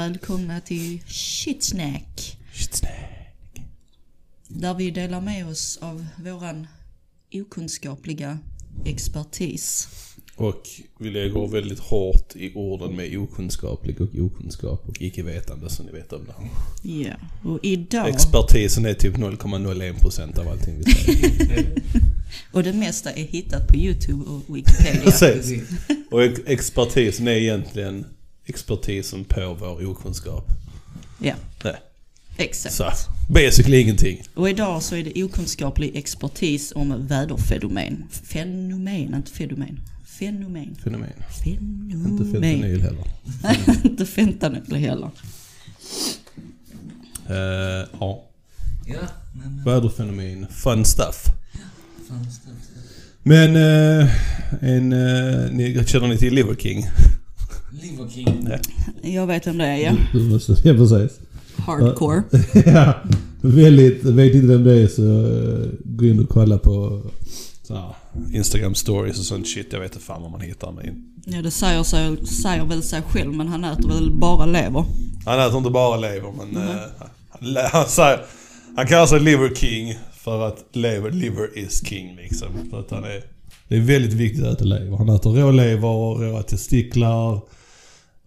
välkomna 0.00 0.60
till 0.60 1.00
Shitsnack. 1.06 2.36
Där 4.48 4.74
vi 4.74 4.90
delar 4.90 5.20
med 5.20 5.48
oss 5.48 5.78
av 5.82 6.06
våran 6.24 6.66
okunskapliga 7.34 8.38
expertis. 8.84 9.88
Och 10.36 10.62
vi 10.98 11.10
lägger 11.10 11.48
väldigt 11.48 11.78
hårt 11.78 12.36
i 12.36 12.54
orden 12.54 12.96
med 12.96 13.18
okunskaplig 13.18 14.00
och 14.00 14.08
okunskap 14.18 14.88
och 14.88 15.02
icke-vetande 15.02 15.70
så 15.70 15.82
ni 15.82 15.92
vet 15.92 16.12
om 16.12 16.24
det. 16.24 16.34
Ja, 16.88 17.14
och 17.50 17.58
idag... 17.62 18.08
Expertisen 18.08 18.86
är 18.86 18.94
typ 18.94 19.16
0,01% 19.16 20.38
av 20.38 20.48
allting 20.48 20.78
vi 20.78 20.92
säger. 20.92 21.82
Och 22.52 22.62
det 22.62 22.72
mesta 22.72 23.10
är 23.10 23.24
hittat 23.24 23.68
på 23.68 23.76
YouTube 23.76 24.24
och 24.30 24.56
Wikipedia. 24.56 25.02
Precis. 25.02 25.62
Och 26.10 26.22
ex- 26.22 26.40
expertisen 26.46 27.28
är 27.28 27.32
egentligen 27.32 28.04
expertisen 28.50 29.24
på 29.24 29.56
vår 29.60 29.86
okunskap. 29.86 30.44
Ja, 31.18 31.34
Nej. 31.64 31.76
exakt. 32.36 32.74
Så, 32.74 32.90
basically 33.28 33.80
ingenting. 33.80 34.22
Och 34.34 34.50
idag 34.50 34.82
så 34.82 34.96
är 34.96 35.04
det 35.04 35.24
okunskaplig 35.24 35.96
expertis 35.96 36.72
om 36.74 37.06
väderfenomen. 37.06 38.04
Fenomen, 38.10 39.14
inte 39.14 39.30
fenomen. 39.30 39.80
Fenomen. 40.04 40.76
Fenomen. 40.84 41.12
Fenomen. 41.44 42.06
Inte 42.06 42.24
fentanyl 42.24 42.82
heller. 42.82 43.04
inte 43.84 44.06
fentanyl 44.06 44.74
heller. 44.74 45.10
Eh, 47.28 47.88
ja. 48.00 48.24
Ja, 48.86 49.00
men... 49.32 49.64
Väderfenomen. 49.64 50.46
Fun 50.50 50.84
stuff. 50.84 51.24
Fan, 52.08 52.30
ställt. 52.30 52.56
Men 53.22 53.56
eh, 53.56 54.08
en... 54.60 54.92
Eh, 54.92 55.50
ni, 55.52 55.84
känner 55.86 56.08
ni 56.08 56.18
till 56.18 56.34
Liver 56.34 56.54
King? 56.54 56.86
Liver 57.82 58.08
King. 58.08 58.48
Jag 59.02 59.26
vet 59.26 59.46
vem 59.46 59.58
det 59.58 59.64
är, 59.66 59.76
ja. 59.76 59.92
Ja 60.64 60.74
precis. 60.74 61.20
Hardcore. 61.56 62.22
ja, 62.66 62.94
väldigt. 63.40 64.04
Vet 64.04 64.34
inte 64.34 64.46
vem 64.46 64.64
det 64.64 64.82
är 64.82 64.88
så 64.88 65.02
eh, 65.02 65.68
gå 65.84 66.04
in 66.04 66.20
och 66.20 66.28
kolla 66.28 66.58
på 66.58 67.02
så 67.62 67.94
Instagram 68.32 68.74
stories 68.74 69.18
och 69.18 69.24
sånt 69.24 69.48
shit. 69.48 69.72
Jag 69.72 69.80
vet 69.80 69.92
inte 69.92 70.04
fan 70.04 70.22
vad 70.22 70.30
man 70.30 70.40
hittar. 70.40 70.72
Men 70.72 71.06
Ja, 71.24 71.42
det 71.42 71.50
säger, 71.50 71.82
sig, 71.82 72.26
säger 72.26 72.64
väl 72.64 72.82
sig 72.82 73.02
själv, 73.02 73.34
men 73.34 73.48
han 73.48 73.64
äter 73.64 73.88
väl 73.88 74.10
bara 74.10 74.46
lever. 74.46 74.84
han 75.24 75.40
äter 75.40 75.58
inte 75.58 75.70
bara 75.70 75.96
lever 75.96 76.32
men 76.32 76.62
eh, 76.62 76.76
han, 77.30 77.56
han, 77.72 77.86
säger, 77.86 78.20
han 78.76 78.86
kallar 78.86 79.06
sig 79.06 79.20
Liver 79.20 79.54
King 79.54 79.98
för 80.12 80.48
att 80.48 80.64
lever, 80.72 81.10
liver 81.10 81.58
is 81.58 81.86
king 81.86 82.16
liksom. 82.16 82.48
För 82.70 82.80
att 82.80 82.90
han 82.90 83.04
är, 83.04 83.22
det 83.68 83.76
är 83.76 83.80
väldigt 83.80 84.12
viktigt 84.12 84.44
att 84.44 84.54
äta 84.54 84.64
lever. 84.64 84.96
Han 84.96 85.08
äter 85.08 85.32
rålever, 85.32 86.14
råa 86.18 86.42
testiklar. 86.42 87.40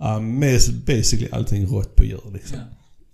Um, 0.03 0.39
basically 0.85 1.29
allting 1.31 1.65
rått 1.65 1.95
på 1.95 2.03
djur 2.03 2.31
liksom. 2.33 2.57
Ja. 2.57 2.63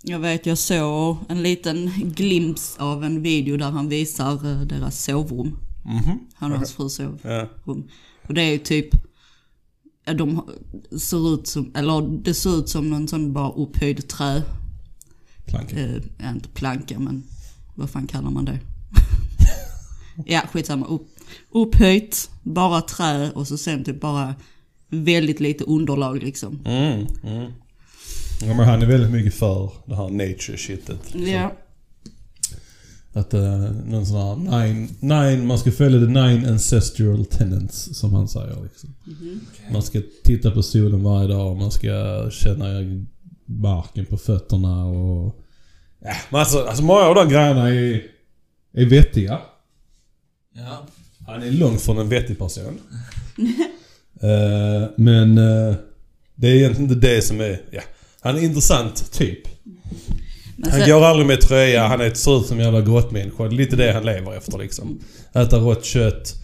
Jag 0.03 0.19
vet, 0.19 0.45
jag 0.45 0.57
såg 0.57 1.17
en 1.29 1.43
liten 1.43 1.91
glimt 2.15 2.75
av 2.77 3.03
en 3.03 3.21
video 3.21 3.57
där 3.57 3.69
han 3.71 3.89
visar 3.89 4.31
eh, 4.51 4.61
deras 4.61 5.03
sovrum. 5.03 5.57
Mhm. 5.85 6.19
Han 6.35 6.51
och 6.51 6.57
hans 6.57 6.71
fru 6.73 6.89
sovrum. 6.89 7.17
Ja. 7.23 7.47
Och 8.27 8.33
det 8.33 8.41
är 8.41 8.51
ju 8.51 8.57
typ, 8.57 8.89
de 10.17 10.41
ser 10.99 11.33
ut 11.33 11.47
som, 11.47 11.71
eller 11.75 12.23
det 12.23 12.33
ser 12.33 12.59
ut 12.59 12.69
som 12.69 12.89
någon 12.89 13.07
sån 13.07 13.33
bara 13.33 13.51
upphöjd 13.51 14.07
trä, 14.07 14.43
Planka. 15.45 15.79
eh, 15.79 16.01
inte 16.29 16.49
planka 16.49 16.99
men 16.99 17.23
vad 17.75 17.89
fan 17.89 18.07
kallar 18.07 18.29
man 18.29 18.45
det? 18.45 18.59
ja 20.25 20.41
skitsamma, 20.51 20.85
upp, 20.85 21.07
upphöjt, 21.51 22.29
bara 22.43 22.81
trä 22.81 23.31
och 23.31 23.47
så 23.47 23.57
sen 23.57 23.83
typ 23.83 24.01
bara 24.01 24.35
väldigt 24.89 25.39
lite 25.39 25.63
underlag 25.63 26.23
liksom. 26.23 26.59
Mm, 26.65 27.07
mm. 27.23 27.51
Ja, 28.41 28.53
men 28.53 28.59
han 28.59 28.81
är 28.81 28.85
väldigt 28.85 29.11
mycket 29.11 29.33
för 29.33 29.72
det 29.85 29.95
här 29.95 30.09
nature 30.09 30.57
shitet. 30.57 31.00
Så 31.11 31.17
Ja. 31.17 31.51
Att 33.13 33.33
uh, 33.33 33.72
någon 33.85 34.05
sån 34.05 34.17
här 34.17 34.35
nine, 34.35 34.89
nine, 34.99 35.47
man 35.47 35.59
ska 35.59 35.72
följa 35.72 35.99
the 35.99 36.05
nine 36.05 36.45
ancestral 36.45 37.25
tenants 37.25 37.97
som 37.97 38.13
han 38.13 38.28
säger 38.28 38.63
liksom. 38.63 38.95
Okej. 39.05 39.73
Man 39.73 39.83
ska 39.83 40.01
titta 40.23 40.51
på 40.51 40.63
solen 40.63 41.03
varje 41.03 41.28
dag, 41.28 41.57
man 41.57 41.72
ska 41.72 41.89
känna 42.31 42.66
marken 43.45 44.05
på 44.05 44.17
fötterna 44.17 44.85
och... 44.85 45.45
Ja, 45.99 46.16
men 46.29 46.39
alltså, 46.39 46.63
alltså 46.63 46.83
många 46.83 47.01
av 47.01 47.16
de 47.16 47.29
grejerna 47.29 47.69
är, 47.69 48.03
är 48.73 48.85
vettiga. 48.85 49.39
Ja. 50.55 50.88
Han 51.28 51.44
är 51.44 51.51
långt 51.51 51.81
från 51.81 51.97
en 51.97 52.09
vettig 52.09 52.38
person. 52.38 52.79
Eh, 54.22 54.90
men 54.96 55.38
eh, 55.38 55.75
det 56.35 56.47
är 56.47 56.56
egentligen 56.56 56.91
inte 56.91 57.07
det 57.07 57.22
som 57.22 57.41
är... 57.41 57.62
Ja. 57.72 57.81
Han 58.22 58.38
är 58.38 58.41
intressant, 58.41 59.12
typ. 59.12 59.40
Men 60.56 60.72
Han 60.72 60.90
går 60.90 61.06
aldrig 61.06 61.28
med 61.28 61.41
tröja, 61.41 61.88
han 61.88 62.02
är, 62.02 62.13
ser 62.13 62.40
ut 62.40 62.46
som 62.46 62.58
en 62.59 62.66
jävla 62.66 62.81
grottmänniska. 62.81 63.44
Det 63.44 63.50
är 63.50 63.58
lite 63.58 63.75
det 63.75 63.94
han 63.94 64.06
lever 64.06 64.38
efter 64.38 64.58
liksom. 64.58 65.00
Äta 65.34 65.58
rått 65.58 65.85
kött. 65.85 66.35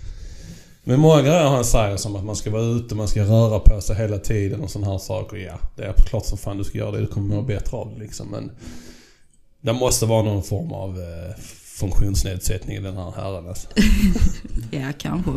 Men 0.84 1.00
många 1.00 1.22
grejer 1.22 1.44
han 1.44 1.66
säger 1.66 1.98
som 1.98 2.16
att 2.16 2.26
man 2.26 2.36
ska 2.36 2.52
vara 2.52 2.64
ute, 2.64 2.96
man 2.96 3.08
ska 3.08 3.24
röra 3.24 3.60
på 3.60 3.82
sig 3.82 3.96
hela 3.96 4.18
tiden 4.18 4.62
och 4.62 4.70
sådana 4.70 4.92
här 4.92 5.00
saker. 5.00 5.38
Ja, 5.38 5.60
det 5.76 5.84
är 5.84 5.94
klart 5.94 6.26
som 6.26 6.38
fan 6.38 6.58
du 6.58 6.64
ska 6.64 6.78
göra 6.78 6.92
det. 6.92 7.00
Du 7.00 7.08
kommer 7.08 7.36
må 7.36 7.42
bättre 7.42 7.78
av 7.78 7.94
det 7.94 8.00
liksom. 8.00 8.28
Men 8.28 8.52
det 9.62 9.74
måste 9.74 10.06
vara 10.06 10.24
någon 10.24 10.44
form 10.44 10.72
av 10.72 10.90
eh, 11.00 11.36
funktionsnedsättning 11.80 12.78
i 12.78 12.80
den 12.80 12.98
här 12.98 13.12
herren 13.16 13.48
alltså. 13.48 13.68
ja 14.72 14.92
kanske. 14.98 15.32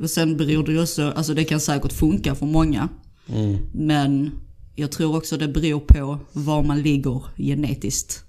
Och 0.00 0.10
sen 0.10 0.36
beror 0.36 0.64
det 0.64 0.72
ju 0.72 0.82
också, 0.82 1.12
alltså 1.16 1.34
det 1.34 1.44
kan 1.44 1.60
säkert 1.60 1.92
funka 1.92 2.34
för 2.34 2.46
många. 2.46 2.88
Mm. 3.34 3.56
Men 3.72 4.30
jag 4.74 4.90
tror 4.92 5.16
också 5.16 5.36
det 5.36 5.48
beror 5.48 5.80
på 5.80 6.18
var 6.32 6.62
man 6.62 6.82
ligger 6.82 7.22
genetiskt. 7.36 8.22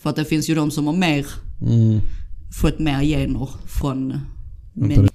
För 0.00 0.10
att 0.10 0.16
det 0.16 0.24
finns 0.24 0.48
ju 0.50 0.54
de 0.54 0.70
som 0.70 0.86
har 0.86 0.94
mer, 0.96 1.26
Mm. 1.62 2.00
fått 2.62 2.78
mer 2.78 3.02
gener 3.02 3.48
från 3.66 4.14
män. 4.72 5.08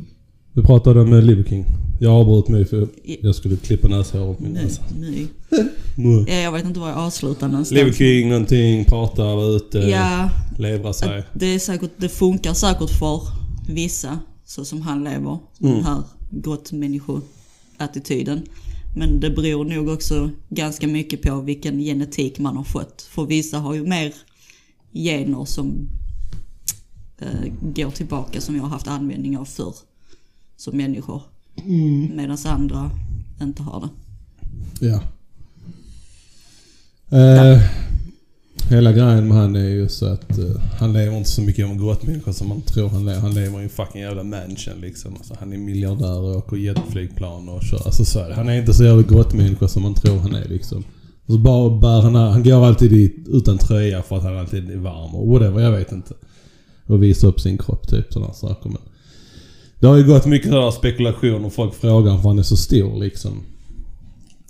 Du 0.54 0.64
pratade 0.64 1.02
om 1.02 1.14
eh, 1.14 1.22
Liver 1.22 1.44
King. 1.44 1.66
Jag 2.00 2.14
avbröt 2.14 2.48
mig 2.48 2.66
för 2.66 2.88
jag 3.22 3.36
skulle 3.36 3.56
klippa 3.58 3.88
näshåret 3.88 4.38
på 4.38 4.44
min 4.44 4.54
Nej, 4.54 4.64
näsa. 4.64 4.82
nej. 5.00 5.28
Ja, 6.28 6.34
jag 6.34 6.52
vet 6.52 6.66
inte 6.66 6.80
var 6.80 6.90
jag 6.90 6.98
avslutar 6.98 7.48
någonstans. 7.48 7.78
Liver 7.78 7.92
King, 7.92 8.30
någonting, 8.30 8.86
prata, 8.86 9.24
vara 9.36 9.48
ute, 9.56 9.78
Ja, 9.78 10.30
levra 10.58 10.94
sig. 10.94 11.24
det, 11.34 11.46
är 11.46 11.60
säkert, 11.60 11.92
det 11.98 12.10
funkar 12.10 12.54
säkert 12.54 12.90
för 12.90 13.22
vissa, 13.70 14.20
så 14.46 14.66
som 14.66 14.82
han 14.82 15.04
lever. 15.04 15.40
Mm. 15.62 15.76
Den 15.76 15.84
här 15.84 16.04
grottmänniskoattityden. 16.30 18.48
Men 18.98 19.20
det 19.20 19.30
beror 19.30 19.66
nog 19.66 19.90
också 19.90 20.30
ganska 20.50 20.88
mycket 20.88 21.22
på 21.22 21.42
vilken 21.42 21.80
genetik 21.80 22.40
man 22.40 22.58
har 22.58 22.64
fått. 22.64 23.02
För 23.02 23.26
vissa 23.26 23.60
har 23.60 23.74
ju 23.74 23.88
mer 23.88 24.14
gener 24.94 25.46
som 25.46 25.90
eh, 27.18 27.52
går 27.62 27.92
tillbaka 27.92 28.42
som 28.42 28.56
jag 28.56 28.64
har 28.64 28.70
haft 28.70 28.88
användning 28.88 29.38
av 29.38 29.46
förr. 29.46 29.76
Som 30.58 30.78
människor. 30.78 31.22
Medan 32.14 32.38
andra 32.46 32.92
inte 33.42 33.64
har 33.64 33.82
det. 33.82 33.90
Ja. 34.88 35.02
Eh, 37.18 37.62
hela 38.70 38.92
grejen 38.92 39.28
med 39.28 39.38
han 39.38 39.56
är 39.56 39.70
ju 39.70 39.90
så 39.90 40.06
att 40.06 40.40
uh, 40.40 40.58
han 40.80 40.94
lever 40.94 41.18
inte 41.18 41.30
så 41.30 41.42
mycket 41.42 41.66
om 41.66 41.78
grottmänniska 41.78 42.34
som 42.34 42.50
man 42.50 42.62
tror 42.62 42.90
han 42.90 43.06
lever. 43.06 43.20
Han 43.20 43.34
lever 43.34 43.60
i 43.60 43.64
en 43.64 43.70
fucking 43.70 44.02
jävla 44.02 44.24
mansion 44.24 44.82
liksom. 44.82 45.14
Alltså, 45.16 45.36
han 45.40 45.54
är 45.54 45.58
miljardär 45.58 46.20
och 46.20 46.36
åker 46.36 46.58
jetflygplan 46.58 47.50
och 47.50 47.64
kör. 47.64 47.82
Alltså 47.86 48.06
så 48.06 48.20
är 48.20 48.30
det. 48.30 48.36
Han 48.36 48.50
är 48.50 48.60
inte 48.60 48.74
så 48.74 48.84
jävla 48.84 49.04
grottmänniska 49.04 49.68
som 49.68 49.82
man 49.84 49.94
tror 49.94 50.18
han 50.18 50.36
är 50.36 50.48
liksom. 50.48 50.84
Och 51.26 51.34
så 51.34 51.40
bara 51.40 51.70
bär 51.70 52.02
han, 52.02 52.16
han 52.16 52.44
går 52.44 52.66
alltid 52.66 52.92
dit 52.92 53.28
utan 53.28 53.58
tröja 53.58 54.02
för 54.02 54.18
att 54.18 54.24
han 54.24 54.38
alltid 54.38 54.72
är 54.72 54.78
varm 54.78 55.16
och 55.16 55.28
whatever, 55.28 55.62
jag 55.62 55.72
vet 55.72 55.92
inte. 55.92 56.14
Och 56.86 57.04
visar 57.04 57.28
upp 57.28 57.40
sin 57.40 57.58
kropp 57.58 57.88
typ 57.88 58.14
sådana 58.14 58.34
saker 58.34 58.70
men. 58.70 58.82
Det 59.80 59.88
har 59.88 59.98
ju 59.98 60.08
gått 60.08 60.26
mycket 60.26 60.50
sådana 60.50 60.72
spekulationer. 60.72 61.50
Folk 61.50 61.74
frågar 61.74 62.12
varför 62.12 62.30
han 62.30 62.40
är 62.40 62.44
så 62.44 62.58
stor 62.58 63.00
liksom. 63.00 63.32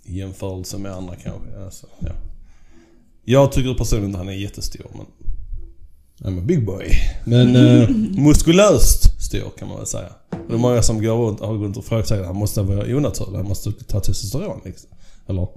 I 0.03 0.17
jämförelse 0.17 0.77
med 0.77 0.91
andra 0.91 1.15
kanske. 1.15 1.63
Alltså, 1.65 1.87
ja. 1.99 2.11
Jag 3.25 3.51
tycker 3.51 3.73
personligen 3.73 4.09
inte 4.09 4.17
han 4.17 4.29
är 4.29 4.33
jättestor 4.33 4.91
men... 4.93 5.05
I'm 6.23 6.39
a 6.39 6.43
big 6.45 6.65
boy. 6.65 6.91
Men 7.25 7.55
eh, 7.55 7.89
muskulöst 8.23 9.21
stor 9.21 9.51
kan 9.57 9.67
man 9.67 9.77
väl 9.77 9.85
säga. 9.85 10.09
Och 10.29 10.37
det 10.47 10.53
är 10.53 10.57
många 10.57 10.81
som 10.81 11.03
går 11.03 11.27
runt, 11.27 11.39
har 11.39 11.53
gått 11.53 11.61
runt 11.61 11.77
och 11.77 11.85
frågat 11.85 12.07
sig 12.07 12.19
att 12.19 12.25
han 12.25 12.35
måste 12.35 12.61
vara 12.61 12.95
onaturlig. 12.97 13.37
Han 13.37 13.47
måste 13.47 13.71
ta 13.71 13.99
testosteron 13.99 14.61
liksom. 14.65 14.89
Eller, 15.27 15.47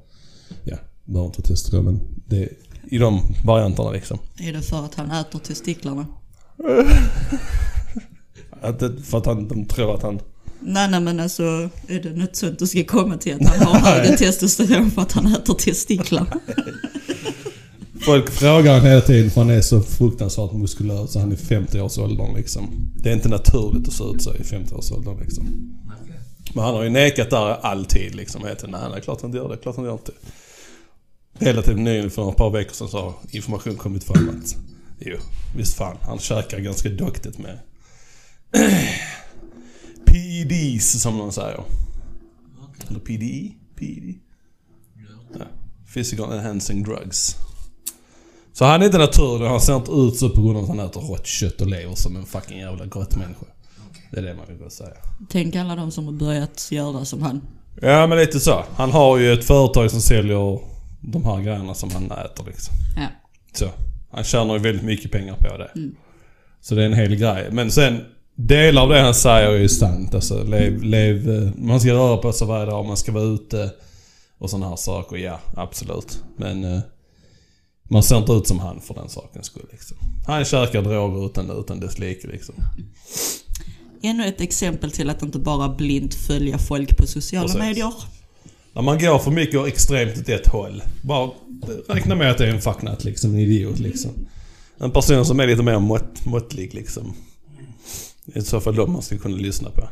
ja, 0.65 0.77
behöver 1.05 1.27
inte 1.27 1.43
ta 1.43 1.49
testosteron 1.49 1.85
men 1.85 2.01
det 2.27 2.43
är 2.43 2.49
i 2.91 2.99
de 2.99 3.21
varianterna 3.45 3.91
liksom. 3.91 4.19
Är 4.39 4.53
det 4.53 4.63
för 4.63 4.85
att 4.85 4.95
han 4.95 5.11
äter 5.11 5.39
testiklarna? 5.39 6.07
Att 8.63 8.79
det, 8.79 9.03
för 9.03 9.19
att 9.19 9.27
han, 9.27 9.49
de 9.49 9.65
tror 9.65 9.95
att 9.95 10.03
han... 10.03 10.21
Nej, 10.61 10.91
nej 10.91 11.01
men 11.01 11.21
alltså 11.21 11.43
är 11.89 12.03
det 12.03 12.17
något 12.17 12.37
sånt 12.37 12.59
du 12.59 12.67
ska 12.67 12.85
komma 12.85 13.17
till 13.17 13.35
att 13.35 13.49
han 13.49 13.67
har 13.67 13.79
högre 13.91 14.17
testosteron 14.17 14.91
för 14.91 15.03
att 15.03 15.13
han 15.13 15.27
äter 15.27 15.55
testiklar? 15.55 16.27
Folk 18.05 18.31
frågar 18.31 18.73
honom 18.73 18.87
hela 18.87 19.01
tiden 19.01 19.31
för 19.31 19.41
han 19.41 19.51
är 19.51 19.61
så 19.61 19.81
fruktansvärt 19.81 20.53
muskulös 20.53 21.13
så 21.13 21.21
han 21.21 21.33
är 21.33 21.37
50-årsåldern 21.37 22.35
liksom. 22.37 22.93
Det 22.97 23.11
är 23.11 23.15
inte 23.15 23.29
naturligt 23.29 23.89
att 23.89 23.95
se 23.95 24.05
ut 24.05 24.23
så 24.23 24.35
i 24.35 24.43
50-årsåldern 24.43 25.21
liksom. 25.21 25.75
Men 26.55 26.65
han 26.65 26.75
har 26.75 26.83
ju 26.83 26.91
nekat 26.91 27.31
där 27.31 27.55
alltid 27.55 28.15
liksom. 28.15 28.45
Heter, 28.45 28.69
nej, 28.69 28.81
nej, 28.93 29.01
klart 29.01 29.21
han 29.21 29.29
inte 29.29 29.39
gör 29.39 29.49
det. 29.49 29.57
Klart 29.57 29.77
han 29.77 29.85
gör 29.85 29.93
inte. 29.93 30.13
relativt 31.39 31.79
nyligen 31.79 32.11
för 32.11 32.31
ett 32.31 32.37
par 32.37 32.51
veckor 32.51 32.73
sedan 32.73 32.89
så 32.89 33.01
har 33.01 33.15
information 33.31 33.77
kommit 33.77 34.05
fram 34.05 34.29
att 34.29 34.57
jo, 34.99 35.17
visst 35.57 35.77
fan, 35.77 35.97
han 36.03 36.19
käkar 36.19 36.59
ganska 36.59 36.89
duktigt 36.89 37.39
med 37.39 37.59
PEDs 40.05 41.03
som 41.03 41.19
de 41.19 41.33
säger. 41.33 41.65
Eller 42.89 43.01
PDE? 43.01 43.53
PED? 43.77 44.15
Ja. 45.39 45.45
Physical 45.95 46.33
Enhancing 46.33 46.83
Drugs. 46.83 47.37
Så 48.59 48.65
han 48.65 48.83
är 48.83 48.87
inte 48.87 48.99
naturlig, 48.99 49.47
han 49.47 49.61
ser 49.61 49.77
inte 49.77 49.93
ut 49.93 50.17
så 50.17 50.31
på 50.31 50.43
grund 50.43 50.57
av 50.57 50.63
att 50.63 50.69
han 50.69 50.81
äter 50.81 51.01
rått 51.01 51.27
kött 51.27 51.61
och 51.61 51.67
lever 51.67 51.95
som 51.95 52.17
en 52.17 52.27
fucking 52.27 52.59
jävla 52.59 52.87
gott 52.87 53.17
människa. 53.17 53.47
Okej. 53.91 54.09
Det 54.11 54.19
är 54.19 54.23
det 54.23 54.35
man 54.35 54.59
vill 54.59 54.71
säga. 54.71 54.91
Tänk 55.29 55.57
alla 55.57 55.77
de 55.77 55.91
som 55.91 56.05
har 56.05 56.13
börjat 56.13 56.69
göra 56.71 57.05
som 57.05 57.23
han. 57.23 57.41
Ja 57.83 58.07
men 58.07 58.19
lite 58.19 58.41
så. 58.41 58.65
Han 58.77 58.91
har 58.91 59.19
ju 59.19 59.33
ett 59.33 59.45
företag 59.45 59.91
som 59.91 60.01
säljer 60.01 60.61
de 61.01 61.25
här 61.25 61.43
grejerna 61.43 61.75
som 61.75 61.91
han 61.91 62.05
äter 62.05 62.45
liksom. 62.47 62.75
Ja. 62.97 63.07
Så. 63.53 63.69
Han 64.11 64.25
tjänar 64.25 64.55
ju 64.55 64.61
väldigt 64.61 64.85
mycket 64.85 65.13
pengar 65.13 65.35
på 65.35 65.57
det. 65.59 65.71
Mm. 65.75 65.95
Så 66.61 66.75
det 66.75 66.83
är 66.83 66.87
en 66.87 66.95
hel 66.95 67.17
grej. 67.17 67.49
Men 67.51 67.71
sen, 67.71 68.05
delar 68.35 68.83
av 68.83 68.89
det 68.89 69.01
han 69.01 69.15
säger 69.15 69.49
är 69.49 69.59
ju 69.59 69.69
sant. 69.69 70.15
Alltså, 70.15 70.45
lev, 70.45 70.83
lev, 70.83 71.53
man 71.57 71.81
ska 71.81 71.93
röra 71.93 72.17
på 72.17 72.33
sig 72.33 72.47
varje 72.47 72.67
dag, 72.67 72.87
man 72.87 72.97
ska 72.97 73.13
vara 73.13 73.25
ute 73.25 73.71
och 74.39 74.51
sådana 74.51 74.69
här 74.69 74.77
saker. 74.77 75.17
Ja, 75.17 75.41
absolut. 75.57 76.23
Men 76.37 76.65
eh, 76.65 76.81
man 77.89 78.03
ser 78.03 78.19
inte 78.19 78.33
ut 78.33 78.47
som 78.47 78.59
han 78.59 78.81
för 78.81 78.95
den 78.95 79.09
sakens 79.09 79.47
skull. 79.47 79.67
Liksom. 79.73 79.97
Han 80.27 80.45
käkar 80.45 80.83
droger 80.83 81.27
utan, 81.27 81.51
utan 81.51 81.81
dess 81.81 81.99
like 81.99 82.29
liksom. 82.29 82.55
Ännu 84.03 84.27
ett 84.27 84.41
exempel 84.41 84.91
till 84.91 85.11
att 85.11 85.23
inte 85.23 85.39
bara 85.39 85.69
blint 85.69 86.15
följa 86.15 86.59
folk 86.59 86.97
på 86.97 87.07
sociala 87.07 87.47
Precis. 87.47 87.61
medier. 87.61 87.93
När 88.73 88.83
man 88.83 88.99
går 88.99 89.19
för 89.19 89.31
mycket 89.31 89.61
och 89.61 89.69
extremt 89.69 90.19
åt 90.19 90.29
ett 90.29 90.49
håll. 90.49 90.83
Bara 91.03 91.31
räkna 91.89 92.15
med 92.15 92.31
att 92.31 92.39
det 92.39 92.47
är 92.47 92.51
en 92.51 92.61
fucknut 92.61 93.05
liksom. 93.05 93.31
En 93.31 93.39
idiot 93.39 93.79
liksom. 93.79 94.11
En 94.79 94.91
person 94.91 95.25
som 95.25 95.41
är 95.41 95.47
lite 95.47 95.63
mer 95.63 95.79
mått, 95.79 96.27
måttlig 96.27 96.75
liksom. 96.75 97.15
I 98.35 98.41
så 98.41 98.61
fall 98.61 98.75
de 98.75 98.93
man 98.93 99.03
ska 99.03 99.19
kunna 99.19 99.37
lyssna 99.37 99.71
på. 99.71 99.89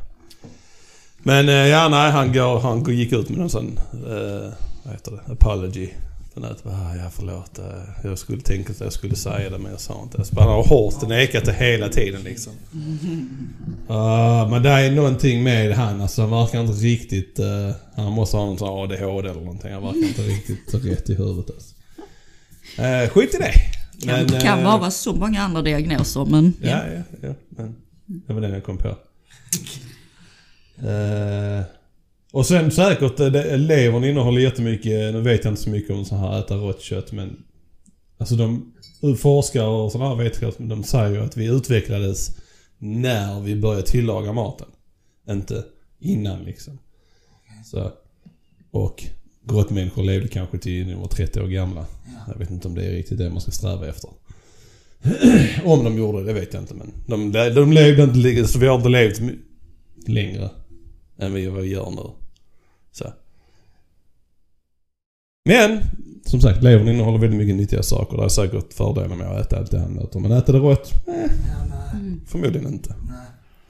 Men 1.19 1.49
eh, 1.49 1.55
ja, 1.55 1.89
nej, 1.89 2.11
han, 2.11 2.33
går, 2.33 2.61
han 2.61 2.85
gick 2.97 3.13
ut 3.13 3.29
med 3.29 3.39
någon 3.39 3.51
sån, 3.51 3.79
eh, 3.93 4.53
vad 4.85 4.95
heter 4.95 5.13
det, 5.13 5.33
apology. 5.33 5.89
På 6.37 6.43
nätet. 6.43 6.67
Ah, 6.67 6.95
ja, 6.97 7.11
förlåt. 7.13 7.59
eh, 7.59 7.65
Jag 8.05 8.19
skulle 8.19 8.41
tänka 8.43 8.73
att 8.73 8.81
jag 8.81 8.93
skulle 8.93 9.17
säga 9.17 9.51
det 9.51 9.59
men 9.59 9.71
jag 9.71 9.81
sa 9.81 10.03
inte. 10.03 10.25
Så 10.25 10.41
han 10.41 10.49
har 10.49 10.65
hårt 10.65 11.09
nekat 11.09 11.45
det 11.45 11.53
hela 11.53 11.89
tiden 11.89 12.23
liksom. 12.23 12.53
Ah, 13.89 14.49
men 14.49 14.63
det 14.63 14.69
är 14.71 14.91
någonting 14.91 15.43
med 15.43 15.73
han. 15.77 16.01
Alltså 16.01 16.23
han 16.23 16.31
verkar 16.31 16.61
inte 16.61 16.73
riktigt... 16.73 17.39
eh, 17.39 17.71
han 17.95 18.13
måste 18.13 18.37
ha 18.37 18.47
någon 18.47 18.59
sån 18.59 18.69
ADHD 18.83 19.29
eller 19.29 19.41
någonting. 19.41 19.73
Han 19.73 19.83
verkar 19.83 20.09
inte 20.09 20.23
riktigt 20.23 20.75
rätt 20.75 21.11
i 21.11 21.15
huvudet 21.15 21.51
alltså. 21.55 21.75
Uh, 22.83 23.09
skit 23.09 23.35
i 23.35 23.39
det. 23.39 23.53
Kan, 24.07 24.27
Men, 24.31 24.41
kan 24.41 24.59
eh, 24.59 24.65
vara 24.65 24.91
så 24.91 25.15
många 25.15 25.43
andra 25.43 25.63
diagnoser 25.63 26.25
men... 26.25 26.53
Ja, 26.63 26.81
ja, 26.95 27.03
ja. 27.29 27.35
Men 27.57 27.75
det 28.07 28.33
var 28.33 28.41
den 28.41 28.53
jag 28.53 28.65
kom 28.65 28.79
på. 28.79 28.89
Eh, 30.79 31.63
och 32.33 32.47
sen 32.47 32.71
säkert, 32.71 33.21
eh, 33.21 33.27
det, 33.27 33.57
levern 33.57 34.05
innehåller 34.05 34.41
jättemycket, 34.41 35.15
nu 35.15 35.21
vet 35.21 35.45
jag 35.45 35.53
inte 35.53 35.63
så 35.63 35.71
mycket 35.71 35.91
om 35.91 36.05
så 36.05 36.17
här 36.17 36.39
äta 36.39 36.55
rått 36.55 36.81
kött 36.81 37.13
men... 37.13 37.43
Alltså 38.19 38.37
de 38.37 38.73
forskare 39.17 39.67
och 39.67 39.93
sådana 39.93 40.11
här 40.11 40.17
vetenskapsmän, 40.17 40.69
de 40.69 40.85
säger 40.85 41.11
ju 41.11 41.25
att 41.25 41.37
vi 41.37 41.47
utvecklades 41.47 42.37
när 42.79 43.41
vi 43.41 43.57
började 43.57 43.87
tillaga 43.87 44.33
maten. 44.33 44.67
Inte 45.29 45.65
innan 46.01 46.45
liksom. 46.45 46.79
Så, 47.65 47.93
och 48.71 49.05
grottmänniskor 49.45 50.03
levde 50.03 50.29
kanske 50.29 50.59
till 50.59 50.89
de 50.89 50.95
var 50.95 51.09
30 51.09 51.41
år 51.41 51.47
gamla. 51.47 51.87
Jag 52.29 52.39
vet 52.39 52.51
inte 52.51 52.69
om 52.69 52.75
det 52.75 52.85
är 52.85 52.91
riktigt 52.91 53.19
det 53.19 53.31
man 53.31 53.41
ska 53.41 53.51
sträva 53.51 53.89
efter. 53.89 54.11
Om 55.65 55.85
de 55.85 55.99
gjorde 55.99 56.19
det, 56.19 56.25
det 56.25 56.33
vet 56.33 56.55
jag 56.55 56.63
inte 56.63 56.75
men 56.75 56.93
de, 57.07 57.33
de 57.55 57.73
levde 57.73 58.03
inte, 58.03 58.47
så 58.47 58.59
vi 58.59 58.67
har 58.67 58.77
inte 58.77 58.89
levt 58.89 59.21
längre 60.07 60.51
än 61.19 61.35
vi, 61.35 61.47
vad 61.47 61.63
vi 61.63 61.69
gör 61.69 61.91
nu. 61.91 62.11
Så. 62.93 63.13
Men, 65.45 65.81
som 66.25 66.41
sagt, 66.41 66.63
levern 66.63 66.89
innehåller 66.89 67.19
väldigt 67.19 67.39
mycket 67.39 67.57
nyttiga 67.57 67.83
saker. 67.83 68.17
Det 68.17 68.25
är 68.25 68.29
säkert 68.29 68.73
fördelar 68.73 69.17
med 69.17 69.27
att 69.27 69.47
äta 69.47 69.59
allt 69.59 69.71
det 69.71 69.79
han 69.79 69.99
äter. 69.99 70.21
Men 70.21 70.33
äta 70.33 70.53
det 70.53 70.59
rått? 70.59 70.93
Eh. 71.07 71.31
Mm. 71.93 72.21
förmodligen 72.27 72.73
inte. 72.73 72.95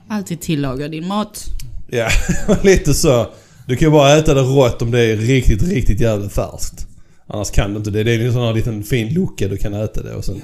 Alltid 0.08 0.40
tillaga 0.40 0.88
din 0.88 1.06
mat. 1.06 1.44
Ja, 1.90 2.08
lite 2.62 2.94
så. 2.94 3.26
Du 3.66 3.76
kan 3.76 3.88
ju 3.88 3.92
bara 3.92 4.16
äta 4.16 4.34
det 4.34 4.40
rått 4.40 4.82
om 4.82 4.90
det 4.90 5.00
är 5.00 5.16
riktigt, 5.16 5.62
riktigt 5.62 6.00
jävla 6.00 6.28
färskt. 6.28 6.86
Annars 7.26 7.50
kan 7.50 7.70
du 7.70 7.76
inte 7.76 7.90
det. 7.90 8.04
Det 8.04 8.14
är 8.14 8.26
en 8.26 8.32
sån 8.32 8.42
här 8.42 8.54
liten 8.54 8.82
fin 8.82 9.14
lucka 9.14 9.48
du 9.48 9.56
kan 9.56 9.74
äta 9.74 10.02
det 10.02 10.14
och 10.14 10.24
sen 10.24 10.42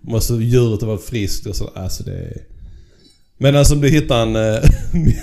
måste 0.00 0.34
djuret 0.34 0.82
vara 0.82 0.98
friskt 0.98 1.46
och 1.46 1.56
så. 1.56 1.70
Alltså 1.74 2.04
det 2.04 2.12
är... 2.12 2.36
Men 3.38 3.56
alltså 3.56 3.74
om 3.74 3.80
du 3.80 3.88
hittar 3.88 4.22
en 4.22 4.36
eh, 4.36 4.62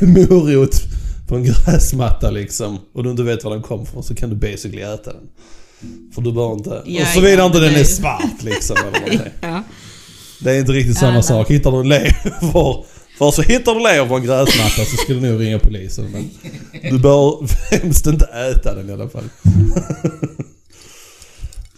morot 0.29 0.81
på 1.29 1.35
en 1.35 1.43
gräsmatta 1.65 2.31
liksom 2.31 2.79
och 2.93 3.03
du 3.03 3.11
inte 3.11 3.23
vet 3.23 3.43
var 3.43 3.51
den 3.51 3.61
kom 3.61 3.85
från 3.85 4.03
så 4.03 4.15
kan 4.15 4.29
du 4.29 4.35
basically 4.35 4.81
äta 4.81 5.13
den. 5.13 5.21
För 6.15 6.21
du 6.21 6.31
behöver 6.31 6.53
inte... 6.55 6.83
Ja, 6.85 7.01
och 7.01 7.07
såvida 7.07 7.37
ja, 7.37 7.45
inte 7.45 7.59
den 7.59 7.75
är 7.75 7.83
svart 7.83 8.43
liksom 8.43 8.77
eller. 8.93 9.31
Ja. 9.41 9.63
Det 10.41 10.51
är 10.51 10.59
inte 10.59 10.71
riktigt 10.71 10.95
Ja, 10.95 10.99
samma 10.99 11.13
nej. 11.13 11.23
sak. 11.23 11.51
Hittar 11.51 11.71
du 11.71 11.79
en 11.79 11.89
lever... 11.89 12.83
För 13.17 13.31
så 13.31 13.41
hittar 13.41 13.75
du 13.75 13.79
lever 13.79 14.07
på 14.07 14.15
en 14.15 14.23
gräsmatta 14.23 14.85
så 14.85 14.97
ska 14.97 15.13
du 15.13 15.21
nog 15.21 15.41
ringa 15.41 15.59
polisen. 15.59 16.05
Men 16.11 16.29
du 16.91 16.99
bör 16.99 17.47
främst 17.47 18.07
inte 18.07 18.25
äta 18.25 18.75
den 18.75 18.89
i 18.89 18.93
alla 18.93 19.09
fall. 19.09 19.23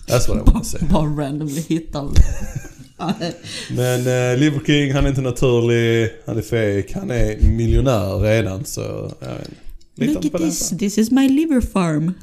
That's 0.08 0.28
what 0.28 0.38
I 0.38 0.52
want 0.52 0.64
to 0.64 0.70
say. 0.70 0.82
Bara 0.90 1.06
randomly 1.06 1.62
hittar 1.68 2.10
Men 3.70 4.00
eh, 4.00 4.38
Liver 4.40 4.62
King, 4.66 4.94
han 4.94 5.06
är 5.06 5.10
inte 5.10 5.22
naturlig, 5.22 6.12
han 6.26 6.38
är 6.38 6.42
fake, 6.42 7.00
han 7.00 7.12
är 7.12 7.42
miljonär 7.42 8.20
redan 8.20 8.66
så... 8.66 9.14
Jag 9.96 10.08
vet 10.08 10.16
inte. 10.16 10.28
Look 10.28 10.36
at 10.36 10.42
this, 10.42 10.70
this 10.70 10.98
is 10.98 11.12
my 11.12 11.30
liver 11.30 11.62
farm. 11.62 12.14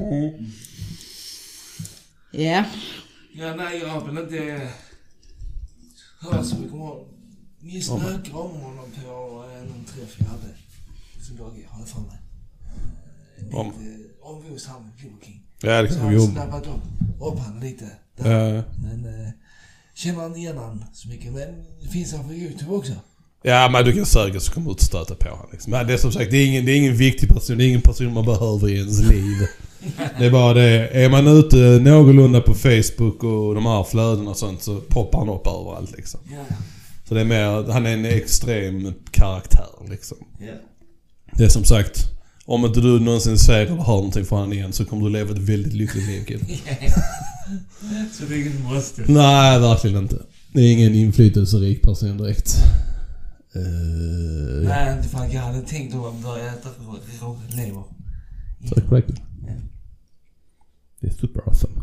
Ja. 2.30 2.64
Ja, 3.32 3.54
nej, 3.54 3.78
jag 3.78 3.88
har 3.88 4.00
väl 4.06 4.19
inte 4.19 4.69
hört 6.20 6.46
så 6.46 6.56
mycket 6.56 6.72
om 6.72 6.80
honom. 6.80 7.04
Ni 7.60 7.82
snackade 7.82 8.30
om 8.32 8.50
honom 8.60 8.84
på 9.04 9.44
eh, 9.54 9.69
någon 9.69 9.84
träff 9.84 10.16
jag 10.19 10.26
hade. 10.26 10.54
Som 11.26 11.37
jag 11.38 11.44
har 11.68 11.87
för 11.87 12.00
mig. 12.00 12.18
Eh, 13.50 13.56
Om? 13.58 13.73
Om 14.23 14.44
just 14.52 14.66
han 14.66 14.82
med 14.82 14.92
Blue 15.00 15.12
King. 15.25 15.42
Ja, 15.62 15.82
det 15.82 15.88
Så 15.88 15.94
kan 15.94 16.04
jag 16.04 16.11
vi 16.11 16.16
jobba. 16.16 16.32
snappat 16.32 16.66
upp, 16.66 17.23
upp 17.32 17.38
han 17.38 17.61
lite. 17.61 17.90
Där. 18.16 18.54
Ja, 18.54 18.62
Men 18.82 19.04
eh, 19.04 19.30
känner 19.99 20.26
inte 20.26 20.38
igen 20.38 20.59
han 20.59 20.85
så 20.93 21.09
mycket. 21.09 21.33
Men 21.33 21.49
finns 21.93 22.12
han 22.14 22.28
på 22.28 22.35
YouTube 22.35 22.71
också. 22.73 22.93
ja, 23.43 23.69
men 23.73 23.85
du 23.85 23.93
kan 23.93 24.07
säkert 24.07 24.43
så 24.43 24.61
ut 24.61 24.67
och 24.67 24.81
stöta 24.81 25.14
på 25.14 25.28
honom. 25.28 25.47
Liksom. 25.52 25.71
Men 25.71 25.87
det 25.87 25.93
är 25.93 25.97
som 25.99 26.12
sagt, 26.12 26.31
det 26.31 26.37
är, 26.37 26.47
ingen, 26.47 26.64
det 26.67 26.73
är 26.73 26.76
ingen 26.76 26.97
viktig 26.97 27.28
person. 27.28 27.59
Det 27.59 27.64
är 27.64 27.69
ingen 27.69 27.81
person 27.81 28.14
man 28.14 28.25
behöver 28.25 28.69
i 28.69 28.76
ens 28.76 29.00
liv. 29.11 29.37
Det 30.19 30.26
är 30.26 30.31
bara 30.31 30.55
det. 30.55 30.88
Är 30.88 31.09
man 31.09 31.26
ute 31.26 31.57
någorlunda 31.83 32.40
på 32.40 32.55
Facebook 32.55 33.25
och 33.25 33.55
de 33.55 33.67
här 33.67 33.85
flödena 33.85 34.31
och 34.31 34.37
sånt 34.37 34.62
så 34.62 34.81
poppar 34.81 35.19
han 35.19 35.28
upp 35.28 35.47
överallt 35.47 35.97
liksom. 35.97 36.21
Ja, 36.31 36.57
Så 37.09 37.14
det 37.14 37.21
är 37.21 37.25
mer, 37.25 37.73
han 37.73 37.87
är 37.87 37.93
en 37.93 38.05
extrem 38.05 38.95
karaktär 39.11 39.67
liksom. 39.90 40.19
ja. 40.40 40.47
Det 41.33 41.45
är 41.45 41.49
som 41.49 41.64
sagt, 41.64 42.05
om 42.49 42.64
inte 42.64 42.81
du 42.81 43.00
någonsin 43.00 43.38
ser 43.38 43.67
eller 43.67 43.76
hör 43.76 43.97
någonting 43.97 44.25
från 44.25 44.38
honom 44.38 44.52
igen 44.52 44.73
så 44.73 44.85
kommer 44.85 45.05
du 45.05 45.11
leva 45.11 45.31
ett 45.33 45.38
väldigt 45.38 45.73
lyckligt 45.73 46.07
liv 46.07 46.25
kid. 46.25 46.40
Så 48.12 48.25
det 48.28 48.35
är 48.35 48.40
inget 48.40 48.62
måste. 48.62 49.02
Nej, 49.12 49.61
verkligen 49.61 50.02
inte. 50.02 50.23
Det 50.52 50.61
är 50.61 50.73
ingen 50.73 50.95
inflytelserik 50.95 51.83
person 51.83 52.19
direkt. 52.19 52.57
Uh, 53.57 54.69
Nej, 54.69 54.97
inte 54.97 55.09
för 55.09 55.19
att 55.19 55.33
jag 55.33 55.40
hade 55.40 55.61
tänkt 55.61 55.95
att 55.95 56.23
börja 56.23 56.47
äta 56.47 56.69
lever. 57.57 57.83
Tack 58.75 58.93
verkligen. 58.93 59.23
Det 61.00 61.07
är 61.07 61.12
super 61.12 61.40
awesome. 61.49 61.75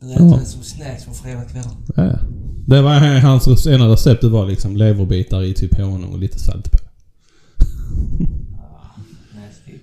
Du 0.00 0.12
äter 0.12 0.38
det 0.38 0.46
som 0.46 0.62
snacks 0.62 1.04
på 1.04 1.14
fredagskvällar. 1.14 1.72
Ja, 1.96 2.04
ja. 2.04 2.18
Det 2.66 2.82
var 2.82 3.20
hans 3.20 3.66
ena 3.66 3.88
recept, 3.88 4.20
det 4.20 4.28
var 4.28 4.46
liksom 4.46 4.76
leverbitar 4.76 5.42
i 5.42 5.54
typ 5.54 5.78
honung 5.78 6.12
och 6.12 6.18
lite 6.18 6.38
salt 6.38 6.72
på. 6.72 6.78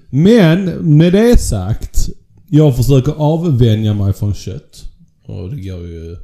Men 0.10 0.66
med 0.98 1.14
det 1.14 1.38
sagt. 1.38 2.10
Jag 2.48 2.76
försöker 2.76 3.12
avvänja 3.12 3.94
mig 3.94 4.14
från 4.14 4.34
kött. 4.34 4.86
Och 5.26 5.50
det 5.50 5.62
går 5.62 5.88
ju... 5.88 6.18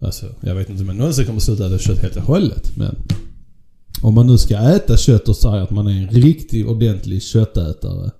Alltså, 0.00 0.26
jag 0.40 0.54
vet 0.54 0.70
inte 0.70 0.82
om 0.82 0.88
jag 0.88 0.96
någonsin 0.96 1.26
kommer 1.26 1.40
sluta 1.40 1.66
äta 1.66 1.78
kött 1.78 1.98
helt 1.98 2.16
och 2.16 2.22
hållet. 2.22 2.76
Men... 2.76 2.96
Om 4.02 4.14
man 4.14 4.26
nu 4.26 4.38
ska 4.38 4.56
äta 4.56 4.96
kött 4.96 5.28
och 5.28 5.36
säga 5.36 5.62
att 5.62 5.70
man 5.70 5.86
är 5.86 6.02
en 6.02 6.08
riktig 6.08 6.68
ordentlig 6.68 7.22
köttätare. 7.22 8.10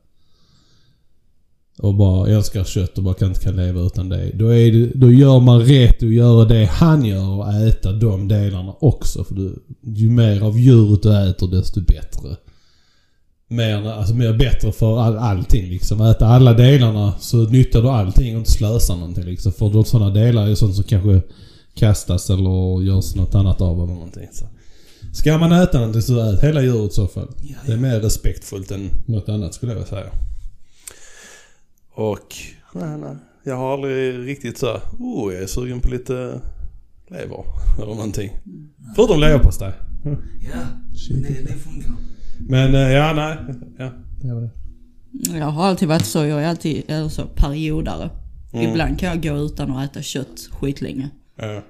Och 1.78 1.94
bara 1.94 2.28
älskar 2.28 2.64
kött 2.64 2.98
och 2.98 3.04
bara 3.04 3.14
kan 3.14 3.28
inte 3.28 3.40
kan 3.40 3.56
leva 3.56 3.80
utan 3.80 4.08
det. 4.08 4.30
Då, 4.34 4.48
är 4.48 4.72
det, 4.72 4.86
då 4.94 5.12
gör 5.12 5.40
man 5.40 5.60
rätt 5.60 6.02
att 6.02 6.12
göra 6.12 6.44
det 6.44 6.64
han 6.64 7.04
gör 7.04 7.28
och 7.28 7.52
äta 7.52 7.92
de 7.92 8.28
delarna 8.28 8.72
också. 8.80 9.24
För 9.24 9.34
du, 9.34 9.62
ju 9.82 10.10
mer 10.10 10.40
av 10.40 10.58
djuret 10.58 11.02
du 11.02 11.28
äter 11.28 11.48
desto 11.48 11.80
bättre 11.80 12.36
mer, 13.52 13.88
alltså 13.90 14.14
mer 14.14 14.32
bättre 14.32 14.72
för 14.72 15.00
all, 15.00 15.18
allting 15.18 15.68
liksom. 15.68 16.00
Äta 16.00 16.26
alla 16.26 16.52
delarna 16.52 17.12
så 17.20 17.36
nyttjar 17.36 17.82
du 17.82 17.88
allting 17.88 18.34
och 18.34 18.38
inte 18.38 18.50
slösar 18.50 18.96
någonting 18.96 19.24
liksom. 19.24 19.52
För 19.52 19.70
då 19.70 19.84
sådana 19.84 20.10
delar 20.10 20.48
är 20.48 20.54
sånt 20.54 20.74
som 20.74 20.84
kanske 20.84 21.22
kastas 21.74 22.30
eller 22.30 22.82
görs 22.82 23.14
något 23.14 23.34
annat 23.34 23.60
av 23.60 23.76
eller 23.76 23.94
någonting. 23.94 24.28
Så. 24.32 24.44
Ska 25.12 25.38
man 25.38 25.52
äta 25.52 25.78
någonting 25.78 26.02
så 26.02 26.20
ät 26.20 26.42
hela 26.42 26.62
djuret 26.62 26.90
i 26.90 26.94
så 26.94 27.06
fall. 27.06 27.28
Ja, 27.42 27.56
Det 27.66 27.72
är 27.72 27.76
mer 27.76 28.00
respektfullt 28.00 28.70
än 28.70 28.90
något 29.06 29.28
annat 29.28 29.54
skulle 29.54 29.72
jag 29.72 29.76
vilja 29.76 29.90
säga. 29.90 30.10
Och... 31.94 32.34
Nej, 32.74 32.98
nej. 32.98 33.16
Jag 33.44 33.56
har 33.56 33.72
aldrig 33.72 34.26
riktigt 34.26 34.58
så 34.58 34.80
oh 34.98 35.34
jag 35.34 35.42
är 35.42 35.46
sugen 35.46 35.80
på 35.80 35.88
lite 35.88 36.40
lever 37.08 37.44
eller 37.76 37.94
någonting. 37.94 38.30
Förutom 38.96 39.20
leverpastej. 39.20 39.72
Ja, 40.04 40.10
det, 41.08 41.42
det 41.42 41.54
funkar. 41.54 41.92
Men 42.48 42.74
eh, 42.74 42.80
ja, 42.80 43.12
nej. 43.12 43.36
Ja, 43.78 43.92
det 44.22 44.34
var 44.34 44.40
det. 44.40 44.50
Jag 45.38 45.46
har 45.46 45.64
alltid 45.64 45.88
varit 45.88 46.06
så. 46.06 46.18
Jag 46.24 46.42
är 46.42 46.48
alltid 46.48 46.82
eller 46.88 47.08
så, 47.08 47.26
periodare. 47.26 48.10
Mm. 48.52 48.70
Ibland 48.70 48.98
kan 48.98 49.08
jag 49.08 49.22
gå 49.22 49.44
utan 49.44 49.70
att 49.70 49.90
äta 49.90 50.02
kött 50.02 50.48
skitlänge. 50.50 51.10
Ja. 51.36 51.62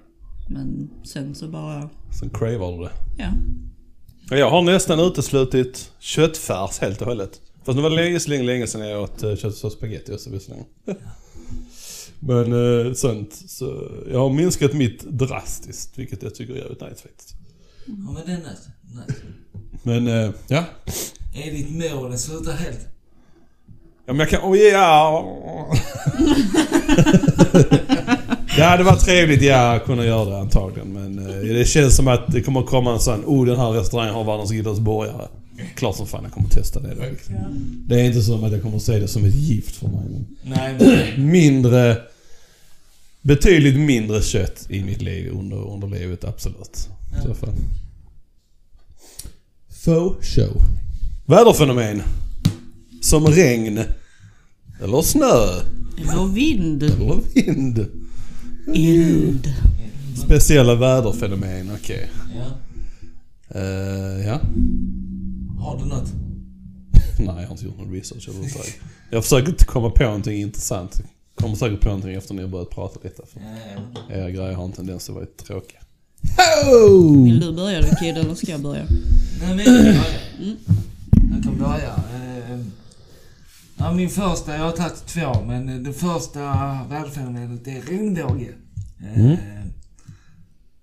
Men 0.48 0.90
sen 1.04 1.34
så 1.34 1.48
bara, 1.48 1.90
Sen 2.20 2.30
cravar 2.30 2.72
du 2.78 2.84
det. 2.84 2.90
ja. 3.18 3.32
Ja, 4.30 4.36
Jag 4.36 4.50
har 4.50 4.62
nästan 4.62 5.00
uteslutit 5.00 5.92
köttfärs 5.98 6.78
helt 6.78 7.00
och 7.00 7.06
hållet. 7.06 7.40
Fast 7.64 7.76
det 7.76 7.82
var 7.82 7.90
länge, 7.90 8.20
så 8.20 8.30
länge, 8.30 8.42
länge 8.42 8.66
sedan 8.66 8.88
jag 8.88 9.02
åt 9.02 9.24
uh, 9.24 9.36
köttfärs 9.36 9.72
spagetti 9.72 10.12
också 10.12 10.30
visserligen. 10.30 10.64
Men 12.20 12.52
uh, 12.52 12.92
sånt. 12.94 13.34
Så 13.46 13.90
jag 14.10 14.18
har 14.18 14.30
minskat 14.30 14.72
mitt 14.72 15.02
drastiskt, 15.04 15.98
vilket 15.98 16.22
jag 16.22 16.34
tycker 16.34 16.54
är 16.54 16.58
jävligt 16.58 16.80
nice 16.80 17.02
faktiskt. 17.02 17.34
Ja, 17.86 18.12
men 18.12 18.22
det 18.26 18.32
är 18.32 18.36
nice. 18.36 18.72
nice. 19.06 19.22
Men 19.82 20.08
uh, 20.08 20.30
ja. 20.48 20.64
Är 21.34 21.50
ditt 21.50 21.70
mål 21.70 22.12
att 22.12 22.20
sluta 22.20 22.52
helt? 22.52 22.88
Ja 24.06 24.12
men 24.12 24.18
jag 24.18 24.28
kan... 24.28 24.40
Oh, 24.40 24.58
ja. 24.72 25.26
det 28.56 28.62
hade 28.62 28.82
varit 28.84 29.00
trevligt 29.00 29.42
ja, 29.42 29.74
att 29.74 29.84
kunna 29.84 30.04
göra 30.04 30.30
det 30.30 30.38
antagligen. 30.38 30.92
Men 30.92 31.18
eh, 31.18 31.54
det 31.54 31.64
känns 31.64 31.96
som 31.96 32.08
att 32.08 32.32
det 32.32 32.42
kommer 32.42 32.62
komma 32.62 32.92
en 32.92 33.00
sån... 33.00 33.24
Oh 33.24 33.46
den 33.46 33.56
här 33.56 33.70
restaurangen 33.70 34.14
har 34.14 34.24
världens 34.24 34.52
godaste 34.52 34.82
burgare. 34.82 35.28
Klart 35.76 35.96
som 35.96 36.06
fan 36.06 36.22
jag 36.22 36.32
kommer 36.32 36.48
testa 36.48 36.80
det 36.80 36.94
då. 36.94 37.02
Liksom. 37.10 37.34
Det 37.86 38.00
är 38.00 38.04
inte 38.04 38.22
som 38.22 38.44
att 38.44 38.52
jag 38.52 38.62
kommer 38.62 38.78
se 38.78 38.98
det 38.98 39.08
som 39.08 39.24
ett 39.24 39.34
gift 39.34 39.76
för 39.76 39.88
mig. 39.88 40.24
Nej, 40.42 40.76
men... 40.78 41.30
mindre... 41.30 41.96
Betydligt 43.24 43.78
mindre 43.78 44.22
kött 44.22 44.66
i 44.68 44.84
mitt 44.84 45.02
liv 45.02 45.32
under, 45.32 45.72
under 45.72 45.88
livet, 45.88 46.24
absolut. 46.24 46.88
I 47.18 47.26
så 47.26 47.34
fall. 47.34 47.54
Faux 49.84 50.26
show. 50.34 50.62
Väderfenomen. 51.26 52.02
Som 53.00 53.26
regn. 53.26 53.80
Eller 54.82 55.02
snö. 55.02 55.60
Eller 55.98 56.32
vind. 56.34 56.82
Eller 56.82 57.20
vind. 57.34 57.86
Eld. 58.74 59.54
Speciella 60.24 60.74
väderfenomen, 60.74 61.70
okej. 61.80 62.10
Ja. 62.34 62.58
Eh, 63.60 64.26
ja. 64.26 64.40
Har 65.58 65.78
du 65.78 65.84
något? 65.84 66.08
Nej, 67.18 67.26
jag 67.26 67.32
har 67.34 67.50
inte 67.52 67.64
gjort 67.64 67.78
någon 67.78 67.92
research 67.92 68.28
överhuvudtaget. 68.28 68.74
Jag 69.10 69.22
försöker 69.24 69.48
inte 69.48 69.64
komma 69.64 69.90
på 69.90 70.02
någonting 70.02 70.40
intressant. 70.40 71.02
Kommer 71.34 71.54
säkert 71.54 71.80
på 71.80 71.88
någonting 71.88 72.14
efter 72.14 72.34
ni 72.34 72.42
har 72.42 72.48
börjat 72.48 72.70
prata 72.70 73.00
lite. 73.02 73.22
För 73.32 73.40
Ja, 73.40 73.46
ja. 74.08 74.14
era 74.14 74.30
grejer 74.30 74.52
har 74.52 74.64
en 74.64 74.72
tendens 74.72 75.08
att 75.08 75.14
vara 75.14 75.24
lite 75.24 75.44
Vill 77.24 77.40
du 77.40 77.52
börja 77.52 77.80
då 77.80 77.88
Kid 77.96 78.16
eller 78.18 78.34
ska 78.34 78.50
jag 78.50 78.60
börja? 78.62 78.82
Nej, 79.40 79.54
men 79.56 79.58
jag 79.58 79.66
kan 79.66 79.84
börja. 79.84 80.56
Jag 81.34 81.42
kan 81.44 81.58
börja. 81.58 81.88
Eh, 81.88 82.58
Ja, 83.76 83.92
min 83.92 84.10
första, 84.10 84.52
jag 84.54 84.60
har 84.64 84.72
tagit 84.72 85.06
två, 85.06 85.44
men 85.46 85.82
det 85.84 85.92
första 85.92 86.40
väderfenomenet 86.90 87.66
är 87.68 87.80
regnbåge. 87.90 88.48
Eh, 89.14 89.20
Mm. 89.24 89.36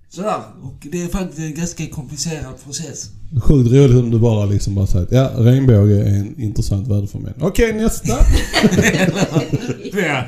Sådär, 0.10 0.40
och 0.64 0.88
det 0.92 1.02
är 1.04 1.08
faktiskt 1.08 1.40
en 1.40 1.54
ganska 1.56 1.88
komplicerad 1.88 2.64
process. 2.64 3.10
Sjukt 3.44 3.72
roligt 3.72 3.98
om 4.04 4.12
du 4.12 4.20
bara 4.20 4.46
liksom 4.46 4.76
bara 4.76 4.88
säger 4.88 5.06
att 5.06 5.12
ja, 5.12 5.32
regnbåge 5.38 6.04
är 6.04 6.20
en 6.20 6.42
intressant 6.42 6.88
väderfenomen. 6.88 7.34
Okej, 7.42 7.74
nästa. 7.74 8.08
Ja. 9.94 10.24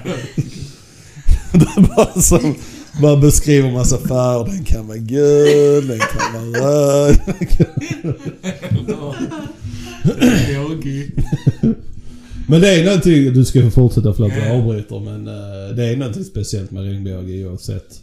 det 1.54 1.68
är 1.78 1.96
bara 1.96 2.22
som... 2.22 2.56
Bara 3.02 3.18
beskriver 3.18 3.72
massa 3.72 3.98
färger. 3.98 4.46
Den 4.46 4.64
kan 4.64 4.88
vara 4.88 4.98
gul, 4.98 5.88
den 5.88 6.00
kan 6.00 6.34
vara 6.34 6.62
röd. 6.62 7.20
Men 12.48 12.62
det 12.62 12.70
är 12.70 12.86
någonting, 12.86 13.34
du 13.34 13.46
ska 13.46 13.62
få 13.62 13.70
fortsätta 13.72 14.14
förlåt 14.14 14.34
jag 14.38 14.58
avbryter 14.58 15.00
men 15.00 15.28
eh, 15.28 15.76
det 15.76 15.86
är 15.86 15.98
någonting 15.98 16.24
speciellt 16.24 16.72
med 16.72 16.84
regnbåge 16.84 17.46
oavsett 17.46 18.02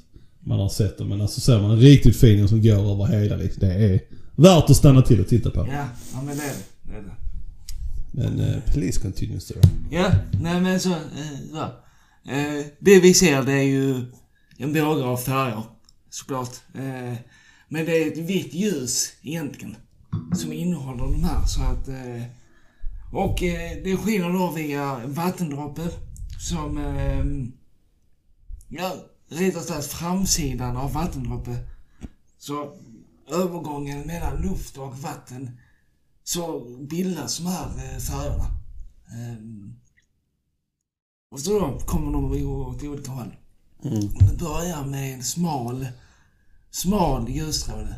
man 0.49 0.61
har 0.61 0.68
sett 0.68 0.99
det. 0.99 1.04
Men 1.04 1.21
alltså 1.21 1.40
ser 1.40 1.61
man 1.61 1.71
en 1.71 1.80
riktigt 1.80 2.16
fin 2.16 2.49
som 2.49 2.62
går 2.62 2.92
över 2.92 3.07
hela 3.07 3.37
liksom, 3.37 3.61
det 3.61 3.75
är 3.75 4.00
värt 4.37 4.71
att 4.71 4.76
stanna 4.76 5.02
till 5.02 5.21
och 5.21 5.28
titta 5.28 5.50
på. 5.50 5.66
Ja, 5.73 5.88
ja 6.12 6.23
men 6.23 6.37
det 6.37 6.42
är 6.42 6.47
det. 6.47 6.92
det, 6.92 6.99
är 6.99 7.02
det. 7.02 7.16
Men 8.12 8.40
uh, 8.40 8.61
please 8.73 9.00
continue 9.00 9.40
sir. 9.40 9.57
Ja, 9.90 10.12
nej 10.42 10.61
men 10.61 10.80
så, 10.80 10.90
eh, 10.90 10.97
så. 11.52 11.62
Eh, 12.30 12.66
det 12.78 13.00
vi 13.00 13.14
ser 13.14 13.42
det 13.42 13.52
är 13.52 13.62
ju 13.62 13.95
en 14.58 14.72
båge 14.72 15.04
av 15.04 15.16
färger, 15.16 15.62
såklart. 16.10 16.54
Eh, 16.74 17.14
men 17.68 17.84
det 17.84 18.02
är 18.02 18.12
ett 18.12 18.18
vitt 18.18 18.54
ljus 18.54 19.12
egentligen, 19.22 19.76
som 20.34 20.52
innehåller 20.52 21.04
de 21.04 21.24
här 21.24 21.46
så 21.46 21.62
att... 21.62 21.88
Eh, 21.88 22.22
och 23.12 23.42
eh, 23.42 23.82
det 23.84 23.96
skiner 23.96 24.32
då 24.32 24.50
via 24.50 25.00
en 25.00 25.12
vattendroppe 25.12 25.88
som... 26.40 26.78
Eh, 26.78 27.24
ja, 28.68 28.92
rättare 29.28 29.62
sagt 29.62 29.86
framsidan 29.86 30.76
av 30.76 30.92
vattendroppe. 30.92 31.56
Så 32.38 32.76
övergången 33.30 34.06
mellan 34.06 34.42
luft 34.42 34.78
och 34.78 34.98
vatten 34.98 35.58
så 36.24 36.60
bildas 36.90 37.38
de 37.38 37.46
här 37.46 37.66
eh, 37.66 37.98
färgerna. 37.98 38.46
Ehm, 39.12 39.74
och 41.30 41.40
så 41.40 41.60
då 41.60 41.78
kommer 41.78 42.12
de 42.12 42.46
åt 42.46 42.82
olika 42.82 43.10
håll. 43.10 43.36
Mm. 43.85 44.00
Det 44.00 44.38
börjar 44.38 44.85
med 44.85 45.14
en 45.14 45.23
smal, 45.23 45.87
smal 46.70 47.30
ljusstråle. 47.30 47.94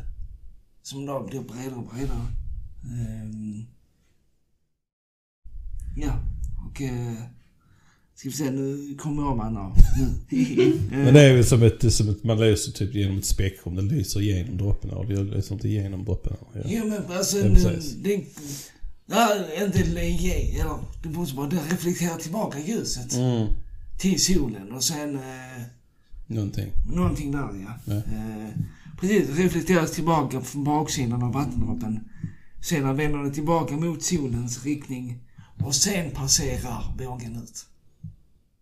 Som 0.83 1.05
då 1.05 1.27
blir 1.27 1.39
bredare 1.39 1.75
och 1.75 1.87
bredare. 1.95 2.27
Ehm, 2.83 3.65
ja, 5.97 6.19
och... 6.69 6.81
Eh, 6.81 7.13
ska 8.15 8.29
vi 8.29 8.35
se, 8.35 8.51
nu 8.51 8.95
kommer 8.99 9.23
jag 9.23 9.37
med 9.37 9.53
namn. 9.53 9.75
Men 10.91 11.13
det 11.13 11.21
är 11.21 11.33
väl 11.35 11.45
som 11.45 11.63
ett, 11.63 11.93
som 11.93 12.09
ett, 12.09 12.23
man 12.23 12.39
lyser 12.39 12.71
typ 12.71 12.95
genom 12.95 13.17
ett 13.17 13.25
spektrum. 13.25 13.75
Det 13.75 13.81
lyser 13.81 14.21
igenom 14.21 14.57
droppen. 14.57 14.89
Och 14.89 15.05
det 15.07 15.23
lyser 15.23 15.53
inte 15.55 15.67
igenom 15.67 16.05
droppen. 16.05 16.33
Ja. 16.53 16.61
Ja 16.65 16.83
men 16.83 17.17
alltså, 17.17 17.37
den, 17.37 17.53
precis. 17.55 17.93
den, 17.93 18.25
nej, 19.05 19.63
inte 19.65 19.83
le- 19.83 20.59
eller 20.59 20.75
det 21.03 21.09
måste 21.09 21.35
bara, 21.35 21.49
den 21.49 21.59
reflekterar 21.69 22.17
tillbaka 22.17 22.59
ljuset 22.59 23.13
Mm. 23.13 23.47
Till 24.01 24.23
solen 24.23 24.71
och 24.71 24.83
sen 24.83 25.15
eh, 25.15 25.61
Någonting. 26.27 26.71
någonting 26.85 27.31
där 27.31 27.39
ja. 27.39 27.73
Ja. 27.85 27.95
Eh, 27.95 28.49
precis, 28.99 29.29
reflekteras 29.29 29.91
tillbaka 29.91 30.41
från 30.41 30.63
baksidan 30.63 31.23
av 31.23 31.33
vattendroppen. 31.33 31.99
Sedan 32.61 32.95
vänder 32.95 33.23
det 33.23 33.31
tillbaka 33.31 33.75
mot 33.77 34.03
solens 34.03 34.63
riktning 34.65 35.19
och 35.59 35.75
sen 35.75 36.11
passerar 36.11 36.95
bågen 36.97 37.35
ut. 37.35 37.65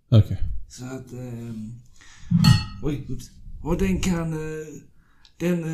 Okej. 0.10 0.38
Så 0.68 0.86
att... 0.86 1.14
Eh, 1.14 1.54
oj. 2.84 3.08
Och 3.64 3.78
den 3.78 4.00
kan... 4.00 4.34
Eh, 4.34 4.68
den... 5.38 5.66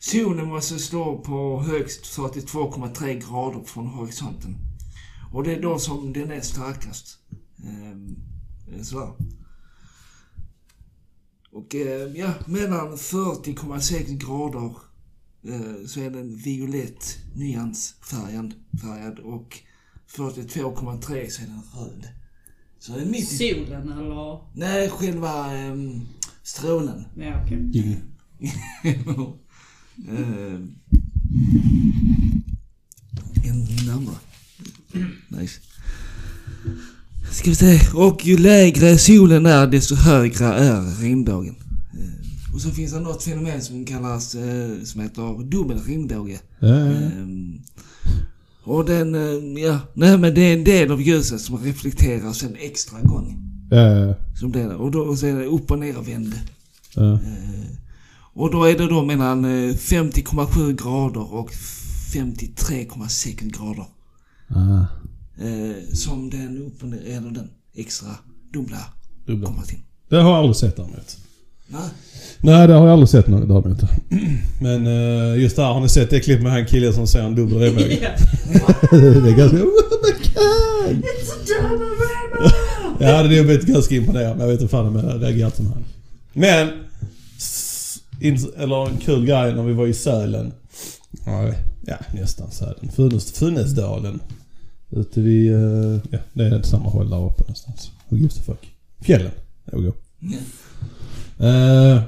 Solen 0.00 0.48
måste 0.48 0.78
stå 0.78 1.18
på 1.18 1.62
högst 1.62 2.04
42,3 2.04 3.30
grader 3.30 3.64
från 3.66 3.86
horisonten. 3.86 4.56
Och 5.32 5.44
det 5.44 5.54
är 5.54 5.62
då 5.62 5.78
som 5.78 6.12
den 6.12 6.30
är 6.30 6.40
starkast. 6.40 7.18
Eh, 8.72 8.82
sådär. 8.82 9.12
Och 11.50 11.74
eh, 11.74 12.16
ja, 12.16 12.34
mellan 12.46 12.96
40,6 12.96 14.16
grader 14.16 14.76
eh, 15.42 15.86
så 15.86 16.00
är 16.00 16.10
den 16.10 16.36
violett 16.36 17.18
nyansfärgad 17.34 18.54
färgad 18.82 19.18
och 19.18 19.58
42,3 20.08 21.28
så 21.28 21.42
är 21.42 21.46
den 21.46 21.62
röd. 21.74 22.08
Så 22.78 22.92
den 22.92 23.02
är 23.02 23.10
mitt 23.10 23.32
i... 23.32 23.36
Solen 23.36 23.92
eller? 23.92 24.40
Nej, 24.54 24.90
själva 24.90 25.64
um, 25.70 26.06
strålen. 26.42 27.04
Ja 27.16 27.42
okej. 27.44 27.70
Jing. 27.72 28.00
uh, 30.08 30.60
en 33.44 33.64
närmare. 33.86 34.16
Nice. 35.28 35.60
Ska 37.30 37.50
vi 37.50 37.56
se. 37.56 37.80
Och 37.94 38.26
ju 38.26 38.36
lägre 38.38 38.98
solen 38.98 39.46
är, 39.46 39.66
desto 39.66 39.94
högre 39.94 40.44
är 40.46 41.00
regnbågen. 41.02 41.54
Eh, 41.92 42.54
och 42.54 42.60
så 42.60 42.70
finns 42.70 42.92
det 42.92 43.00
något 43.00 43.22
fenomen 43.22 43.62
som 43.62 43.84
kallas, 43.84 44.34
eh, 44.34 44.82
som 44.84 45.00
heter 45.00 45.44
dubbel 45.50 45.78
regnbåge. 45.78 46.40
Ehm, 46.60 47.60
Och 48.64 48.84
den, 48.84 49.14
ja, 49.56 49.78
nej 49.94 50.18
men 50.18 50.34
det 50.34 50.40
är 50.40 50.52
en 50.52 50.64
del 50.64 50.90
av 50.92 51.02
ljuset 51.02 51.40
som 51.40 51.56
reflekteras 51.58 52.42
en 52.42 52.56
extra 52.60 53.00
gång. 53.00 53.36
Ja, 53.70 54.14
Som 54.40 54.52
det. 54.52 54.66
Och 54.74 54.90
då 54.90 55.16
så 55.16 55.26
är 55.26 55.34
det 55.34 55.44
upp 55.46 55.70
och 55.70 55.78
nervänd. 55.78 56.34
ja. 56.94 57.18
Och 58.34 58.50
då 58.50 58.64
är 58.64 58.78
det 58.78 58.86
då 58.88 59.04
mellan 59.04 59.44
eh, 59.44 59.74
50,7 59.74 60.72
grader 60.82 61.34
och 61.34 61.50
53,6 62.12 63.58
grader. 63.58 63.86
Eh, 65.40 65.94
som 65.94 66.30
den 66.30 66.72
ner, 66.82 67.16
eller 67.16 67.30
den 67.30 67.50
extra 67.74 68.08
dubbla 68.52 68.78
dubbla. 69.26 69.46
kommer 69.46 69.62
till. 69.62 69.78
Det 70.08 70.16
har 70.16 70.30
jag 70.30 70.38
aldrig 70.38 70.56
sett 70.56 70.76
däremot. 70.76 71.16
Nej. 71.66 71.80
Nej, 72.40 72.68
det 72.68 72.74
har 72.74 72.86
jag 72.86 72.92
aldrig 72.92 73.08
sett 73.08 73.26
något 73.26 73.48
däremot. 73.48 73.82
Men 74.60 74.86
eh, 74.86 75.42
just 75.42 75.56
där, 75.56 75.62
har 75.62 75.80
ni 75.80 75.88
sett 75.88 76.10
det 76.10 76.20
klipp 76.20 76.42
med 76.42 76.52
han 76.52 76.66
killen 76.66 76.92
som 76.92 77.06
ser 77.06 77.22
en 77.22 77.34
dubbel 77.34 77.58
regnbåge? 77.58 77.88
det 78.90 79.30
är 79.30 79.36
ganska... 79.36 79.56
Oh 79.56 79.70
my 80.02 80.12
god! 80.34 81.04
Ja, 83.00 83.06
det 83.10 83.16
hade 83.16 83.34
jag 83.34 83.46
blivit 83.46 83.66
ganska 83.66 83.94
imponerad 83.94 84.30
men 84.30 84.40
jag 84.40 84.52
vet 84.52 84.60
inte 84.60 84.70
fan 84.70 84.86
om 84.86 84.96
jag 84.96 85.22
reagerat 85.22 85.56
som 85.56 85.66
han. 85.66 85.84
Men... 86.32 86.68
eller 88.56 88.88
en 88.88 88.96
kul 88.96 89.26
grej 89.26 89.54
när 89.54 89.62
vi 89.62 89.72
var 89.72 89.86
i 89.86 89.94
Sälen. 89.94 90.52
Ja, 91.26 91.52
ja 91.86 91.96
nästan 92.14 92.50
Sälen. 92.50 92.90
Funäs, 92.96 93.32
Funäsdalen. 93.32 94.20
Ute 94.90 95.20
vid... 95.20 95.52
eh, 95.52 96.00
ja, 96.10 96.18
det 96.32 96.44
är 96.44 96.62
samma 96.62 96.88
håll 96.88 97.10
där 97.10 97.26
uppe 97.26 97.42
någonstans. 97.42 97.90
Who 98.08 98.16
gives 98.16 98.38
a 98.38 98.42
fuck? 98.46 98.70
Fjällen. 99.00 99.30
Går. 99.72 99.92
Ja. 100.18 100.38
Eh, 101.46 102.02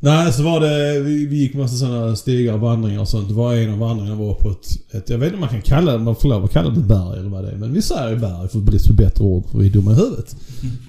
nej, 0.00 0.32
så 0.32 0.42
var 0.42 0.60
det... 0.60 1.00
Vi, 1.00 1.26
vi 1.26 1.36
gick 1.36 1.54
massa 1.54 1.76
sådana 1.76 2.16
stigar 2.16 2.54
och 2.54 2.60
vandringar 2.60 3.00
och 3.00 3.08
sånt. 3.08 3.28
Det 3.28 3.34
var 3.34 3.54
en 3.54 3.72
av 3.72 3.78
vandringarna 3.78 4.16
var 4.16 4.34
på 4.34 4.50
ett, 4.50 4.94
ett... 4.94 5.10
Jag 5.10 5.18
vet 5.18 5.26
inte 5.26 5.34
om 5.34 5.40
man 5.40 5.48
kan 5.48 5.62
kalla 5.62 5.92
det... 5.92 5.98
Man 5.98 6.16
får 6.16 6.28
lov 6.28 6.44
att 6.44 6.52
kalla 6.52 6.70
det 6.70 6.80
berg 6.80 7.18
eller 7.18 7.30
vad 7.30 7.44
det 7.44 7.50
är. 7.50 7.56
Men 7.56 7.72
vi 7.72 7.82
säger 7.82 8.16
berg 8.16 8.48
för 8.48 8.58
brist 8.58 8.86
på 8.86 8.92
bättre 8.92 9.24
ord 9.24 9.44
för 9.50 9.58
vi 9.58 9.66
är 9.66 9.70
dumma 9.70 9.92
i 9.92 9.94
huvudet. 9.94 10.36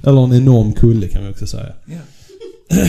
Eller 0.04 0.24
en 0.24 0.34
enorm 0.34 0.74
kulle 0.74 1.08
kan 1.08 1.24
vi 1.24 1.32
också 1.32 1.48
säga. 1.48 1.74
Ja. 1.86 2.00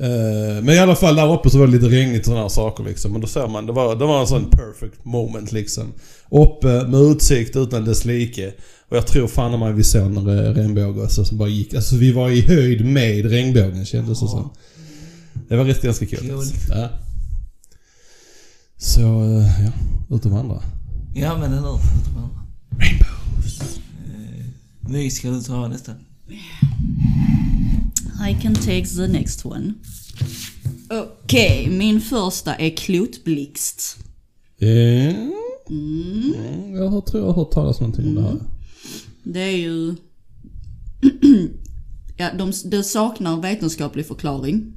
Eh, 0.00 0.62
men 0.64 0.68
i 0.74 0.78
alla 0.78 0.96
fall 0.96 1.16
där 1.16 1.32
uppe 1.34 1.50
så 1.50 1.58
var 1.58 1.66
det 1.66 1.72
lite 1.72 1.86
regnigt 1.88 2.20
och 2.20 2.24
sådana 2.24 2.42
här 2.42 2.48
saker 2.48 2.84
liksom. 2.84 3.12
Men 3.12 3.20
då 3.20 3.26
ser 3.26 3.46
man, 3.48 3.66
det 3.66 3.72
var, 3.72 3.96
det 3.96 4.04
var 4.04 4.20
en 4.20 4.26
sån 4.26 4.50
perfect 4.50 5.04
moment 5.04 5.52
liksom. 5.52 5.92
Uppe 6.30 6.66
med 6.88 7.00
utsikt 7.00 7.56
utan 7.56 7.84
dess 7.84 8.04
like. 8.04 8.52
Och 8.88 8.96
jag 8.96 9.06
tror 9.06 9.28
fan 9.28 9.60
mig 9.60 9.72
vi 9.72 9.84
såg 9.84 10.02
en 10.02 10.18
re- 10.18 10.54
regnbåge 10.54 11.02
alltså, 11.02 11.24
som 11.24 11.38
bara 11.38 11.48
gick. 11.48 11.74
Alltså 11.74 11.96
vi 11.96 12.12
var 12.12 12.30
i 12.30 12.40
höjd 12.40 12.84
med 12.86 13.30
regnbågen 13.30 13.86
kändes 13.86 14.20
det 14.20 14.28
som. 14.28 14.50
Det 15.48 15.56
var 15.56 15.64
rätt 15.64 15.82
ganska 15.82 16.06
kul. 16.06 16.18
Kul. 16.18 16.44
Ja. 16.68 16.88
Så, 18.78 19.00
eh, 19.00 19.64
ja. 19.64 19.72
Ut 20.16 20.24
och 20.24 20.30
vandra. 20.30 20.62
Ja 21.14 21.38
men 21.38 21.52
eller 21.52 21.68
hur? 21.68 21.78
Rainbows. 22.78 23.78
Eh, 24.06 24.46
Vi 24.92 25.10
ska 25.10 25.28
du 25.30 25.40
ta 25.40 25.68
nästa. 25.68 25.92
I 28.20 28.34
can 28.42 28.54
take 28.54 28.86
the 28.86 29.06
next 29.08 29.46
one. 29.46 29.74
Okej, 30.90 31.70
min 31.70 32.00
första 32.00 32.54
är 32.54 32.70
klotblixt. 32.70 33.96
Eh, 34.58 35.16
mm. 35.70 36.34
Jag 36.74 36.88
har, 36.88 37.00
tror 37.00 37.22
jag 37.22 37.32
har 37.32 37.34
hört 37.34 37.50
talas 37.50 37.80
någonting 37.80 38.08
om 38.08 38.14
det 38.14 38.22
här. 38.22 38.40
Det 39.22 39.40
är 39.40 39.56
ju... 39.56 39.94
ja, 42.16 42.30
de, 42.38 42.52
det 42.64 42.82
saknar 42.82 43.42
vetenskaplig 43.42 44.06
förklaring. 44.06 44.72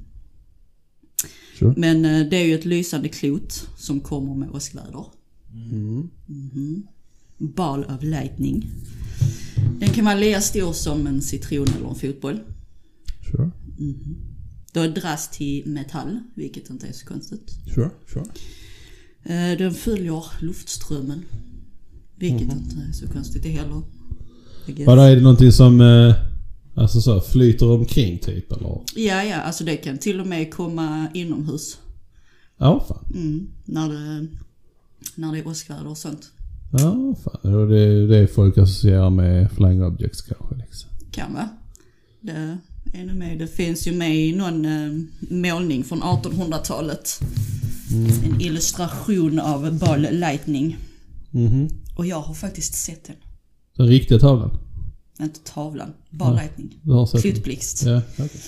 Sure. 1.59 1.73
Men 1.77 2.05
eh, 2.05 2.27
det 2.29 2.37
är 2.37 2.45
ju 2.45 2.55
ett 2.55 2.65
lysande 2.65 3.09
klot 3.09 3.67
som 3.77 3.99
kommer 3.99 4.35
med 4.35 4.49
åskväder. 4.49 5.05
Mhm. 5.51 6.87
Ball 7.37 7.85
of 7.85 8.03
lightning. 8.03 8.69
Den 9.79 9.89
kan 9.89 10.05
vara 10.05 10.15
lika 10.15 10.41
stor 10.41 10.73
som 10.73 11.07
en 11.07 11.21
citron 11.21 11.67
eller 11.77 11.89
en 11.89 11.95
fotboll. 11.95 12.39
Sure. 13.31 13.51
Då 14.73 14.87
dras 14.87 15.29
till 15.31 15.63
metall, 15.65 16.19
vilket 16.35 16.69
inte 16.69 16.87
är 16.87 16.91
så 16.91 17.05
konstigt. 17.05 17.51
Sure. 17.75 17.89
Sure. 18.07 18.25
Eh, 19.23 19.57
Den 19.57 19.73
följer 19.73 20.23
luftströmmen. 20.41 21.25
Vilket 22.15 22.53
inte 22.53 22.75
är 22.89 22.91
så 22.91 23.07
konstigt 23.07 23.43
det 23.43 23.49
heller. 23.49 23.81
Vadå, 24.85 25.01
är 25.01 25.15
det 25.15 25.21
någonting 25.21 25.51
som 25.51 25.81
eh, 25.81 26.15
alltså 26.75 27.01
så, 27.01 27.21
flyter 27.21 27.71
omkring 27.71 28.17
typ 28.17 28.51
eller? 28.51 28.81
Ja, 28.95 29.23
ja, 29.23 29.35
alltså 29.35 29.63
det 29.63 29.77
kan 29.77 29.97
till 29.97 30.19
och 30.19 30.27
med 30.27 30.53
komma 30.53 31.07
inomhus. 31.13 31.79
Ja, 32.57 32.85
fan. 32.87 33.05
Mm, 33.15 33.49
när, 33.65 33.89
det, 33.89 34.27
när 35.15 35.31
det 35.31 35.39
är 35.39 35.47
åskväder 35.47 35.87
och 35.87 35.97
sånt. 35.97 36.31
Ja, 36.71 37.15
fan. 37.23 37.53
Och 37.53 37.67
Det 37.67 37.79
är 37.79 38.07
det 38.07 38.27
folk 38.27 38.57
associerar 38.57 39.09
med 39.09 39.51
flying 39.51 39.83
objects 39.83 40.21
kanske 40.21 40.55
liksom. 40.55 40.89
Kan 41.11 41.33
vara. 41.33 41.49
Det 42.21 42.57
är 42.93 43.05
nog 43.05 43.15
med. 43.15 43.39
Det 43.39 43.47
finns 43.47 43.87
ju 43.87 43.91
med 43.91 44.15
i 44.15 44.35
någon 44.35 44.65
eh, 44.65 44.91
målning 45.29 45.83
från 45.83 46.03
1800-talet. 46.03 47.19
En 48.25 48.41
illustration 48.41 49.39
av 49.39 49.77
Ball 49.79 50.07
Lightning. 50.11 50.77
Mhm. 51.31 51.69
Och 51.95 52.05
jag 52.05 52.21
har 52.21 52.33
faktiskt 52.33 52.73
sett 52.75 53.03
den. 53.05 53.15
Den 53.77 53.87
riktiga 53.87 54.19
tavlan? 54.19 54.57
Inte 55.21 55.39
tavlan, 55.39 55.93
Ball 56.09 56.35
Lightning. 56.35 56.69
Sett 56.69 57.11
den? 57.11 57.21
Klutblixt. 57.21 57.83
Ja, 57.83 58.01
okej. 58.13 58.41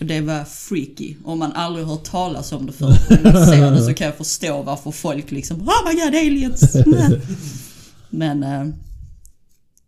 Och 0.00 0.06
det 0.06 0.20
var 0.20 0.44
freaky. 0.44 1.14
Om 1.24 1.38
man 1.38 1.52
aldrig 1.52 1.86
hört 1.86 2.04
talas 2.04 2.52
om 2.52 2.66
det 2.66 2.72
förr. 2.72 2.98
När 3.24 3.32
man 3.32 3.46
ser 3.46 3.70
det 3.70 3.82
så 3.82 3.94
kan 3.94 4.06
jag 4.06 4.16
förstå 4.16 4.62
varför 4.62 4.90
folk 4.90 5.30
liksom 5.30 5.60
Oh 5.60 5.88
my 5.88 6.00
god 6.00 6.14
aliens! 6.14 6.76
Men 8.10 8.42
eh, 8.42 8.74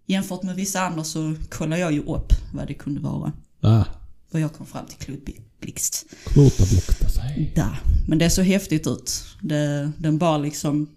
jämfört 0.07 0.43
med 0.43 0.57
vissa 0.57 0.81
andra 0.81 1.05
så 1.05 1.35
kollar 1.51 1.77
jag 1.77 1.93
ju 1.93 2.03
upp 2.03 2.33
vad 2.55 2.67
det 2.67 2.75
kunde 2.75 3.01
vara. 3.01 3.33
Ah, 3.61 3.85
Och 4.33 4.41
jag 4.41 4.53
kom 4.53 4.67
fram 4.67 4.87
till 4.87 4.97
klutblixt. 4.99 6.07
klota 6.25 6.65
blukta 6.71 7.09
sig. 7.09 7.53
Där. 7.55 7.81
Men 8.09 8.19
det 8.19 8.31
såg 8.31 8.45
häftigt 8.45 8.87
ut. 8.87 9.25
Det, 9.43 9.93
den 9.99 10.19
bara 10.19 10.39
liksom 10.39 10.89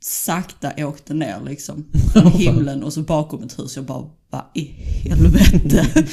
sakta 0.00 0.72
åkte 0.86 1.14
ner 1.14 1.40
liksom 1.44 1.84
från 2.12 2.32
himlen 2.38 2.82
och 2.82 2.92
så 2.92 3.02
bakom 3.02 3.42
ett 3.42 3.58
hus. 3.58 3.76
Jag 3.76 3.84
bara, 3.84 4.10
vad 4.30 4.44
i 4.54 4.64
helvete? 5.08 6.06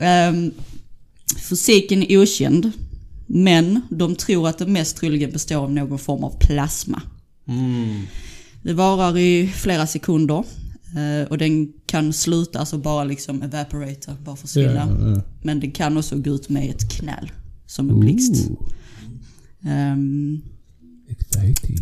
um, 0.00 0.50
fysiken 1.48 2.02
är 2.02 2.18
okänd. 2.22 2.72
Men 3.26 3.80
de 3.90 4.14
tror 4.16 4.48
att 4.48 4.58
det 4.58 4.66
mest 4.66 4.96
troligen 4.96 5.30
består 5.30 5.56
av 5.56 5.72
någon 5.72 5.98
form 5.98 6.24
av 6.24 6.38
plasma. 6.40 7.02
Mm. 7.48 8.02
Det 8.62 8.72
varar 8.72 9.18
i 9.18 9.46
flera 9.48 9.86
sekunder. 9.86 10.44
eh, 10.96 11.28
Och 11.28 11.38
den 11.38 11.72
kan 11.88 12.12
sluta, 12.12 12.58
alltså 12.58 12.78
bara 12.78 13.04
liksom 13.04 13.42
evaporata, 13.42 14.16
bara 14.24 14.36
försvinna. 14.36 14.96
Ja, 15.00 15.08
ja. 15.10 15.22
Men 15.42 15.60
det 15.60 15.70
kan 15.70 15.96
också 15.96 16.16
gå 16.18 16.30
ut 16.30 16.48
med 16.48 16.70
ett 16.70 16.90
knall. 16.90 17.32
Som 17.66 17.90
en 17.90 18.00
blixt. 18.00 18.50
Ehm, 19.64 20.40
exciting. 21.08 21.78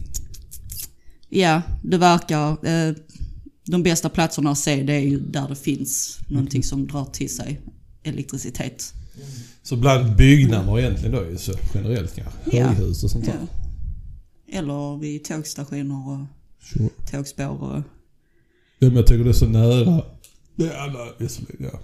ja, 1.28 1.62
det 1.82 1.98
verkar... 1.98 2.66
eh, 2.66 2.94
de 3.68 3.82
bästa 3.82 4.08
platserna 4.08 4.50
att 4.50 4.58
se 4.58 4.82
det 4.82 4.92
är 4.92 5.00
ju 5.00 5.20
där 5.20 5.48
det 5.48 5.56
finns 5.56 6.18
någonting 6.28 6.62
som 6.62 6.86
drar 6.86 7.04
till 7.04 7.34
sig 7.36 7.60
elektricitet. 8.02 8.94
Så 9.62 9.76
bland 9.76 10.16
byggnader 10.16 10.78
egentligen 10.78 11.12
då 11.12 11.24
ju 11.30 11.38
så 11.38 11.52
generellt 11.74 12.14
kanske? 12.16 12.56
Ja. 12.56 12.66
Höghus 12.68 13.04
och 13.04 13.10
sånt 13.10 13.24
där? 13.24 13.34
Ja. 14.46 14.58
Eller 14.58 14.98
vid 14.98 15.24
tågstationer 15.24 16.08
och 16.08 16.26
Sure. 16.72 16.88
tågspår 17.10 17.62
och... 17.62 17.82
Ja, 18.78 18.86
men 18.88 18.96
jag 18.96 19.06
tycker 19.06 19.24
det 19.24 19.30
är 19.30 19.32
så 19.32 19.46
nära. 19.46 20.02
Det 20.56 20.66
är 20.66 20.76
alla 20.76 20.98
visserligen, 21.18 21.70
ja. 21.72 21.80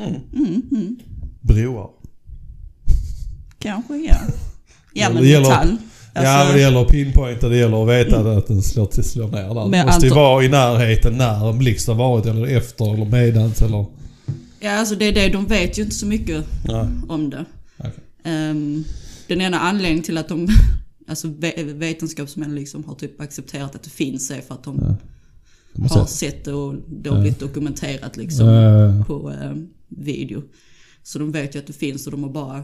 Mm, 0.00 0.62
mm, 0.72 0.96
Broar. 1.40 1.90
kanske 3.58 3.96
ja. 3.96 4.16
Ja 4.94 5.02
Ja, 5.02 5.10
men 5.14 5.22
det 5.22 5.28
gäller- 5.28 5.48
metall. 5.48 5.76
ja 6.14 6.20
Alltså, 6.20 6.44
men 6.46 6.54
det 6.54 6.60
gäller 6.60 6.82
att 6.82 6.88
pinpointa, 6.88 7.48
det 7.48 7.56
gäller 7.56 7.82
att 7.82 7.88
veta 8.06 8.32
att 8.36 8.46
den 8.46 8.62
slår, 8.62 8.86
till, 8.86 9.04
slår 9.04 9.28
ner 9.28 9.54
där. 9.54 9.70
Det 9.78 9.86
måste 9.86 10.06
ju 10.06 10.12
vara 10.12 10.44
i 10.44 10.48
närheten 10.48 11.16
när 11.18 11.50
en 11.50 11.58
blixt 11.58 11.86
har 11.88 11.94
varit 11.94 12.26
eller 12.26 12.46
efter 12.56 12.94
eller 12.94 13.04
medans 13.04 13.62
eller... 13.62 13.86
ja, 14.60 14.70
alltså 14.72 14.94
det 14.94 15.04
är 15.04 15.12
det. 15.12 15.28
De 15.28 15.46
vet 15.46 15.78
ju 15.78 15.82
inte 15.82 15.94
så 15.94 16.06
mycket 16.06 16.44
Nej. 16.68 16.86
om 17.08 17.30
det. 17.30 17.44
okej. 17.78 17.92
Ehm, 18.24 18.84
den 19.28 19.40
ena 19.40 19.58
anledningen 19.60 20.04
till 20.04 20.18
att 20.18 20.28
de, 20.28 20.48
alltså 21.06 21.28
ve- 21.28 21.62
vetenskapsmän 21.74 22.54
liksom 22.54 22.84
har 22.84 22.94
typ 22.94 23.20
accepterat 23.20 23.74
att 23.74 23.82
det 23.82 23.90
finns 23.90 24.30
är 24.30 24.40
för 24.40 24.54
att 24.54 24.64
de 24.64 24.78
Ja. 24.82 24.96
De 25.74 25.82
har 25.82 25.98
har 25.98 26.06
sett. 26.06 26.44
det 26.44 26.52
och 26.52 26.74
det 26.88 27.10
har 27.10 27.20
blivit 27.20 27.40
dokumenterat 27.40 28.16
liksom 28.16 28.46
Ja, 28.46 29.04
på 29.06 29.30
eh, 29.30 29.52
video. 29.88 30.42
Så 31.02 31.18
de 31.18 31.32
vet 31.32 31.54
ju 31.54 31.58
att 31.58 31.66
det 31.66 31.72
finns 31.72 32.06
och 32.06 32.10
de 32.12 32.22
har 32.22 32.30
bara 32.30 32.58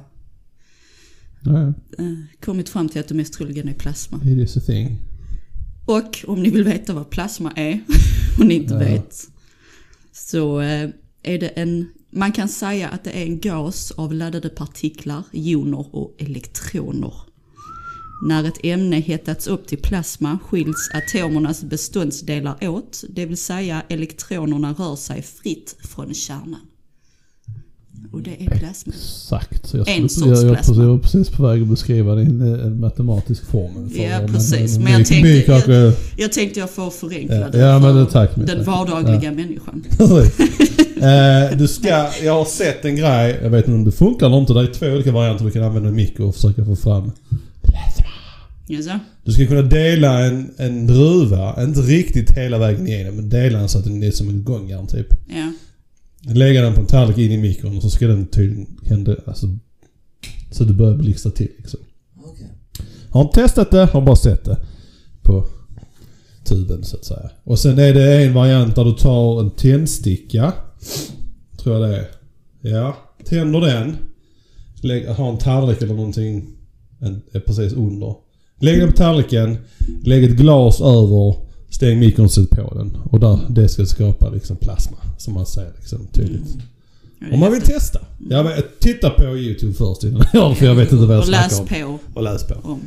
eh, 1.46 2.14
kommit 2.40 2.68
fram 2.68 2.88
till 2.88 3.00
att 3.00 3.08
det 3.08 3.14
mest 3.14 3.32
troligen 3.32 3.68
är 3.68 3.74
plasma. 3.74 4.20
It 4.24 4.38
is 4.38 4.56
a 4.56 4.60
thing. 4.66 4.98
Och 5.86 6.24
om 6.26 6.42
ni 6.42 6.50
vill 6.50 6.64
veta 6.64 6.94
vad 6.94 7.10
plasma 7.10 7.52
är, 7.56 7.80
och 8.38 8.46
ni 8.46 8.54
inte 8.54 8.76
vet, 8.78 9.28
så 10.12 10.60
eh, 10.60 10.90
är 11.22 11.38
det 11.38 11.48
en, 11.48 11.88
man 12.10 12.32
kan 12.32 12.48
säga 12.48 12.88
att 12.88 13.04
det 13.04 13.10
är 13.10 13.22
en 13.24 13.40
gas 13.40 13.90
av 13.90 14.14
laddade 14.14 14.48
partiklar, 14.48 15.22
joner 15.32 15.94
och 15.96 16.14
elektroner. 16.18 17.12
När 18.22 18.44
ett 18.44 18.58
ämne 18.64 18.96
hettats 18.96 19.46
upp 19.46 19.66
till 19.66 19.78
plasma 19.78 20.38
skiljs 20.48 20.90
atomernas 20.94 21.62
beståndsdelar 21.62 22.68
åt, 22.68 23.04
det 23.08 23.26
vill 23.26 23.36
säga 23.36 23.82
elektronerna 23.88 24.72
rör 24.78 24.96
sig 24.96 25.22
fritt 25.22 25.76
från 25.80 26.14
kärnan. 26.14 26.60
Och 28.12 28.22
det 28.22 28.42
är 28.44 28.58
plasma. 28.58 28.92
Exakt. 28.92 29.74
Jag, 29.74 29.88
En 29.88 30.08
sorts 30.08 30.26
jag, 30.26 30.48
jag, 30.50 30.54
plasma. 30.56 30.82
jag 30.82 30.90
var 30.90 30.98
precis 30.98 31.28
på 31.30 31.42
väg 31.46 31.62
att 31.62 31.68
beskriva 31.68 32.14
det 32.14 32.22
i 32.22 32.24
en, 32.24 32.40
en 32.42 32.80
matematisk 32.80 33.46
formel. 33.46 33.90
Ja, 33.96 34.20
precis. 34.32 34.78
Men 34.78 34.86
vi- 34.86 34.92
jag 34.92 35.06
tänkte- 35.06 35.42
kanske- 35.42 35.92
Jag 36.16 36.32
tänkte 36.32 36.60
jag 36.60 36.70
får 36.70 36.90
förenkla 36.90 37.36
Ja, 37.36 37.48
det 37.48 37.58
ja, 37.58 37.78
men 37.78 37.92
för 37.92 38.00
det- 38.00 38.10
tack, 38.10 38.30
den 38.36 38.64
vardagliga 38.64 39.32
människan. 39.32 39.84
eh, 41.00 41.58
du 41.58 41.68
ska, 41.68 41.88
jag 42.22 42.32
har 42.34 42.44
sett 42.44 42.84
en 42.84 42.96
grej, 42.96 43.38
jag 43.42 43.50
vet 43.50 43.64
inte 43.64 43.72
om 43.78 43.84
det 43.84 43.92
funkar 43.92 44.26
eller 44.26 44.38
inte. 44.38 44.52
Det 44.52 44.60
är 44.60 44.66
två 44.66 44.86
olika 44.86 45.12
varianter 45.12 45.44
du 45.44 45.50
kan 45.50 45.62
använda 45.62 45.90
mikro 45.90 46.28
och 46.28 46.34
försöka 46.34 46.64
få 46.64 46.76
fram. 46.76 47.12
Jaså? 48.68 48.98
Du 49.24 49.32
ska 49.32 49.46
kunna 49.46 49.62
dela 49.62 50.24
en, 50.24 50.50
en 50.56 50.86
druva, 50.86 51.62
inte 51.64 51.80
riktigt 51.80 52.30
hela 52.30 52.58
vägen 52.58 52.86
igenom, 52.86 53.16
men 53.16 53.28
dela 53.28 53.58
den 53.58 53.68
så 53.68 53.78
att 53.78 53.84
den 53.84 54.02
är 54.02 54.10
som 54.10 54.28
en 54.28 54.44
gångjärn 54.44 54.86
typ. 54.86 55.06
Ja. 55.28 55.52
Lägga 56.34 56.62
den 56.62 56.74
på 56.74 56.80
en 56.80 56.86
tallrik 56.86 57.18
in 57.18 57.32
i 57.32 57.38
mikron 57.38 57.76
och 57.76 57.82
så 57.82 57.90
ska 57.90 58.06
den 58.06 58.26
tydligen 58.26 58.66
hända, 58.82 59.16
alltså, 59.26 59.46
så 60.50 60.64
det 60.64 60.72
börjar 60.72 60.96
blixtra 60.96 61.32
till 61.32 61.50
liksom. 61.58 61.80
Okej. 62.24 62.50
Har 63.10 63.22
inte 63.22 63.40
testat 63.40 63.70
det, 63.70 63.84
har 63.84 64.00
bara 64.00 64.16
sett 64.16 64.44
det. 64.44 64.56
På 65.22 65.46
tuben 66.44 66.84
så 66.84 66.96
att 66.96 67.04
säga. 67.04 67.30
Och 67.44 67.58
sen 67.58 67.78
är 67.78 67.94
det 67.94 68.24
en 68.24 68.34
variant 68.34 68.74
där 68.74 68.84
du 68.84 68.92
tar 68.92 69.40
en 69.40 69.50
tändsticka. 69.50 70.52
Tror 71.56 71.80
jag 71.80 71.90
det 71.90 71.96
är. 71.96 72.08
Ja. 72.60 72.96
Tänder 73.24 73.60
den. 73.60 73.96
Lägg, 74.80 75.08
har 75.08 75.30
en 75.30 75.38
tallrik 75.38 75.82
eller 75.82 75.94
någonting 75.94 76.46
en, 77.00 77.22
är 77.32 77.40
precis 77.40 77.72
under. 77.72 78.14
Lägg 78.58 78.80
den 78.80 78.90
på 78.90 78.96
tallriken. 78.96 79.58
Lägg 80.04 80.24
ett 80.24 80.36
glas 80.36 80.80
över. 80.80 81.34
Stäng 81.70 82.28
sätt 82.28 82.50
på 82.50 82.74
den. 82.74 82.96
Och 83.10 83.20
där, 83.20 83.38
det 83.48 83.68
ska 83.68 83.86
skapa 83.86 84.30
liksom 84.30 84.56
plasma. 84.56 84.96
Som 85.18 85.34
man 85.34 85.46
ser 85.46 85.72
liksom 85.78 86.06
tydligt. 86.12 86.56
Om 87.32 87.40
man 87.40 87.52
vill 87.52 87.62
testa. 87.62 88.00
Jag 88.30 88.44
vet, 88.44 88.80
titta 88.80 89.10
på 89.10 89.22
YouTube 89.22 89.72
först 89.74 90.04
innan 90.04 90.24
jag 90.32 90.56
för 90.56 90.66
jag 90.66 90.74
vet 90.74 90.92
inte 90.92 91.06
vad 91.06 91.16
jag 91.16 91.22
Och 91.22 91.28
läs 91.30 91.60
om. 91.60 91.66
på 91.66 91.98
Och 92.14 92.22
läs 92.22 92.44
på. 92.46 92.54
om. 92.62 92.80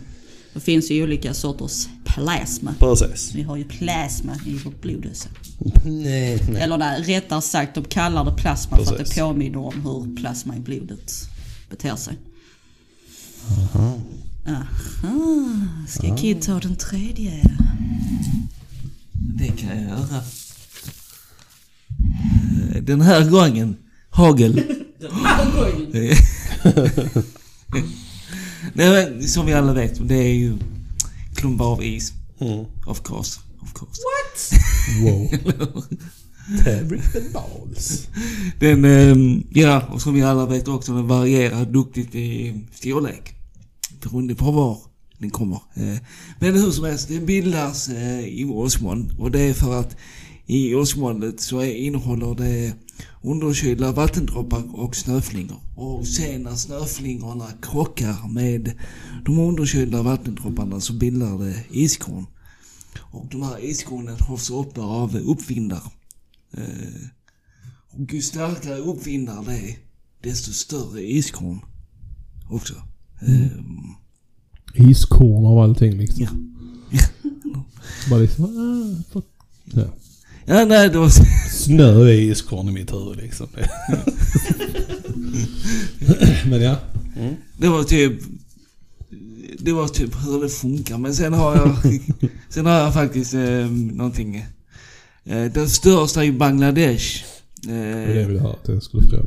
Det 0.53 0.59
finns 0.59 0.91
ju 0.91 1.03
olika 1.03 1.33
sorters 1.33 1.87
plasma. 2.05 2.73
Precis. 2.79 3.31
Vi 3.35 3.41
har 3.41 3.57
ju 3.57 3.63
plasma 3.63 4.31
i 4.47 4.53
vårt 4.53 4.81
blod. 4.81 5.07
Nej, 5.85 6.39
nej. 6.49 6.61
Eller 6.61 6.77
där, 6.77 7.03
rättare 7.03 7.41
sagt, 7.41 7.75
de 7.75 7.83
kallar 7.83 8.25
det 8.25 8.31
plasma 8.31 8.77
för 8.77 8.83
att 8.83 8.97
Precis. 8.97 9.15
det 9.15 9.21
påminner 9.21 9.57
om 9.59 9.81
hur 9.85 10.15
plasma 10.15 10.55
i 10.57 10.59
blodet 10.59 11.13
beter 11.69 11.95
sig. 11.95 12.13
Aha. 13.49 13.93
Aha. 14.47 14.67
Ska 15.87 16.15
Kid 16.17 16.41
ta 16.41 16.59
den 16.59 16.75
tredje? 16.75 17.43
Det 19.13 19.47
kan 19.47 19.69
jag 19.69 19.83
göra. 19.83 20.23
Eh, 22.75 22.83
Den 22.83 23.01
här 23.01 23.29
gången, 23.29 23.75
hagel. 24.09 24.53
Nej 28.73 28.89
men 28.89 29.27
som 29.27 29.45
vi 29.45 29.53
alla 29.53 29.73
vet, 29.73 30.07
det 30.07 30.15
är 30.15 30.33
ju 30.33 30.57
klumpar 31.35 31.65
av 31.65 31.83
is. 31.83 32.13
Mm. 32.39 32.65
Of 32.85 33.03
course. 33.03 33.39
Of 33.61 33.73
course. 33.73 34.01
Wow. 35.03 35.29
Fabric 36.63 37.15
and 37.15 37.33
balls. 37.33 38.07
Den, 38.59 38.85
ehm, 38.85 39.43
ja, 39.49 39.81
och 39.81 40.01
som 40.01 40.13
vi 40.13 40.21
alla 40.21 40.45
vet 40.45 40.67
också, 40.67 40.93
den 40.95 41.07
varierar 41.07 41.65
duktigt 41.65 42.15
i 42.15 42.55
storlek. 42.73 43.35
Beroende 44.01 44.35
på 44.35 44.51
var 44.51 44.77
den 45.17 45.29
kommer. 45.29 45.59
Eh, 45.73 45.97
men 46.39 46.53
hur 46.53 46.71
som 46.71 46.85
helst, 46.85 47.07
den 47.07 47.25
bildas 47.25 47.89
eh, 47.89 48.19
i 48.19 48.45
åskmoln. 48.45 49.11
Och 49.19 49.31
det 49.31 49.41
är 49.41 49.53
för 49.53 49.79
att 49.79 49.97
i 50.45 50.75
åskmolnet 50.75 51.39
så 51.39 51.63
innehåller 51.63 52.35
det 52.35 52.73
underkylda 53.21 53.91
vattendroppar 53.91 54.79
och 54.79 54.95
snöflingor. 54.95 55.59
Och 55.75 56.07
sen 56.07 56.43
när 56.43 56.55
snöflingorna 56.55 57.47
krockar 57.61 58.27
med 58.27 58.71
de 59.25 59.39
underkylda 59.39 60.01
vattendropparna 60.01 60.79
så 60.79 60.93
bildar 60.93 61.37
det 61.37 61.63
iskorn. 61.71 62.25
Och 62.99 63.27
de 63.31 63.43
här 63.43 63.65
iskornen 63.65 64.19
hålls 64.19 64.49
uppe 64.49 64.81
av 64.81 65.15
uppvindar. 65.15 65.83
Eh, 66.53 67.07
och 67.91 68.13
ju 68.13 68.21
starkare 68.21 68.77
uppvindar 68.77 69.43
det 69.45 69.55
är, 69.55 69.77
desto 70.21 70.53
större 70.53 71.11
iskorn 71.11 71.59
också. 72.49 72.73
Ehm, 73.27 73.77
Iskorn 74.73 75.45
av 75.45 75.59
allting 75.59 75.97
liksom. 75.97 76.23
Ja. 76.91 76.99
Bara 78.09 78.19
liksom... 78.19 78.45
Ah, 78.45 79.03
för- 79.13 79.23
ja. 79.65 79.85
ja, 80.45 80.65
nej, 80.65 80.89
det 80.89 80.97
var... 80.97 81.09
Snö 81.49 82.03
är 82.03 82.13
iskorn 82.13 82.69
i 82.69 82.71
mitt 82.71 82.93
huvud 82.93 83.17
liksom. 83.17 83.47
Men 86.49 86.61
ja. 86.61 86.75
Det 87.57 87.67
var 87.69 87.83
typ... 87.83 88.13
Det 89.59 89.71
var 89.73 89.87
typ 89.87 90.15
hur 90.25 90.41
det 90.43 90.49
funkar. 90.49 90.97
Men 90.97 91.13
sen 91.15 91.33
har 91.33 91.55
jag... 91.55 91.75
sen 92.49 92.65
har 92.65 92.73
jag 92.73 92.93
faktiskt 92.93 93.33
eh, 93.33 93.65
någonting. 93.71 94.35
Eh, 95.25 95.43
den 95.53 95.69
största 95.69 96.23
i 96.25 96.31
Bangladesh. 96.31 97.23
Det 97.61 97.71
är 97.73 98.07
det 98.07 98.21
Eh, 98.21 98.21
jag 98.33 98.39
höra 98.39 98.51
att 98.53 98.67
jag 98.67 98.83
skulle 98.83 99.07
fråga. 99.07 99.23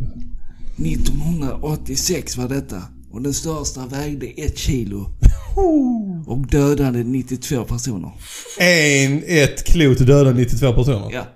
1986 0.76 2.37
var 2.37 2.48
detta. 2.48 2.83
Och 3.14 3.22
den 3.22 3.35
största 3.35 3.87
vägde 3.87 4.27
ett 4.27 4.59
kilo. 4.59 5.11
Och 6.27 6.38
dödade 6.46 7.03
92 7.05 7.64
personer. 7.64 8.12
En, 8.59 9.22
ett 9.27 9.64
klot 9.64 9.98
dödade 9.98 10.33
92 10.33 10.72
personer. 10.72 11.11
Ja. 11.12 11.27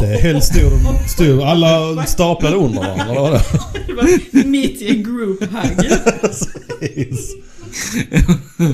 Det 0.00 0.06
är 0.06 0.22
helt 0.22 0.44
stor. 0.44 1.08
stor. 1.08 1.44
Alla 1.44 2.06
staplade 2.06 2.56
under 2.56 2.78
varandra, 2.80 3.04
eller 3.04 3.20
vadå? 3.20 3.38
Det 3.86 3.92
var 3.92 4.44
mitt 4.44 4.82
i 4.82 4.88
en 4.90 5.02
group 5.02 5.40
hug. 5.42 5.90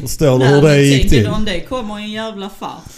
Förstår 0.01 0.39
du 0.39 0.45
hur 0.47 0.63
det 0.63 0.83
gick 0.83 1.11
till? 1.11 1.27
om 1.27 1.45
det 1.45 1.61
kommer 1.61 2.01
i 2.01 2.03
en 2.03 2.11
jävla 2.11 2.51
fart. 2.51 2.93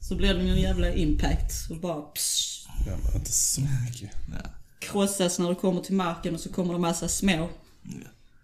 Så 0.00 0.14
blir 0.16 0.34
det 0.34 0.42
ju 0.42 0.50
en 0.50 0.60
jävla 0.60 0.94
impact. 0.94 1.52
Och 1.70 1.76
bara 1.76 2.00
psh, 2.02 2.66
Ja, 2.86 2.92
men 3.04 3.14
inte 3.14 3.32
så 3.32 3.60
mycket. 3.60 4.10
krossas 4.80 5.38
när 5.38 5.48
det 5.48 5.54
kommer 5.54 5.80
till 5.80 5.94
marken 5.94 6.34
och 6.34 6.40
så 6.40 6.48
kommer 6.48 6.72
det 6.72 6.78
massa 6.80 7.08
små 7.08 7.48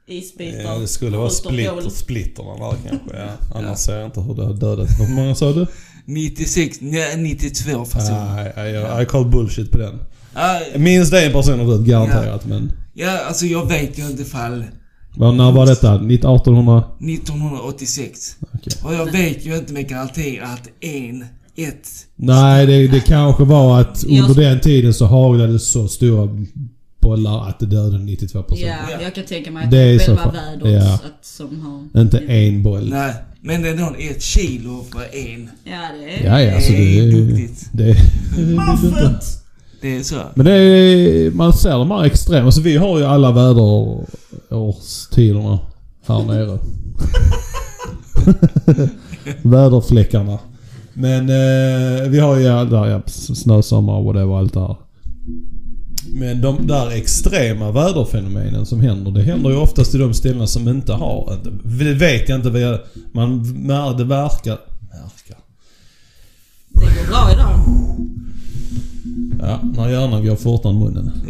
isbitar. 0.07 0.61
Ja, 0.63 0.79
det 0.79 0.87
skulle 0.87 1.17
vara 1.17 1.31
splitter, 1.31 1.91
splitterna 1.91 2.51
där 2.57 2.77
kanske. 2.89 3.17
Ja. 3.17 3.59
Annars 3.59 3.79
ser 3.79 3.97
jag 3.97 4.05
inte 4.07 4.21
hur 4.21 4.35
det 4.35 4.45
har 4.45 4.55
dödat. 4.55 4.89
Hur 5.01 5.15
många 5.15 5.35
sa 5.35 5.53
du? 5.53 5.67
96, 6.05 6.79
nej 6.81 7.17
92 7.17 7.85
personer. 7.85 8.53
Nej, 8.57 8.73
jag, 8.73 9.01
jag, 9.01 9.09
call 9.09 9.25
bullshit 9.31 9.71
på 9.73 9.79
den. 9.79 9.99
Ah, 10.35 10.59
Minst 10.77 11.13
en 11.13 11.33
person 11.33 11.59
har 11.61 11.67
dött 11.67 11.87
garanterat 11.87 12.47
men... 12.47 12.73
ja, 12.95 13.19
alltså 13.29 13.47
jag 13.47 13.69
vet 13.69 13.99
ju 13.99 14.07
inte 14.07 14.25
fall 14.25 14.65
Vad, 15.17 15.35
när 15.37 15.53
var 15.53 15.67
detta? 15.67 15.95
1800? 15.95 16.83
1986. 17.01 18.37
Okej. 18.55 18.73
Och 18.85 18.95
jag 18.95 19.13
vet 19.13 19.47
ju 19.47 19.57
inte 19.57 19.73
med 19.73 19.89
garanti 19.89 20.41
att 20.43 20.69
en, 20.81 21.25
ett... 21.57 21.89
Nej, 22.17 22.67
det, 22.67 22.89
det 22.89 23.01
kanske 23.01 23.45
var 23.45 23.81
att 23.81 24.05
Jag- 24.09 24.29
under 24.31 24.43
den 24.43 24.61
tiden 24.61 24.95
så 24.95 25.07
haglade 25.07 25.59
så 25.59 25.89
stora 25.89 26.29
bollar 27.01 27.49
att 27.49 27.59
det 27.59 27.67
dödade 27.67 27.99
92 27.99 28.43
personer. 28.43 28.77
Ja, 28.91 29.01
jag 29.03 29.15
kan 29.15 29.25
tänka 29.25 29.51
mig 29.51 29.65
att 29.65 29.71
Det 29.71 29.79
är 29.79 29.95
är 29.95 29.99
själva 29.99 30.31
vädret 30.33 30.83
Ja. 30.85 30.95
att, 30.95 31.25
som 31.27 31.61
har... 31.61 31.89
Inte 32.01 32.19
en 32.19 32.63
boll. 32.63 32.89
Nej, 32.91 33.15
men 33.41 33.63
det 33.63 33.69
är 33.69 33.75
nog 33.75 34.01
ett 34.01 34.23
kilo 34.23 34.85
för 34.93 35.17
en. 35.17 35.51
Ja, 35.65 35.79
det 35.99 36.05
är... 36.15 36.25
Ja, 36.27 36.41
ja, 36.43 36.55
alltså 36.55 36.73
Det 36.73 36.99
är 36.99 37.03
det... 37.07 37.11
duktigt. 37.13 37.69
Det, 37.73 37.85
det, 37.85 37.95
det, 38.93 39.15
Det 39.81 39.97
är 39.97 40.03
så. 40.03 40.21
Men 40.35 40.47
det 40.47 40.53
är, 40.53 41.31
man 41.31 41.53
ser 41.53 41.71
de 41.71 41.91
här 41.91 42.05
extrema. 42.05 42.47
Alltså 42.47 42.61
vi 42.61 42.77
har 42.77 42.99
ju 42.99 43.05
alla 43.05 43.33
väderårstiderna 43.33 45.59
här 46.07 46.25
nere. 46.25 46.59
Väderfläckarna. 49.43 50.39
Men 50.95 51.21
eh, 51.29 52.03
vi 52.09 52.19
har 52.19 52.37
ju 52.39 52.49
alla, 52.49 52.89
ja, 52.91 53.03
snösommar 53.07 53.93
och 53.93 54.05
whatever, 54.05 54.39
allt 54.39 54.55
det 54.55 54.61
här. 54.61 54.77
Men 56.07 56.41
de 56.41 56.67
där 56.67 56.91
extrema 56.91 57.73
väderfenomenen 57.73 58.67
som 58.67 58.81
händer, 58.81 59.11
det 59.11 59.23
händer 59.23 59.51
ju 59.51 59.57
oftast 59.57 59.95
i 59.95 59.99
de 59.99 60.15
ställena 60.15 60.47
som 60.47 60.69
inte 60.69 60.93
har... 60.93 61.39
Det 61.65 61.95
vet 61.95 62.29
jag 62.29 62.39
inte 62.39 62.51
vad 62.51 62.61
jag... 62.61 62.79
Man... 63.13 63.43
Det 63.97 64.05
verkar... 64.05 64.59
Verkar. 64.93 65.39
Det 66.69 66.81
går 66.81 67.09
bra 67.09 67.33
idag. 67.33 67.61
Ja, 69.41 69.61
när 69.77 69.89
hjärnan 69.89 70.27
går 70.27 70.37
fortare 70.37 70.73
än 70.73 70.79
munnen. 70.79 71.13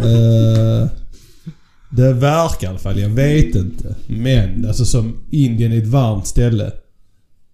Eh, 0.00 0.88
det 1.90 2.12
verkar 2.12 2.66
i 2.66 2.70
alla 2.70 2.78
fall, 2.78 3.00
jag 3.00 3.08
vet 3.08 3.54
inte. 3.54 3.94
Men 4.06 4.66
alltså 4.68 4.84
som 4.84 5.16
Indien 5.30 5.72
är 5.72 5.78
ett 5.78 5.86
varmt 5.86 6.26
ställe. 6.26 6.72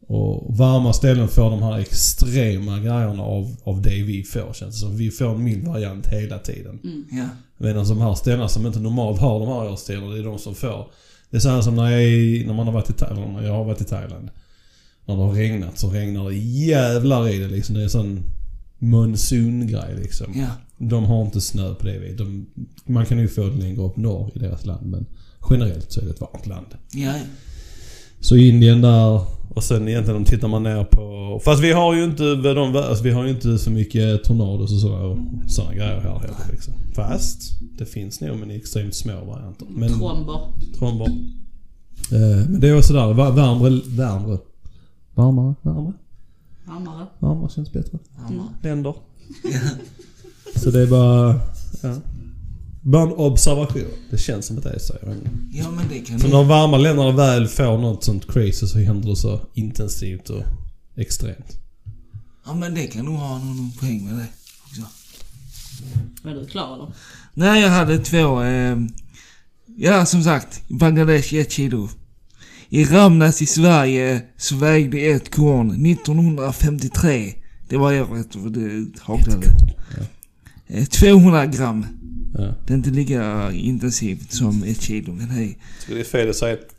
Och 0.07 0.57
varma 0.57 0.92
ställen 0.92 1.29
får 1.29 1.51
de 1.51 1.62
här 1.62 1.79
extrema 1.79 2.79
grejerna 2.79 3.23
av, 3.23 3.57
av 3.64 3.83
det 3.83 4.03
vi 4.03 4.23
får 4.23 4.53
känns 4.53 4.75
det 4.75 4.81
som. 4.81 4.97
Vi 4.97 5.11
får 5.11 5.35
en 5.35 5.45
mild 5.45 5.66
variant 5.66 6.07
hela 6.07 6.38
tiden. 6.38 6.81
Ja. 7.11 7.29
Medan 7.59 7.88
de 7.88 8.01
här 8.01 8.14
ställena 8.14 8.49
som 8.49 8.66
inte 8.66 8.81
normalt 8.81 9.21
har 9.21 9.40
de 9.40 9.49
här 9.49 9.73
årstiderna, 9.73 10.07
det 10.07 10.19
är 10.19 10.25
de 10.25 10.38
som 10.38 10.55
får 10.55 10.90
Det 11.31 11.37
är 11.37 11.40
så 11.40 11.49
här 11.49 11.61
som 11.61 11.77
när, 11.77 11.90
jag 11.90 12.47
när 12.47 12.55
man 12.55 12.66
har 12.66 12.73
varit 12.73 12.90
i 12.90 12.92
Thailand, 12.92 13.33
när 13.33 13.47
jag 13.47 13.53
har 13.53 13.64
varit 13.64 13.81
i 13.81 13.85
Thailand. 13.85 14.29
När 15.05 15.16
det 15.16 15.23
har 15.23 15.33
regnat 15.33 15.79
så 15.79 15.90
regnar 15.90 16.29
det 16.29 16.37
jävlar 16.37 17.29
i 17.29 17.38
det 17.38 17.49
liksom. 17.49 17.75
Det 17.75 17.81
är 17.81 17.85
en 17.85 17.90
sån 17.90 18.23
monsongrej 18.79 19.97
liksom. 19.97 20.33
Ja. 20.35 20.47
De 20.79 21.05
har 21.05 21.23
inte 21.23 21.40
snö 21.40 21.75
på 21.75 21.87
det 21.87 21.99
viset. 21.99 22.19
De, 22.19 22.47
man 22.85 23.07
kan 23.07 23.19
ju 23.19 23.29
få 23.29 23.45
det 23.45 23.62
längre 23.62 23.83
upp 23.83 23.97
norr 23.97 24.31
i 24.35 24.38
deras 24.38 24.66
land 24.66 24.87
men 24.87 25.07
generellt 25.51 25.92
så 25.92 26.01
är 26.01 26.05
det 26.05 26.11
ett 26.11 26.21
varmt 26.21 26.47
land. 26.47 26.66
Ja, 26.92 27.14
Så 28.21 28.37
Indien 28.37 28.81
där 28.81 29.36
och 29.57 29.64
sen 29.64 29.88
egentligen 29.88 30.25
tittar 30.25 30.49
man 30.49 30.62
ner 30.62 30.85
på... 30.85 31.40
Fast 31.45 31.62
vi 31.62 31.73
har 31.73 31.95
ju 31.95 32.05
inte, 32.05 32.35
de, 32.35 32.77
alltså 32.77 33.05
vi 33.05 33.11
har 33.11 33.25
ju 33.25 33.31
inte 33.31 33.59
så 33.59 33.71
mycket 33.71 34.25
tornados 34.25 34.73
och 34.73 34.81
sådana 34.81 35.27
såna 35.49 35.75
grejer 35.75 36.01
här 36.01 36.19
heller 36.19 36.51
liksom. 36.51 36.75
Fast 36.95 37.61
det 37.79 37.87
finns 37.87 38.21
nog 38.21 38.38
men 38.38 38.51
i 38.51 38.57
extremt 38.57 38.95
små 38.95 39.25
varianter. 39.25 39.66
Men, 39.71 39.88
Tromber. 39.88 40.40
tromber. 40.79 41.07
Eh, 42.12 42.49
men 42.49 42.61
det 42.61 42.69
är 42.69 42.79
också 42.79 42.92
där, 42.92 43.12
värmre, 43.14 43.81
värmre. 43.87 44.38
Varmare, 45.14 45.55
värmre. 45.62 45.92
Hammare. 46.66 47.07
Varmare 47.19 47.51
känns 47.51 47.73
bättre. 47.73 47.99
Mm. 48.29 48.42
Länder. 48.62 48.95
Så 50.57 50.71
det 50.71 50.81
är 50.81 50.87
bara... 50.87 51.40
Ja. 51.83 51.95
Bara 52.87 53.03
en 53.03 53.12
observation. 53.12 53.83
Det 54.11 54.18
känns 54.18 54.46
som 54.46 54.59
att 54.59 54.64
det 54.64 54.70
är 54.70 54.79
så. 54.79 54.94
ja 55.53 55.70
men 55.70 55.88
det 55.88 55.99
kan 55.99 56.20
Så 56.20 56.27
du... 56.27 56.33
när 56.33 56.38
de 56.38 56.49
varma 56.49 56.77
länderna 56.79 57.11
väl 57.11 57.49
får 57.49 57.79
något 57.79 58.05
sånt 58.05 58.33
crazy 58.33 58.66
så 58.66 58.79
händer 58.79 59.11
det 59.11 59.16
så 59.16 59.40
intensivt 59.55 60.31
och 60.31 60.42
extremt. 60.96 61.59
Ja 62.46 62.55
men 62.55 62.75
det 62.75 62.87
kan 62.87 63.05
nog 63.05 63.14
ha 63.14 63.38
någon 63.38 63.72
poäng 63.81 64.05
med 64.05 64.14
det 64.14 64.27
också. 64.68 64.83
Är 66.29 66.35
du 66.35 66.46
klar 66.46 66.75
eller? 66.75 66.92
Nej, 67.35 67.62
jag 67.62 67.70
hade 67.70 67.99
två... 67.99 68.42
Eh, 68.42 68.77
ja, 69.77 70.07
som 70.07 70.22
sagt. 70.22 70.62
Bangladesh 70.68 71.35
ett 71.35 71.53
kilo. 71.53 71.88
I 72.68 72.85
Ramnäs 72.85 73.42
i 73.42 73.46
Sverige 73.46 74.22
så 74.37 74.57
vägde 74.57 74.99
ett 74.99 75.35
korn 75.35 75.87
1953. 75.87 77.35
Det 77.68 77.77
var 77.77 78.01
året 78.01 78.33
då 78.33 78.49
det 78.49 78.87
haglade. 79.01 79.46
Eh, 80.66 80.85
200 80.85 81.46
gram. 81.46 81.87
Ja. 82.35 82.55
Det 82.67 82.73
är 82.73 82.77
inte 82.77 82.91
lika 82.91 83.53
intensivt 83.53 84.33
som 84.33 84.62
ett 84.62 84.81
kilo, 84.83 85.12
men 85.12 85.31
hej. 85.31 85.59
Så 85.87 85.95
det 85.95 86.01
är 86.01 86.05
fel 86.05 86.31
att 86.31 86.37
säga 86.37 86.53
ett... 86.53 86.77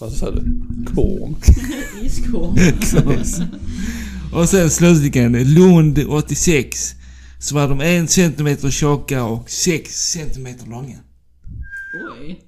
Vad 0.00 0.12
sa 0.12 0.30
du? 0.30 0.42
Korn? 0.94 1.36
Iskorn. 2.02 2.58
Och 4.32 4.48
sen 4.48 4.70
slutligen, 4.70 5.54
Lund 5.54 5.98
86. 6.08 6.94
Så 7.38 7.54
var 7.54 7.68
de 7.68 7.80
en 7.80 8.08
centimeter 8.08 8.70
tjocka 8.70 9.24
och 9.24 9.50
6 9.50 10.10
centimeter 10.10 10.66
långa. 10.66 10.98
Oj. 12.20 12.40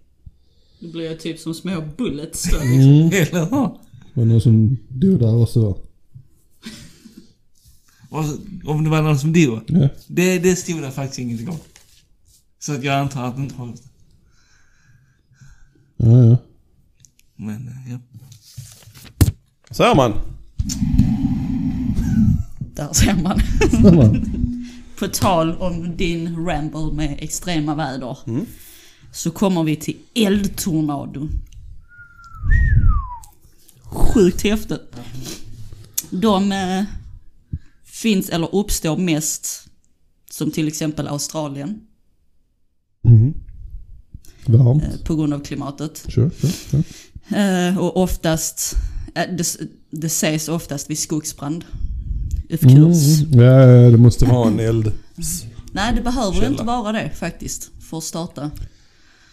Det 0.81 0.88
blir 0.88 1.11
ju 1.11 1.16
typ 1.16 1.38
som 1.38 1.55
små 1.55 1.85
bullets 1.96 2.50
då. 2.50 2.57
Mm. 2.57 3.07
Eller 3.12 3.40
hur? 3.40 3.68
Var 4.14 4.24
någon 4.24 4.40
som 4.40 4.76
dog 4.88 5.18
där 5.18 5.42
också 5.42 5.79
Om 8.64 8.85
det 8.85 8.90
var 8.90 9.03
någon 9.03 9.18
som 9.18 9.33
dog. 9.33 9.61
Ja. 9.66 9.88
Det, 10.07 10.38
det 10.38 10.57
stod 10.57 10.83
det 10.83 10.90
faktiskt 10.90 11.18
inget 11.18 11.48
om. 11.48 11.57
Så 12.61 12.75
att 12.75 12.85
jag 12.85 12.94
antar 12.94 13.25
att 13.25 13.37
det 13.37 13.42
inte 13.42 13.55
det. 13.57 13.73
Ja, 15.96 16.25
ja. 16.25 16.37
Men, 17.37 17.68
eh, 17.68 17.92
ja. 17.92 17.99
Så 19.70 19.83
är 19.83 19.94
man. 19.94 20.12
Där 22.59 22.92
ser 22.92 23.23
man. 23.23 23.40
Samma. 23.70 24.27
På 24.99 25.09
tal 25.09 25.57
om 25.57 25.96
din 25.96 26.46
ramble 26.46 26.92
med 26.92 27.16
extrema 27.20 27.75
väder. 27.75 28.18
Mm. 28.27 28.46
Så 29.12 29.31
kommer 29.31 29.62
vi 29.62 29.77
till 29.77 29.96
eldtornado. 30.14 31.29
Sjukt 33.83 34.42
häftigt. 34.42 34.96
De 36.11 36.53
eh, 36.53 36.85
finns 37.85 38.29
eller 38.29 38.55
uppstår 38.55 38.96
mest 38.96 39.68
som 40.31 40.51
till 40.51 40.68
exempel 40.68 41.09
Australien 41.09 41.81
Mm. 43.11 43.35
Varmt. 44.46 44.83
eh, 44.83 45.05
på 45.05 45.16
grund 45.16 45.35
av 45.35 45.40
klimatet. 45.40 46.05
Sure, 46.09 46.31
sure, 46.40 46.53
sure. 46.70 47.68
Eh, 47.68 47.79
och 47.79 47.96
oftast, 47.96 48.77
eh, 49.14 49.23
det, 49.37 49.57
det 49.90 50.09
sägs 50.09 50.49
oftast 50.49 50.90
vid 50.90 50.99
skogsbrand. 50.99 51.64
Of 52.55 52.61
course. 52.61 53.25
Mm. 53.25 53.40
Ja, 53.40 53.61
ja, 53.66 53.90
det 53.90 53.96
måste 53.99 54.25
vara 54.25 54.49
en 54.49 54.61
eld. 54.61 54.92
Nej, 55.73 55.92
det 55.96 56.03
behöver 56.03 56.33
Källa. 56.33 56.46
inte 56.46 56.62
vara 56.64 56.92
det 56.92 57.11
faktiskt 57.14 57.70
för 57.81 57.99
att 57.99 58.05
starta. 58.05 58.51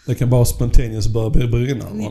Det 0.06 0.16
kan 0.16 0.30
bara 0.30 0.46
spontaneous 0.46 1.08
börja 1.08 1.48
brinna. 1.48 1.86
Eh, 1.86 2.10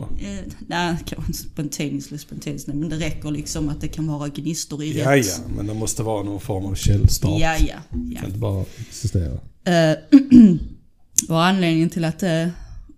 nej, 0.67 0.95
kanske 1.05 1.27
inte 1.27 1.33
spontaneously 1.39 2.17
spontaneously, 2.17 2.73
men 2.73 2.89
det 2.89 2.95
räcker 2.95 3.31
liksom 3.31 3.69
att 3.69 3.81
det 3.81 3.87
kan 3.87 4.07
vara 4.07 4.27
gnistor 4.29 4.83
i 4.83 4.99
Ja, 4.99 5.15
rätt. 5.15 5.25
ja, 5.25 5.53
men 5.55 5.67
det 5.67 5.73
måste 5.73 6.03
vara 6.03 6.23
någon 6.23 6.39
form 6.41 6.65
av 6.65 6.75
källstart. 6.75 7.39
Ja, 7.39 7.55
ja, 7.59 7.75
Det 7.89 8.15
kan 8.15 8.25
inte 8.25 8.39
bara 8.39 8.65
existera. 8.79 9.33
Eh, 9.63 9.97
och 11.29 11.43
anledningen 11.43 11.89
till 11.89 12.05
att 12.05 12.19
det 12.19 12.51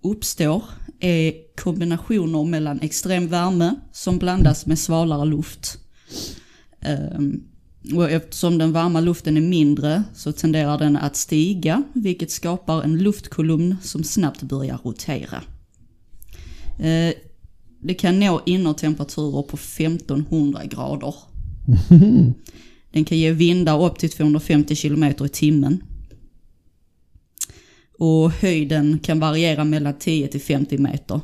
uppstår 0.04 0.64
är 1.00 1.34
kombinationer 1.56 2.44
mellan 2.44 2.80
extrem 2.82 3.28
värme 3.28 3.76
som 3.92 4.18
blandas 4.18 4.66
med 4.66 4.80
svalare 4.80 5.26
luft. 5.26 5.78
Ehm, 6.82 7.44
och 7.96 8.12
eftersom 8.12 8.58
den 8.58 8.72
varma 8.72 9.00
luften 9.00 9.38
är 9.38 9.42
mindre 9.42 10.04
så 10.16 10.32
tenderar 10.32 10.78
den 10.78 10.98
att 10.98 11.16
stiga, 11.16 11.84
vilket 11.94 12.32
skapar 12.32 12.84
en 12.84 12.98
luftkolumn 12.98 13.76
som 13.82 14.04
snabbt 14.04 14.42
börjar 14.42 14.80
rotera. 14.84 15.44
Eh, 16.80 17.14
det 17.82 17.94
kan 17.94 18.20
nå 18.20 18.42
innertemperaturer 18.46 19.42
på 19.42 19.58
1500 19.58 20.66
grader. 20.66 21.16
Den 22.92 23.06
kan 23.06 23.18
ge 23.18 23.32
vindar 23.32 23.84
upp 23.84 24.00
till 24.00 24.10
250 24.10 24.76
km 24.76 25.04
i 25.04 25.30
timmen. 25.30 25.84
Och 28.00 28.32
höjden 28.32 29.00
kan 29.04 29.20
variera 29.20 29.64
mellan 29.64 29.94
10 30.00 30.28
till 30.28 30.42
50 30.42 30.78
meter. 30.78 31.22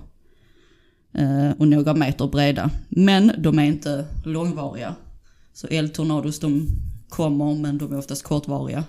Eh, 1.14 1.52
och 1.58 1.68
några 1.68 1.94
meter 1.94 2.28
breda. 2.28 2.70
Men 2.90 3.32
de 3.38 3.60
är 3.60 3.64
inte 3.64 4.06
långvariga. 4.26 4.96
Så 5.54 5.68
eldtornados 5.68 6.40
de 6.40 6.68
kommer 7.10 7.56
men 7.56 7.78
de 7.78 7.94
är 7.94 7.98
oftast 7.98 8.24
kortvariga. 8.24 8.84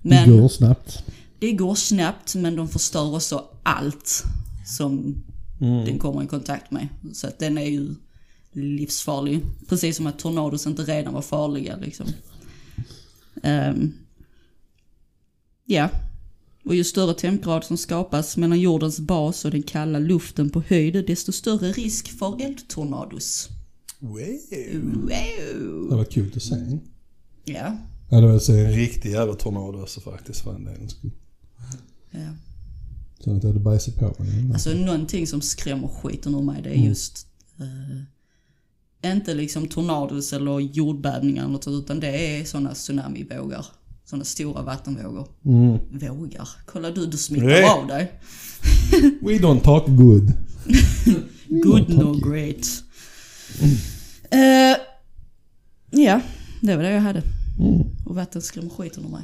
Men 0.00 0.30
Det 0.30 0.38
går 0.40 0.48
snabbt. 0.48 1.04
det 1.38 1.52
går 1.52 1.74
snabbt 1.74 2.34
men 2.34 2.56
de 2.56 2.68
förstör 2.68 3.14
också 3.14 3.44
allt 3.62 4.22
som 4.66 5.24
den 5.58 5.98
kommer 5.98 6.22
i 6.22 6.26
kontakt 6.26 6.70
med. 6.70 6.88
Så 7.12 7.26
att 7.26 7.38
den 7.38 7.58
är 7.58 7.66
ju 7.66 7.94
livsfarlig. 8.52 9.40
Precis 9.68 9.96
som 9.96 10.06
att 10.06 10.18
tornados 10.18 10.66
inte 10.66 10.82
redan 10.82 11.14
var 11.14 11.22
farliga 11.22 11.76
liksom. 11.76 12.06
Ehm, 13.42 13.92
ja. 15.64 15.88
Och 16.64 16.74
ju 16.74 16.84
större 16.84 17.14
tempgrad 17.14 17.64
som 17.64 17.76
skapas 17.76 18.36
mellan 18.36 18.60
jordens 18.60 19.00
bas 19.00 19.44
och 19.44 19.50
den 19.50 19.62
kalla 19.62 19.98
luften 19.98 20.50
på 20.50 20.62
höjd, 20.68 21.06
desto 21.06 21.32
större 21.32 21.72
risk 21.72 22.18
för 22.18 22.42
eldtornados. 22.42 23.48
Wow. 23.98 24.16
Wow! 24.82 25.88
Det 25.90 25.96
var 25.96 26.04
kul 26.04 26.32
att 26.36 26.42
se. 26.42 26.78
Ja. 27.44 27.76
Jag 28.08 28.16
hade 28.16 28.26
velat 28.26 28.42
se 28.42 28.60
en 28.60 28.72
riktig 28.72 29.10
jävla 29.10 29.34
tornado 29.34 29.82
också 29.82 30.00
faktiskt 30.00 30.40
för 30.40 30.54
en 30.54 30.64
del 30.64 30.88
skull. 30.88 31.10
ja. 32.10 32.18
Så 33.24 33.36
att 33.36 33.42
jag 33.42 33.50
hade 33.50 33.60
bajsat 33.60 33.96
på 33.96 34.22
mig. 34.22 34.50
Alltså 34.52 34.70
någonting 34.74 35.26
som 35.26 35.40
skrämmer 35.40 35.88
skiten 35.88 36.34
ur 36.34 36.42
mig 36.42 36.62
det 36.62 36.70
är 36.70 36.74
just 36.74 37.26
eh, 37.60 39.12
inte 39.12 39.34
liksom 39.34 39.68
tornados 39.68 40.32
eller 40.32 40.60
jordbävningar 40.60 41.42
eller 41.42 41.52
något 41.52 41.68
utan 41.68 42.00
det 42.00 42.40
är 42.40 42.44
sådana 42.44 42.74
tsunamivågar. 42.74 43.66
Sådana 44.12 44.24
stora 44.24 44.62
vattenvågor. 44.62 45.28
Mm. 45.44 45.78
Vågar? 45.90 46.48
Kolla 46.66 46.90
du, 46.90 47.06
du 47.06 47.16
smittar 47.16 47.46
Nej. 47.46 47.64
av 47.64 47.86
dig. 47.86 48.12
We 49.22 49.38
don't 49.38 49.60
talk 49.60 49.86
good. 49.86 50.32
Good 51.62 51.88
no 51.88 52.30
great. 52.30 52.66
Eh, 54.30 54.76
ja, 55.90 56.20
det 56.60 56.76
var 56.76 56.82
det 56.82 56.90
jag 56.90 57.00
hade. 57.00 57.22
Mm. 57.58 57.82
Och 58.06 58.14
vatten 58.14 58.42
skrämmer 58.42 58.70
skiten 58.70 59.04
ur 59.04 59.08
mig. 59.08 59.22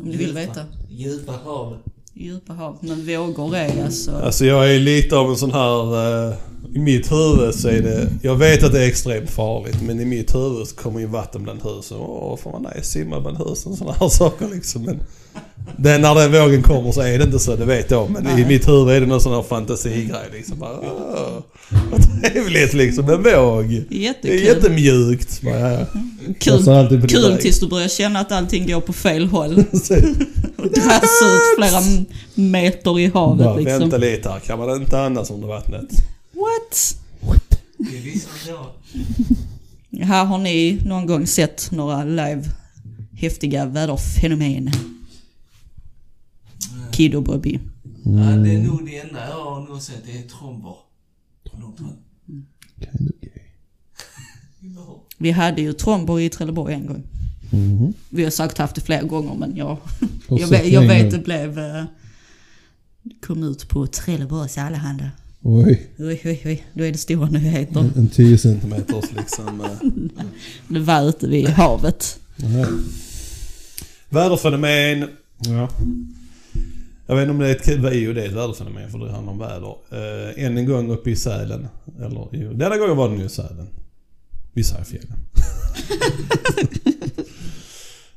Om 0.00 0.08
ni 0.08 0.16
vill 0.16 0.32
veta. 0.32 0.64
Djupa 0.90 1.32
hav. 1.32 1.78
Djupa 2.16 2.52
hav. 2.52 2.78
Men 2.80 3.06
vågor 3.06 3.56
är 3.56 3.84
alltså... 3.84 4.16
Alltså 4.16 4.44
jag 4.44 4.74
är 4.74 4.78
lite 4.78 5.16
av 5.16 5.30
en 5.30 5.36
sån 5.36 5.52
här... 5.52 5.94
Uh, 6.28 6.34
I 6.74 6.78
mitt 6.78 7.12
huvud 7.12 7.54
så 7.54 7.68
är 7.68 7.82
det... 7.82 8.08
Jag 8.22 8.36
vet 8.36 8.64
att 8.64 8.72
det 8.72 8.84
är 8.84 8.88
extremt 8.88 9.30
farligt 9.30 9.82
men 9.82 10.00
i 10.00 10.04
mitt 10.04 10.34
huvud 10.34 10.66
så 10.66 10.76
kommer 10.76 11.00
ju 11.00 11.06
vatten 11.06 11.42
bland 11.42 11.62
husen. 11.62 11.98
Åh, 11.98 12.36
får 12.36 12.52
man 12.52 12.62
nej, 12.62 12.84
simma 12.84 13.20
bland 13.20 13.36
husen 13.38 13.72
och 13.72 13.78
såna 13.78 13.92
här 13.92 14.08
saker 14.18 14.48
liksom. 14.48 14.82
Men 14.82 15.00
det, 15.76 15.98
när 15.98 16.14
den 16.14 16.32
vågen 16.32 16.62
kommer 16.62 16.92
så 16.92 17.00
är 17.00 17.18
det 17.18 17.24
inte 17.24 17.38
så, 17.38 17.56
det 17.56 17.64
vet 17.64 17.90
jag. 17.90 18.10
Men 18.10 18.38
i 18.38 18.46
mitt 18.46 18.68
huvud 18.68 18.96
är 18.96 19.00
det 19.00 19.06
någon 19.06 19.20
sån 19.20 19.32
här 19.34 19.42
fantasigrej 19.42 20.28
liksom. 20.32 20.58
Bara, 20.58 20.80
åh, 20.80 21.42
vad 21.90 22.22
trevligt 22.22 22.72
liksom, 22.74 23.08
en 23.10 23.22
våg. 23.22 23.68
Det 23.88 23.96
är 23.96 24.00
Jättekul. 24.00 24.42
jättemjukt. 24.42 25.42
Bara. 25.42 25.86
Kul, 26.38 27.08
kul 27.08 27.38
tills 27.38 27.60
du 27.60 27.68
börjar 27.68 27.88
känna 27.88 28.18
att 28.20 28.32
allting 28.32 28.66
går 28.66 28.80
på 28.80 28.92
fel 28.92 29.26
håll. 29.26 29.54
Dras 30.56 31.22
ut 31.24 31.56
flera 31.58 31.80
meter 32.34 33.00
i 33.00 33.08
Bara, 33.08 33.20
havet 33.26 33.56
liksom. 33.64 33.80
vänta 33.80 33.96
lite 33.96 34.28
här, 34.28 34.40
kan 34.40 34.58
man 34.58 34.82
inte 34.82 35.00
andas 35.00 35.30
under 35.30 35.48
vattnet? 35.48 35.88
What? 36.32 36.96
Jag. 38.48 40.04
Här 40.04 40.24
har 40.24 40.38
ni 40.38 40.78
någon 40.86 41.06
gång 41.06 41.26
sett 41.26 41.68
några 41.72 42.04
live 42.04 42.42
häftiga 43.16 43.66
väderfenomen. 43.66 44.70
Kid 46.94 47.14
och 47.14 47.22
Bobby. 47.22 47.58
Ja, 48.04 48.10
det 48.10 48.20
är 48.20 48.36
Mm. 48.36 48.62
nog 48.66 48.86
det 48.86 48.98
enda 48.98 49.28
jag 49.28 49.44
har 49.44 49.68
nog 49.68 49.82
sett. 49.82 50.02
Det 50.06 50.18
är 50.18 50.22
tromber. 50.28 50.74
Tromber. 51.50 51.94
Kind 52.80 53.08
of 53.10 53.20
gay. 53.20 53.30
Vi 55.18 55.30
hade 55.30 55.62
ju 55.62 55.72
tromber 55.72 56.20
i 56.20 56.28
Trelleborg 56.28 56.74
en 56.74 56.86
gång. 56.86 57.02
Mhm. 57.50 57.92
Vi 58.08 58.24
har 58.24 58.30
sagt 58.30 58.58
haft 58.58 58.74
det 58.74 58.80
flera 58.80 59.02
gånger 59.02 59.34
men 59.34 59.56
jag, 59.56 59.78
jag, 60.28 60.48
vet, 60.48 60.66
jag 60.68 60.82
vet 60.88 61.10
det 61.10 61.18
blev... 61.18 61.58
eh, 61.58 61.84
kom 63.26 63.42
ut 63.42 63.68
på 63.68 63.86
Trelleborgs 63.86 64.58
Allehanda. 64.58 65.10
Oj, 65.42 65.90
Oj, 65.98 66.20
oj, 66.24 66.42
oj. 66.44 66.64
Då 66.72 66.84
är 66.84 66.92
det 66.92 66.98
stora 66.98 67.28
nyheter. 67.30 67.80
en, 67.80 67.92
en 67.96 68.08
10 68.08 68.38
centimeters 68.38 69.04
liksom. 69.16 69.60
eh, 69.60 69.68
Det 70.68 70.80
var 70.80 71.08
ute 71.08 71.28
vid 71.28 71.48
havet. 71.48 72.18
nej. 72.36 72.66
Väderfenomen. 74.08 75.08
Ja. 75.38 75.68
Jag 77.06 77.14
vet 77.14 77.22
inte 77.22 77.30
om 77.30 77.38
det 77.38 77.48
är 77.48 77.74
ett, 77.74 77.80
vad 77.82 77.92
är 77.92 78.14
det 78.14 78.22
är 78.22 78.26
ett 78.26 78.32
väderfenomen 78.32 78.90
för 78.90 78.98
det 78.98 79.10
handlar 79.10 79.32
om 79.32 79.38
väder. 79.38 79.76
Äh, 79.90 80.44
än 80.44 80.58
en 80.58 80.66
gång 80.66 80.90
uppe 80.90 81.10
i 81.10 81.16
Sälen. 81.16 81.68
Eller 81.98 82.28
jo, 82.32 82.52
denna 82.52 82.76
gången 82.76 82.96
var 82.96 83.08
den 83.08 83.18
ju 83.18 83.24
i 83.24 83.28
Sälen. 83.28 83.68
Vid 84.52 84.66
Särfjällen. 84.66 85.16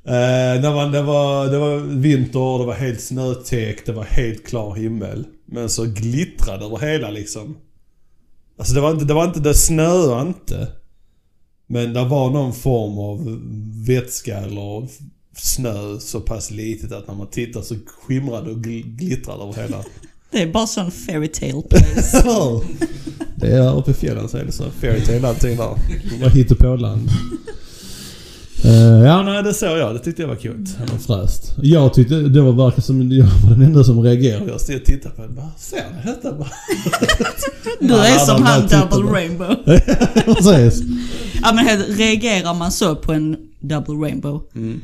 äh, 0.04 0.14
eh, 0.56 0.62
det, 0.62 0.70
var, 0.70 0.92
det, 0.92 1.02
var, 1.02 1.48
det 1.48 1.58
var 1.58 1.78
vinter, 1.78 2.60
det 2.60 2.66
var 2.66 2.74
helt 2.74 3.02
snötäckt, 3.02 3.86
det 3.86 3.92
var 3.92 4.04
helt 4.04 4.48
klar 4.48 4.76
himmel. 4.76 5.26
Men 5.46 5.70
så 5.70 5.86
glittrade 5.86 6.66
över 6.66 6.78
hela 6.78 7.10
liksom. 7.10 7.58
Alltså 8.58 8.74
det 8.74 8.82
var 8.82 8.92
inte, 8.92 9.06
det 9.06 9.14
var 9.14 9.26
inte, 9.26 9.40
det 9.40 9.54
snöade 9.54 10.22
inte. 10.22 10.68
Men 11.68 11.94
det 11.94 12.06
var 12.06 12.30
någon 12.30 12.54
form 12.54 12.98
av 12.98 13.42
vätska 13.88 14.38
eller 14.38 14.88
snö 15.38 16.00
så 16.00 16.20
pass 16.20 16.52
litet 16.52 16.92
att 16.92 17.08
när 17.08 17.16
man 17.16 17.28
tittar 17.28 17.62
så 17.62 17.76
skimrade 18.08 18.52
och 18.52 18.58
gl- 18.58 18.96
glittrade 18.98 19.44
över 19.44 19.54
hela. 19.54 19.78
Det 20.32 20.42
är 20.42 20.48
bara 20.52 20.68
sån 20.68 20.92
fairy 20.92 21.28
tale 21.28 21.62
place. 21.70 22.24
det 23.36 23.48
är 23.48 23.62
där 23.62 23.78
uppe 23.78 23.92
i 23.92 23.94
fjällen 23.94 24.30
så 24.30 24.38
är 24.38 24.44
det 24.46 24.52
så. 24.52 24.64
Fairytale 24.82 25.28
allting 25.28 25.58
där. 25.58 25.70
Vad 26.22 26.32
hittar 26.32 26.56
på 26.56 26.76
land. 26.76 27.10
Uh, 28.66 28.72
ja, 29.06 29.22
nej 29.24 29.44
det 29.44 29.54
såg 29.54 29.78
jag. 29.78 29.94
Det 29.96 30.00
tyckte 30.00 30.22
jag 30.22 30.30
var 30.30 30.36
coolt. 30.36 30.78
Det 30.78 30.92
var 30.92 31.00
fräst. 31.20 31.54
Jag 31.62 31.94
tyckte 31.94 32.16
det 32.16 32.42
var 32.42 32.52
verkar 32.52 32.82
som 32.82 33.12
jag 33.12 33.26
var 33.26 33.50
den 33.50 33.62
enda 33.62 33.84
som 33.84 34.02
reagerade. 34.04 34.52
Jag 34.52 34.62
stod 34.62 34.76
och 34.76 34.84
tittade 34.86 35.16
på 35.16 35.22
det. 35.22 35.28
Bara, 35.28 35.52
ser 35.58 35.78
ni 35.78 36.12
detta? 36.12 36.32
Du 37.80 37.94
är 37.94 38.10
Ja, 38.14 38.20
som 38.20 38.44
han 38.44 38.62
Double. 38.68 39.12
Rainbow. 39.12 39.56
Precis. 40.26 40.84
Ja 41.42 41.54
men 41.54 41.78
reagerar 41.98 42.54
man 42.54 42.72
så 42.72 42.96
på 42.96 43.14
en 43.14 43.38
Double 43.60 43.96
Rainbow, 44.08 44.42
Mm. 44.56 44.82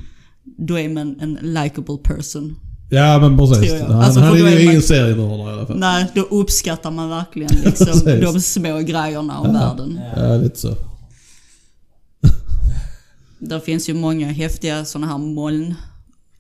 Då 0.58 0.80
är 0.80 0.90
man 0.90 1.16
en 1.20 1.34
likable 1.42 1.98
person. 2.04 2.56
Ja 2.90 3.20
men 3.20 3.38
precis. 3.38 3.72
Jag. 3.74 3.86
Han, 3.88 4.02
Alltså, 4.02 4.20
han 4.20 4.34
är 4.34 4.38
ju 4.38 4.44
man- 4.44 4.62
ingen 4.62 4.82
seriemördare 4.82 5.50
i 5.50 5.54
alla 5.54 5.66
fall. 5.66 5.78
Nej, 5.80 6.06
då 6.16 6.22
uppskattar 6.22 6.92
man 6.92 7.10
verkligen 7.10 7.50
liksom 7.66 8.00
de 8.34 8.40
små 8.42 8.80
grejerna 8.80 9.40
om 9.40 9.54
världen. 9.54 10.00
Ja, 10.18 10.36
lite 10.38 10.60
så. 10.60 10.76
Det 13.40 13.60
finns 13.62 13.90
ju 13.90 13.94
många 13.94 14.28
häftiga 14.28 14.86
sådana 14.86 15.08
här 15.08 15.18
moln 15.18 15.74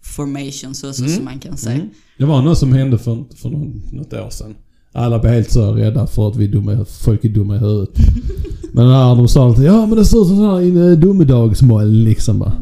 formations 0.02 0.84
också 0.84 1.08
som 1.08 1.26
man 1.26 1.40
kan 1.40 1.58
säga. 1.58 1.82
Det 2.18 2.26
var 2.26 2.42
något 2.42 2.58
som 2.58 2.74
hände 2.74 2.98
för, 2.98 3.24
för 3.36 3.50
någon, 3.50 3.82
något 3.92 4.14
år 4.14 4.30
sedan. 4.30 4.56
Alla 4.92 5.20
blev 5.20 5.34
helt 5.34 5.52
så 5.52 5.74
rädda 5.74 6.08
för 6.08 6.28
att 6.28 6.36
vi 6.36 6.48
dumma, 6.48 6.86
folk 6.86 7.26
är 7.26 7.30
dumma 7.30 7.56
i 7.56 7.60
huvudet. 7.60 7.90
men 8.74 8.88
när 8.88 9.16
de 9.16 9.28
sa 9.28 9.50
att 9.52 9.64
ja 9.64 9.86
men 9.86 9.98
det 9.98 10.06
ser 10.06 10.22
ut 10.22 10.28
som 10.28 10.38
sån 10.38 10.46
här 10.46 10.92
eh, 10.92 10.98
domedagsmoln 10.98 12.04
liksom 12.04 12.40
bara. 12.40 12.54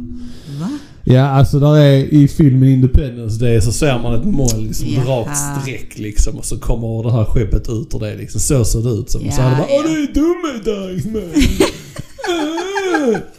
Ja 1.04 1.22
alltså 1.22 1.60
där 1.60 1.76
är 1.76 1.96
i 2.14 2.28
filmen 2.28 2.70
Independence 2.70 3.40
Day 3.46 3.62
så 3.62 3.72
ser 3.72 4.00
man 4.00 4.14
ett 4.20 4.26
moln 4.26 4.68
liksom 4.68 4.88
Jaha. 4.90 5.06
rakt 5.20 5.62
streck 5.62 5.98
liksom 5.98 6.38
och 6.38 6.46
så 6.46 6.60
kommer 6.60 7.04
det 7.04 7.12
här 7.12 7.26
skeppet 7.26 7.70
ut 7.70 7.96
ur 7.96 8.00
det 8.00 8.16
liksom. 8.16 8.42
Så 8.42 8.66
ser 8.66 8.80
det 8.82 8.90
ut 8.90 9.10
som. 9.10 9.26
Ja, 9.26 9.32
så 9.32 9.42
hade 9.42 9.56
bara 9.56 9.68
ja. 9.70 9.76
åh 9.78 9.84
det 9.92 9.92
är 9.92 10.14
domedagsmoln. 10.14 11.34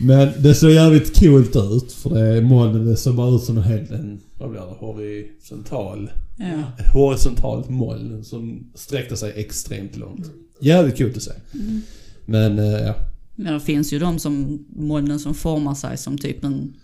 Men 0.00 0.28
det 0.42 0.54
såg 0.54 0.70
jävligt 0.70 1.20
coolt 1.20 1.56
ut 1.56 1.92
för 1.92 2.10
det 2.10 2.40
molnen 2.42 2.96
såg 2.96 3.14
bara 3.14 3.34
ut 3.36 3.42
som 3.42 3.56
en 3.56 3.62
helt 3.62 3.90
en, 3.90 4.20
vad 4.38 4.50
blir 4.50 4.60
det, 4.60 4.66
horisontal, 4.86 6.10
Ja. 6.38 6.46
ett 6.84 6.92
horisontalt 6.92 7.68
moln 7.70 8.24
som 8.24 8.66
sträckte 8.74 9.16
sig 9.16 9.32
extremt 9.36 9.96
långt. 9.96 10.30
Jävligt 10.60 10.98
coolt 10.98 11.16
att 11.16 11.22
se. 11.22 11.30
Men 12.26 12.58
eh, 12.58 12.64
ja. 12.80 12.94
Men 13.40 13.52
det 13.52 13.60
finns 13.60 13.92
ju 13.92 13.98
de 13.98 14.18
som 14.18 14.64
molnen 14.76 15.18
som 15.18 15.34
formar 15.34 15.74
sig 15.74 15.98
som 15.98 16.18
typ 16.18 16.44
en 16.44 16.74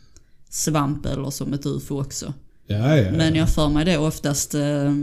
svamp 0.48 1.06
eller 1.06 1.30
som 1.30 1.52
ett 1.52 1.66
ufo 1.66 2.00
också. 2.00 2.32
Ja, 2.66 2.96
ja. 2.96 3.12
Men 3.12 3.34
jag 3.34 3.50
för 3.50 3.68
mig 3.68 3.84
det 3.84 3.98
oftast 3.98 4.54
eh, 4.54 4.94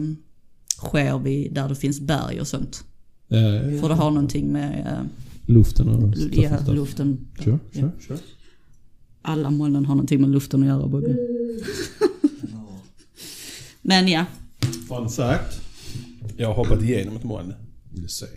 sker 0.78 1.20
vid 1.20 1.54
där 1.54 1.70
det 1.70 1.76
finns 1.76 2.00
berg 2.02 2.42
och 2.42 2.48
sånt. 2.48 2.84
ja, 3.28 3.38
ja. 3.38 3.82
För 3.82 3.90
det 3.90 3.96
har 3.96 4.12
någonting 4.12 4.52
med 4.52 4.88
eh, 4.88 5.06
Luften 5.54 5.90
och 5.90 6.14
ja, 6.32 6.56
stuff 6.58 6.68
och 6.68 6.76
luften. 6.76 7.28
Sure, 7.44 7.60
Ja. 7.72 7.80
sure, 7.80 7.92
sure. 8.08 8.20
Alla 9.22 9.50
molnen 9.50 9.86
har 9.86 9.96
någonting 9.96 10.22
med 10.22 10.30
luften 10.30 10.62
att 10.62 10.68
göra 10.68 10.88
Bobby. 10.88 11.16
Men 13.82 14.08
ja, 14.08 14.26
Fun 14.88 15.10
fact. 15.10 15.62
Jag 16.38 16.48
har 16.48 16.56
hoppat 16.56 16.82
igenom 16.82 17.16
ett 17.16 17.24
moln. 17.24 17.54
Du 17.90 18.08
ser. 18.08 18.28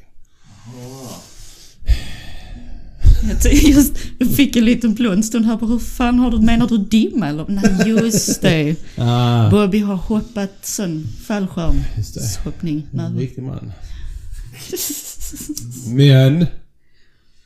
Jag, 3.29 3.55
just, 3.55 3.93
jag 4.19 4.29
fick 4.31 4.57
en 4.57 4.65
liten 4.65 4.95
blund 4.95 5.25
stund 5.25 5.45
här 5.47 5.57
på 5.57 5.67
hur 5.67 5.79
fan 5.79 6.19
har 6.19 6.31
du, 6.31 6.39
menar 6.41 6.69
du 6.69 6.79
dimma 6.79 7.29
eller? 7.29 7.47
Nej 7.49 7.89
just 7.89 8.43
det. 8.43 8.77
Ah, 8.99 9.51
Bobby 9.51 9.79
har 9.81 9.95
hoppat 9.97 10.53
sån 10.63 11.07
fallskärm. 11.27 11.75
Hoppning. 12.45 12.87
En 12.93 13.19
riktig 13.19 13.43
man. 13.45 13.73
Men 15.89 16.47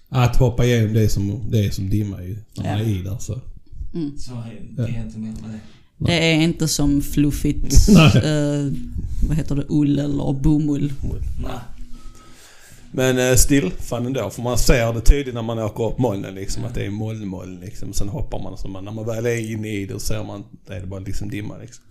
att 0.09 0.37
hoppa 0.37 0.65
igenom 0.65 0.93
det 0.95 1.01
är 1.05 1.09
som, 1.09 1.43
det 1.51 1.65
är 1.67 1.71
som 1.71 1.91
dimma 1.91 2.23
ju. 2.23 2.37
När 2.57 2.65
man 2.65 2.73
Ja. 2.79 2.85
är 2.85 2.89
i 2.89 3.03
där 3.03 3.17
så. 3.21 3.41
Så 4.19 4.33
är 4.33 4.61
det 4.71 4.83
är 4.83 5.03
inte 5.05 5.19
mer 5.19 5.29
med 5.43 5.51
det. 5.51 5.61
Det 6.07 6.33
är 6.33 6.41
inte 6.41 6.69
som 6.69 7.03
fluffigt, 7.03 7.89
eh, 7.89 8.73
vad 9.29 9.37
heter 9.37 9.55
det, 9.57 9.65
ull 9.69 9.99
eller 9.99 10.33
bomull. 10.33 10.93
Nej. 11.43 11.51
Men 12.99 13.19
eh, 13.19 13.37
still, 13.37 13.71
fan 13.71 14.07
ändå. 14.07 14.31
För 14.31 14.43
man 14.43 14.59
ser 14.59 14.93
det 14.93 15.01
tydligt 15.01 15.35
när 15.35 15.43
man 15.43 15.59
åker 15.59 15.85
upp 15.85 15.99
molnen 15.99 16.35
liksom. 16.35 16.65
Att 16.65 16.75
det 16.75 16.87
är 16.87 16.91
molnmoln 16.91 17.61
liksom. 17.61 17.93
Sen 17.93 18.09
hoppar 18.09 18.43
man. 18.43 18.59
Så 18.59 18.69
man, 18.69 18.85
när 18.85 18.93
man 18.93 19.07
väl 19.07 19.27
är 19.27 19.51
inne 19.53 19.69
i 19.69 19.87
det 19.87 19.93
så 19.93 20.01
ser 20.01 20.25
man, 20.25 20.45
det 20.67 20.75
är 20.75 20.81
det 20.81 20.87
bara 20.87 21.01
liksom 21.01 21.31
dimma 21.31 21.57
liksom. 21.59 21.85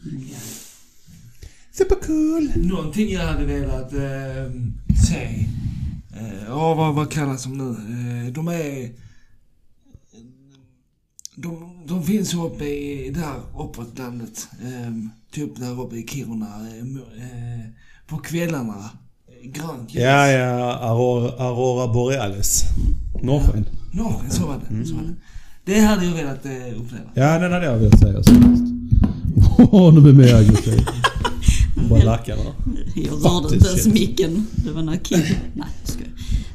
Supercool! 1.72 2.52
Någonting 2.56 3.12
jag 3.12 3.22
hade 3.22 3.46
velat 3.46 3.93
eh, 3.93 4.52
se. 5.08 5.46
Eh, 6.17 6.43
Ja, 6.48 6.74
vad, 6.74 6.96
vad 6.96 7.12
kallas 7.12 7.43
de 7.43 7.58
nu? 7.58 7.70
Eh, 7.70 8.34
de 8.34 8.48
är... 8.48 8.91
De, 11.36 11.84
de 11.86 12.04
finns 12.04 12.34
uppe 12.34 12.65
i, 12.65 13.10
där 13.10 13.63
uppåt 13.63 13.98
landet. 13.98 14.48
Typ 15.32 15.56
där 15.56 15.82
uppe 15.82 15.96
i 15.96 16.08
Kiruna. 16.08 16.67
På 18.08 18.17
kvällarna. 18.17 18.89
Grönt 19.43 19.93
ljus. 19.95 20.04
Ja, 20.04 20.28
ja. 20.32 20.73
Aurora, 20.73 21.32
Aurora 21.47 21.93
Borealis. 21.93 22.63
Norrsken. 23.23 23.65
Norrsken, 23.91 24.32
så 24.32 24.45
var 24.45 24.60
det. 24.69 24.86
Så 24.86 24.95
var 24.95 25.04
det. 25.04 25.15
Det 25.65 25.80
hade 25.80 26.06
jag 26.06 26.13
velat 26.13 26.45
eh, 26.45 26.52
uppleva. 26.52 27.04
Ja, 27.13 27.40
den 27.40 27.52
hade 27.52 27.65
jag 27.65 27.77
velat 27.77 28.00
säga 28.00 28.23
senast. 28.23 28.63
Åh, 29.71 29.94
nu 29.94 30.13
blir 30.13 30.27
jag 30.27 30.40
aggressiv. 30.40 30.88
Bara 31.90 32.04
lackarna. 32.04 32.42
Jag 32.96 33.13
rörde 33.25 33.56
inte 33.56 33.67
ens 33.69 33.88
micken. 33.88 34.48
Det 34.65 34.71
var 34.71 34.81
när 34.81 34.98
Kid... 34.98 35.19
Nej, 35.54 35.67
jag. 36.00 36.08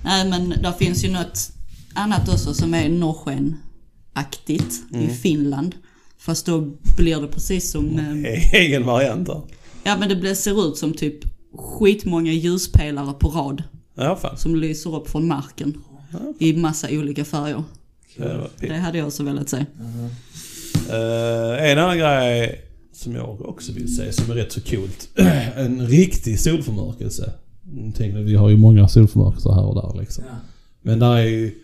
Nej, 0.05 0.29
men 0.31 0.49
där 0.63 0.73
finns 0.73 1.05
ju 1.05 1.11
något 1.13 1.51
annat 1.95 2.29
också 2.29 2.55
som 2.55 2.75
är 2.75 2.89
norrsken-aktigt 2.89 4.83
Mm. 4.95 5.11
i 5.11 5.15
Finland. 5.15 5.75
Fast 6.19 6.47
då 6.47 6.61
blir 6.97 7.21
det 7.21 7.27
precis 7.27 7.71
som... 7.71 7.99
eh, 7.99 8.55
Egen 8.55 8.87
variant 8.87 9.27
där. 9.27 9.41
Ja, 9.85 9.97
men 9.99 10.09
det 10.09 10.17
blir, 10.17 10.35
ser 10.35 10.69
ut 10.69 10.77
som 10.77 10.93
typ 10.95 11.19
skitmånga 11.55 12.33
ljuspelare 12.33 13.13
på 13.13 13.29
rad 13.29 13.63
Ja, 13.95 14.17
fan. 14.17 14.37
som 14.37 14.57
lyser 14.57 14.97
upp 14.97 15.09
från 15.11 15.27
marken 15.29 15.79
i 16.39 16.53
massa 16.57 16.89
olika 16.91 17.25
färger. 17.25 17.63
Det 18.17 18.49
Det 18.61 18.75
hade 18.77 18.99
jag 18.99 19.07
också 19.07 19.23
velat 19.23 19.49
se. 19.49 19.57
Eh, 20.91 21.71
en 21.71 21.79
annan 21.79 21.99
grej 21.99 22.61
som 22.93 23.15
jag 23.15 23.41
också 23.41 23.73
vill 23.73 23.97
säga 23.97 24.13
som 24.13 24.31
är 24.31 24.35
rätt 24.35 24.53
så 24.53 24.61
coolt. 24.61 25.09
en 25.57 25.87
riktig 25.87 26.41
solförmörkelse. 26.41 27.33
Tänk 27.97 28.15
vi 28.15 28.35
har 28.37 28.49
ju 28.49 28.57
många 28.57 28.89
solförmörkelser 28.89 29.53
här 29.53 29.65
och 29.65 29.75
där 29.75 30.01
liksom. 30.01 30.25
Ja. 30.29 30.37
Men 30.83 30.99
där 30.99 31.17
är 31.17 31.23
ju... 31.23 31.55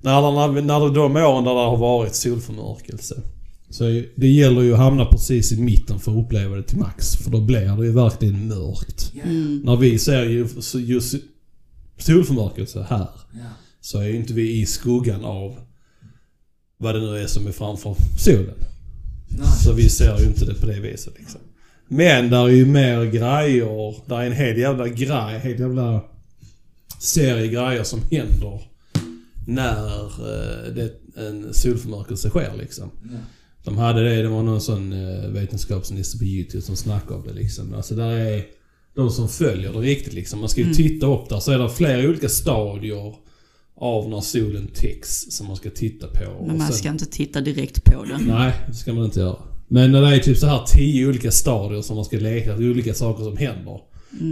När, 0.00 0.20
när, 0.20 0.62
när 0.62 0.80
det 0.80 0.94
de 0.94 1.16
åren 1.16 1.44
där 1.44 1.54
det 1.54 1.60
har 1.60 1.76
varit 1.76 2.14
solförmörkelse. 2.14 3.22
Så 3.70 4.02
det 4.16 4.28
gäller 4.28 4.62
ju 4.62 4.72
att 4.72 4.78
hamna 4.78 5.04
precis 5.04 5.52
i 5.52 5.60
mitten 5.60 5.98
för 5.98 6.12
att 6.12 6.24
uppleva 6.24 6.56
det 6.56 6.62
till 6.62 6.78
max. 6.78 7.16
För 7.16 7.30
då 7.30 7.40
blir 7.40 7.76
det 7.76 7.86
ju 7.86 7.92
verkligen 7.92 8.48
mörkt. 8.48 9.12
Mm. 9.24 9.62
När 9.64 9.76
vi 9.76 9.98
ser 9.98 10.24
ju 10.24 10.48
just 10.74 11.14
solförmörkelse 11.98 12.86
här. 12.88 13.08
Ja. 13.32 13.38
Så 13.80 14.00
är 14.00 14.06
ju 14.06 14.16
inte 14.16 14.32
vi 14.32 14.60
i 14.60 14.66
skuggan 14.66 15.24
av 15.24 15.56
vad 16.78 16.94
det 16.94 17.00
nu 17.00 17.18
är 17.18 17.26
som 17.26 17.46
är 17.46 17.52
framför 17.52 17.96
solen. 18.18 18.54
Nej. 19.28 19.46
Så 19.64 19.72
vi 19.72 19.88
ser 19.88 20.18
ju 20.18 20.26
inte 20.26 20.44
det 20.44 20.54
på 20.54 20.66
det 20.66 20.80
viset 20.80 21.14
liksom. 21.18 21.40
Men 21.88 22.30
där 22.30 22.44
är 22.44 22.48
ju 22.48 22.66
mer 22.66 23.04
grejer. 23.04 24.08
Där 24.08 24.20
är 24.20 24.26
en 24.26 24.32
hel 24.32 24.58
jävla 24.58 24.88
grej, 24.88 25.34
en 25.34 25.40
hel 25.40 25.60
jävla 25.60 26.00
serie 27.00 27.48
grejer 27.48 27.82
som 27.82 28.00
händer 28.10 28.62
när 29.46 30.04
eh, 30.04 30.72
det, 30.74 30.92
en 31.16 31.54
solförmörkelse 31.54 32.28
sker 32.28 32.56
liksom. 32.58 32.90
Ja. 33.02 33.18
De 33.64 33.78
hade 33.78 34.04
det, 34.08 34.22
det 34.22 34.28
var 34.28 34.42
någon 34.42 34.60
sån 34.60 34.92
eh, 34.92 35.28
vetenskapsnisse 35.30 36.18
på 36.18 36.24
YouTube 36.24 36.62
som 36.62 36.76
snackade 36.76 37.14
om 37.14 37.26
det 37.26 37.32
liksom. 37.34 37.74
Alltså 37.74 37.94
där 37.94 38.10
är 38.10 38.44
de 38.94 39.10
som 39.10 39.28
följer 39.28 39.72
det 39.72 39.78
riktigt 39.78 40.12
liksom. 40.14 40.40
Man 40.40 40.48
ska 40.48 40.60
ju 40.60 40.74
titta 40.74 41.06
upp 41.06 41.28
där 41.28 41.40
så 41.40 41.52
är 41.52 41.58
det 41.58 41.70
flera 41.70 42.08
olika 42.08 42.28
stadier 42.28 43.14
av 43.76 44.08
när 44.08 44.20
solen 44.20 44.68
täcks 44.74 45.26
som 45.30 45.46
man 45.46 45.56
ska 45.56 45.70
titta 45.70 46.06
på. 46.06 46.46
Men 46.46 46.58
man 46.58 46.66
sen- 46.66 46.76
ska 46.76 46.88
inte 46.88 47.06
titta 47.06 47.40
direkt 47.40 47.84
på 47.84 48.04
det. 48.04 48.18
Nej, 48.26 48.52
det 48.68 48.74
ska 48.74 48.92
man 48.92 49.04
inte 49.04 49.20
göra. 49.20 49.36
Men 49.68 49.92
det 49.92 49.98
är 49.98 50.18
typ 50.18 50.38
så 50.38 50.46
här 50.46 50.64
tio 50.66 51.08
olika 51.08 51.30
stadier 51.30 51.82
som 51.82 51.96
man 51.96 52.04
ska 52.04 52.16
leka, 52.16 52.56
olika 52.56 52.94
saker 52.94 53.24
som 53.24 53.36
händer. 53.36 53.80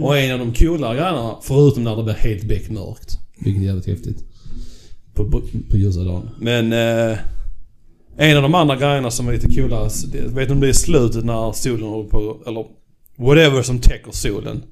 Och 0.03 0.17
en 0.17 0.33
av 0.33 0.39
de 0.39 0.53
coolare 0.53 0.95
grejerna, 0.97 1.35
förutom 1.43 1.83
när 1.83 1.95
det 1.95 2.03
blir 2.03 2.13
helt 2.13 2.43
beckmörkt. 2.43 3.19
Vilket 3.39 3.61
är 3.61 3.65
jävligt 3.65 3.85
häftigt. 3.85 4.23
På, 5.13 5.31
på, 5.31 5.41
på 5.69 5.77
ljusa 5.77 6.03
dagen. 6.03 6.29
Men 6.39 6.73
eh, 6.73 7.17
en 8.17 8.37
av 8.37 8.43
de 8.43 8.55
andra 8.55 8.75
grejerna 8.75 9.11
som 9.11 9.27
är 9.27 9.33
lite 9.33 9.55
coolare, 9.55 9.89
vet 10.27 10.47
du 10.47 10.53
om 10.53 10.59
det 10.59 10.69
är 10.69 10.73
slutet 10.73 11.25
när 11.25 11.51
solen 11.51 11.87
håller 11.87 12.09
på, 12.09 12.43
eller 12.47 12.65
whatever 13.15 13.61
som 13.61 13.79
täcker 13.79 14.11
solen. 14.11 14.63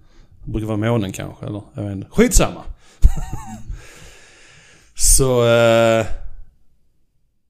Det 0.45 0.51
brukar 0.51 0.67
vara 0.67 0.77
månen 0.77 1.11
kanske, 1.11 1.45
eller 1.45 1.61
jag 1.75 1.83
vet 1.83 1.91
inte. 1.91 2.07
Skitsamma! 2.11 2.61
så... 4.95 5.47
Eh, 5.47 6.05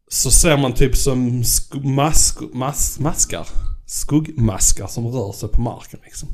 så 0.07 0.31
ser 0.31 0.57
man 0.57 0.73
typ 0.73 0.95
som 0.95 1.41
sk- 1.43 1.83
mask, 1.85 2.39
mas, 2.53 2.99
maskar. 2.99 3.47
Skuggmaskar 3.85 4.87
som 4.87 5.07
rör 5.07 5.31
sig 5.31 5.49
på 5.49 5.61
marken 5.61 5.99
liksom. 6.03 6.29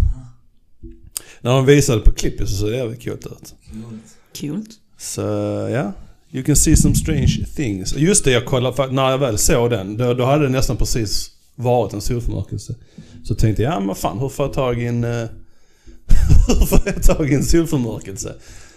När 1.41 1.51
de 1.51 1.65
visade 1.65 2.01
på 2.01 2.11
klippet 2.11 2.49
så 2.49 2.55
såg 2.55 2.69
det 2.69 2.77
jävligt 2.77 3.03
coolt 3.03 3.25
ut. 3.25 3.55
Coolt. 4.41 4.69
Så 4.97 5.21
ja, 5.71 5.91
you 6.31 6.43
can 6.43 6.55
see 6.55 6.75
some 6.75 6.95
strange 6.95 7.45
things. 7.55 7.95
Just 7.97 8.25
det, 8.25 8.31
jag 8.31 8.45
kollade, 8.45 8.75
för 8.75 8.87
när 8.87 9.09
jag 9.09 9.17
väl 9.17 9.37
såg 9.37 9.69
den, 9.69 9.97
då, 9.97 10.13
då 10.13 10.25
hade 10.25 10.43
det 10.43 10.49
nästan 10.49 10.77
precis 10.77 11.31
varit 11.55 11.93
en 11.93 12.01
solförmörkelse. 12.01 12.75
Så 13.23 13.35
tänkte 13.35 13.63
jag, 13.63 13.73
ja 13.73 13.79
men 13.79 13.95
fan 13.95 14.19
hur 14.19 14.29
får 14.29 14.45
jag 14.45 14.53
tag 14.53 14.81
i 14.81 14.85
en... 14.85 15.03
eh, 15.03 15.09
hur 16.47 16.65
får 16.65 16.79
jag 16.85 17.03
tag 17.03 17.31
i 17.31 17.35
en 17.35 17.43
solförmörkelse? 17.43 18.35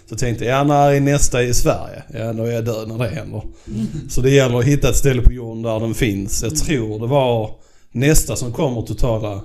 Så 0.09 0.15
tänkte 0.15 0.45
jag, 0.45 0.59
ja 0.59 0.63
när 0.63 0.91
är 0.91 1.01
nästa 1.01 1.43
i 1.43 1.53
Sverige? 1.53 2.03
Ja 2.13 2.33
då 2.33 2.43
är 2.43 2.51
jag 2.51 2.65
död 2.65 2.87
när 2.87 2.97
det 2.97 3.09
händer. 3.09 3.43
Så 4.09 4.21
det 4.21 4.29
gäller 4.29 4.59
att 4.59 4.65
hitta 4.65 4.89
ett 4.89 4.95
ställe 4.95 5.21
på 5.21 5.33
jorden 5.33 5.61
där 5.61 5.79
den 5.79 5.93
finns. 5.93 6.43
Jag 6.43 6.55
tror 6.55 6.99
det 6.99 7.07
var 7.07 7.55
nästa 7.91 8.35
som 8.35 8.53
kommer 8.53 8.81
totala 8.81 9.41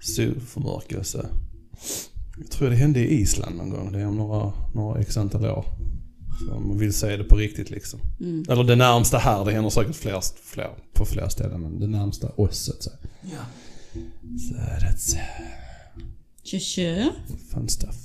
solförmörkelse. 0.00 1.26
Jag 2.38 2.50
tror 2.50 2.70
det 2.70 2.76
hände 2.76 3.00
i 3.00 3.20
Island 3.20 3.56
någon 3.56 3.70
gång. 3.70 3.92
Det 3.92 4.00
är 4.00 4.06
om 4.06 4.16
några, 4.16 4.52
några 4.74 5.00
x 5.00 5.16
antal 5.16 5.46
år. 5.46 5.64
Så 6.46 6.52
om 6.52 6.68
man 6.68 6.78
vill 6.78 6.94
se 6.94 7.16
det 7.16 7.24
på 7.24 7.36
riktigt 7.36 7.70
liksom. 7.70 8.00
Mm. 8.20 8.44
Eller 8.48 8.64
det 8.64 8.76
närmsta 8.76 9.18
här, 9.18 9.44
det 9.44 9.52
händer 9.52 9.70
säkert 9.70 9.96
fler, 9.96 10.20
fler, 10.42 10.70
på 10.92 11.04
fler 11.04 11.28
ställen. 11.28 11.60
Men 11.60 11.80
det 11.80 11.86
närmsta 11.86 12.28
oss 12.28 12.58
så 12.58 12.72
att 12.72 12.82
säga. 12.82 12.96
Ja. 13.22 13.44
Så 14.38 14.54
that's 14.54 15.16
Tjö, 16.42 16.58
tjö. 16.58 17.10
fun 17.50 17.68
stuff. 17.68 17.96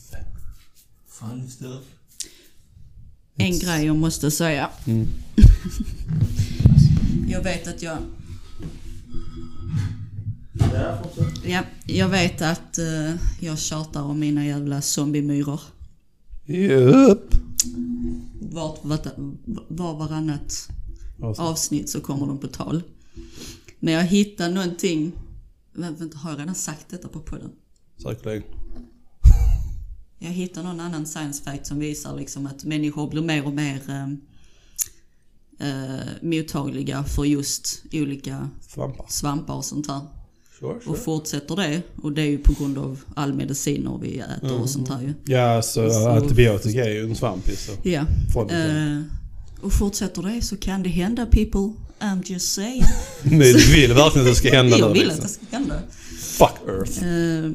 Fan, 1.08 1.50
stuff. 1.50 1.84
En 3.38 3.60
grej 3.60 3.86
jag 3.86 3.96
måste 3.96 4.32
säga. 4.32 4.70
Mm. 4.88 5.08
jag 7.30 7.44
vet 7.44 7.68
att 7.68 7.82
jag... 7.82 7.98
Ja, 11.46 11.64
jag 11.86 12.10
vet 12.10 12.42
att 12.42 12.78
eh, 12.78 13.14
jag 13.40 13.60
tjatar 13.60 14.02
om 14.02 14.20
mina 14.20 14.46
jävla 14.46 14.82
zombiemyror. 14.82 15.62
Jupp. 16.46 17.36
Vart, 18.42 18.80
vart, 18.84 19.08
var 19.68 19.96
varannat 19.98 20.70
avsnitt 21.38 21.90
så 21.90 22.02
kommer 22.02 22.28
de 22.28 22.38
på 22.38 22.48
tal. 22.48 22.84
Men 23.80 23.94
jag 23.94 24.04
hittade 24.04 24.54
någonting... 24.54 25.12
Vä- 25.74 25.96
Vänta, 26.00 26.18
har 26.18 26.30
jag 26.32 26.40
redan 26.40 26.56
sagt 26.56 26.90
detta 26.90 27.08
på 27.08 27.20
podden? 27.20 27.52
Säkerligen. 28.04 28.44
Jag 30.20 30.30
hittade 30.32 30.68
någon 30.68 30.80
annan 30.80 31.06
science 31.06 31.44
fact 31.44 31.68
som 31.68 31.80
visar 31.80 32.16
liksom 32.18 32.46
att 32.48 32.64
människor 32.64 33.10
blir 33.10 33.22
mer 33.22 33.46
och 33.46 33.54
mer 33.54 33.82
eh, 33.90 34.10
eh, 35.70 36.08
mottagliga 36.22 37.04
för 37.04 37.24
just 37.26 37.84
olika 37.92 38.50
Svampar. 38.62 39.06
svampar 39.10 39.54
och 39.56 39.66
sånt 39.66 39.88
här. 39.88 40.02
Sure, 40.60 40.74
Och 40.76 40.84
sure. 40.84 40.98
fortsätter 40.98 41.56
det, 41.56 41.82
och 42.02 42.12
det 42.12 42.22
är 42.22 42.26
ju 42.30 42.38
på 42.38 42.54
grund 42.60 42.78
av 42.78 43.00
all 43.16 43.34
mediciner 43.34 44.00
vi 44.02 44.20
äter 44.20 44.60
och 44.62 44.70
sånt 44.70 44.90
här 44.90 45.02
ju. 45.02 45.14
Ja, 45.34 45.62
så, 45.62 45.90
Så- 45.90 46.10
antibiotika 46.10 46.86
är 46.86 46.90
ju 46.90 47.04
en 47.04 47.16
svamp 47.16 47.46
så. 47.58 47.72
Ja. 47.90 48.02
Eh, 48.52 49.02
och 49.62 49.74
fortsätter 49.74 50.22
det 50.22 50.42
så 50.42 50.58
kan 50.58 50.84
det 50.84 50.90
hända 50.90 51.26
people. 51.26 51.74
I'm 52.00 52.22
just 52.32 52.54
saying. 52.54 52.82
Men 53.24 53.40
du 53.40 53.72
vill 53.74 53.94
verkligen 53.94 54.28
att 54.28 54.32
det 54.34 54.36
ska 54.36 54.52
hända 54.52 54.78
jag 54.80 54.94
vill 54.94 55.02
att 55.02 55.18
liksom. 55.18 55.24
det 55.24 55.48
ska 55.48 55.58
hända. 55.58 55.80
Fuck 56.20 56.70
Earth. 56.70 57.04
Eh, 57.04 57.52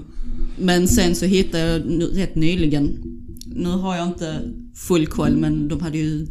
Men 0.59 0.89
sen 0.89 1.15
så 1.15 1.25
hittade 1.25 1.65
jag 1.65 1.83
rätt 2.19 2.35
nyligen, 2.35 3.03
nu 3.47 3.69
har 3.69 3.97
jag 3.97 4.07
inte 4.09 4.41
full 4.75 5.07
koll 5.07 5.37
men 5.37 5.69
de 5.69 5.81
hade 5.81 5.99
ju 5.99 6.27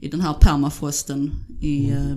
i 0.00 0.08
den 0.08 0.20
här 0.20 0.34
permafrosten 0.40 1.30
i 1.60 1.90
eh, 1.90 2.16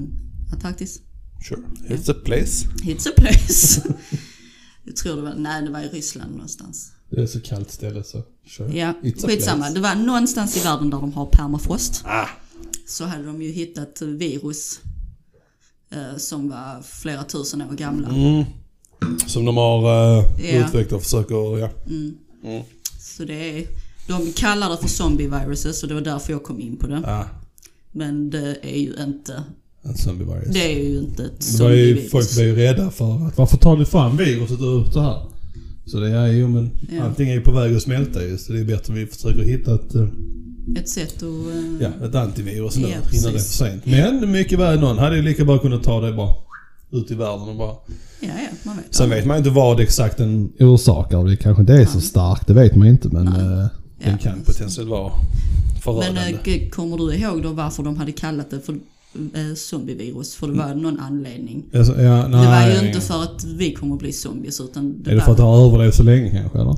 Antarktis. 0.54 1.00
Sure. 1.48 1.62
It's 1.90 2.12
a 2.12 2.14
place. 2.26 2.66
It's 2.84 3.10
a 3.10 3.14
place. 3.18 3.82
jag 4.84 4.96
tror 4.96 5.16
det 5.16 5.22
var, 5.22 5.36
nej 5.36 5.64
det 5.64 5.72
var 5.72 5.80
i 5.80 5.88
Ryssland 5.88 6.32
någonstans. 6.32 6.92
Det 7.10 7.22
är 7.22 7.28
så 7.28 7.42
kallt 7.42 7.72
ställe 7.72 8.04
så. 8.04 8.24
Sure. 8.48 8.78
Ja, 8.78 8.94
It's 9.04 9.28
skitsamma. 9.28 9.70
Det 9.70 9.80
var 9.80 9.96
någonstans 9.96 10.58
i 10.58 10.60
världen 10.60 10.90
där 10.90 10.98
de 10.98 11.14
har 11.14 11.26
permafrost. 11.26 12.02
Ah. 12.06 12.28
Så 12.88 13.06
hade 13.06 13.24
de 13.24 13.42
ju 13.42 13.52
hittat 13.52 14.02
virus 14.02 14.80
eh, 15.92 16.18
som 16.18 16.50
var 16.50 16.82
flera 16.82 17.24
tusen 17.24 17.62
år 17.62 17.74
gamla. 17.74 18.10
Mm. 18.10 18.44
Som 19.28 19.46
de 19.46 19.58
har 19.58 19.80
uh, 19.80 20.26
Ja. 20.46 20.68
utvecklat 20.68 20.92
och 20.92 21.04
försöker, 21.04 21.58
ja. 21.58 21.70
Så 23.00 23.24
det 23.26 23.60
är, 23.60 23.68
de 24.08 24.34
kallar 24.34 24.70
det 24.70 24.78
för 24.78 24.88
zombie 24.88 25.28
viruses 25.28 25.84
och 25.84 25.90
det 25.90 25.96
var 25.96 26.02
därför 26.02 26.34
jag 26.34 26.44
kom 26.44 26.60
in 26.62 26.78
på 26.78 26.88
det. 26.88 26.98
Ah. 27.06 27.26
Men 27.92 28.30
det 28.30 28.58
är 28.62 28.80
ju 28.80 28.96
inte, 29.04 29.44
En 29.86 29.98
zombie 29.98 30.24
virus. 30.26 30.54
det 30.54 30.74
är 30.76 30.80
ju 30.90 30.98
inte 31.00 31.24
ett 31.26 31.32
ju, 31.40 31.46
zombievirus. 31.58 32.12
folk 32.12 32.36
blev 32.36 32.48
ju 32.48 32.56
rädda 32.56 32.92
för 32.92 33.28
att 33.28 33.38
varför 33.38 33.58
tar 33.58 33.78
ni 33.78 33.86
fram 33.86 34.18
viruset 34.18 34.60
ur 34.62 34.92
så 34.92 35.00
här? 35.02 35.22
Så 35.86 36.00
det 36.00 36.10
är 36.10 36.28
ju 36.28 36.48
men 36.48 36.70
Ja. 36.92 37.04
allting 37.04 37.30
är 37.30 37.34
ju 37.34 37.42
på 37.42 37.52
väg 37.52 37.76
att 37.76 37.82
smälta 37.82 38.24
ju 38.24 38.38
så 38.38 38.54
det 38.54 38.60
är 38.60 38.64
bättre 38.64 38.94
att 38.94 39.00
vi 39.00 39.06
försöker 39.06 39.44
hitta 39.44 39.76
ett, 39.76 39.96
eh, 39.96 40.08
Ett 40.80 40.90
sätt 40.90 41.16
att... 41.16 41.22
eh, 41.24 41.82
ja, 42.02 42.06
ett 42.08 42.16
antivirus 42.16 42.78
nu 42.78 42.82
Ja, 42.82 42.88
innan 43.18 43.32
det 43.34 43.38
är 43.38 43.40
för 43.40 43.40
sent. 43.40 43.86
Men 43.86 44.32
mycket 44.32 44.60
väl 44.60 44.80
någon 44.80 44.98
hade 44.98 45.16
ju 45.16 45.22
lika 45.22 45.46
bra 45.46 45.58
kunnat 45.58 45.84
ta 45.84 46.02
det 46.02 46.14
bara 46.14 46.36
ut 46.92 47.12
i 47.12 47.16
världen 47.16 47.50
och 47.50 47.56
bara... 47.56 47.76
ja, 48.20 48.28
ja, 48.28 48.48
man 48.64 48.78
vet. 48.78 48.96
Sen 48.96 49.10
vet 49.10 49.26
man 49.26 49.38
inte 49.38 49.50
vad 49.50 49.80
exakt 49.80 50.18
den 50.18 50.52
orsakar. 50.60 51.24
Det 51.26 51.36
kanske 51.38 51.62
inte 51.62 51.74
är 51.74 51.86
så 51.86 52.02
starkt, 52.02 52.48
det 52.48 52.54
vet 52.54 52.76
man 52.76 52.88
inte 52.88 53.10
men 53.10 53.28
eh, 53.28 53.34
den 53.34 53.70
Ja. 54.12 54.18
kan 54.22 54.42
potentiellt 54.46 54.90
vara 54.90 55.12
förödande. 55.84 56.38
Men 56.46 56.70
kommer 56.70 56.98
du 56.98 57.14
ihåg 57.16 57.44
då 57.44 57.50
varför 57.52 57.84
de 57.84 57.98
hade 57.98 58.12
kallat 58.12 58.50
det 58.50 58.60
för 58.60 58.76
zombievirus? 59.56 60.36
För 60.36 60.48
det 60.48 60.54
var 60.54 60.76
någon 60.76 61.00
anledning. 61.00 61.64
Alltså, 61.74 62.02
ja, 62.02 62.28
nej, 62.28 62.42
det 62.70 62.74
var 62.76 62.82
ju 62.82 62.88
inte 62.88 63.02
för 63.02 63.24
att 63.24 63.44
vi 63.44 63.74
kommer 63.74 63.94
att 63.94 64.00
bli 64.00 64.12
zombies 64.14 64.60
utan 64.62 65.04
det, 65.04 65.12
Är 65.12 65.16
det 65.16 65.22
för 65.22 65.32
att 65.32 65.38
det 65.38 65.44
har 65.44 65.68
överlevt 65.68 65.96
så 65.96 66.04
länge 66.04 66.30
kanske 66.32 66.60
eller? 66.60 66.76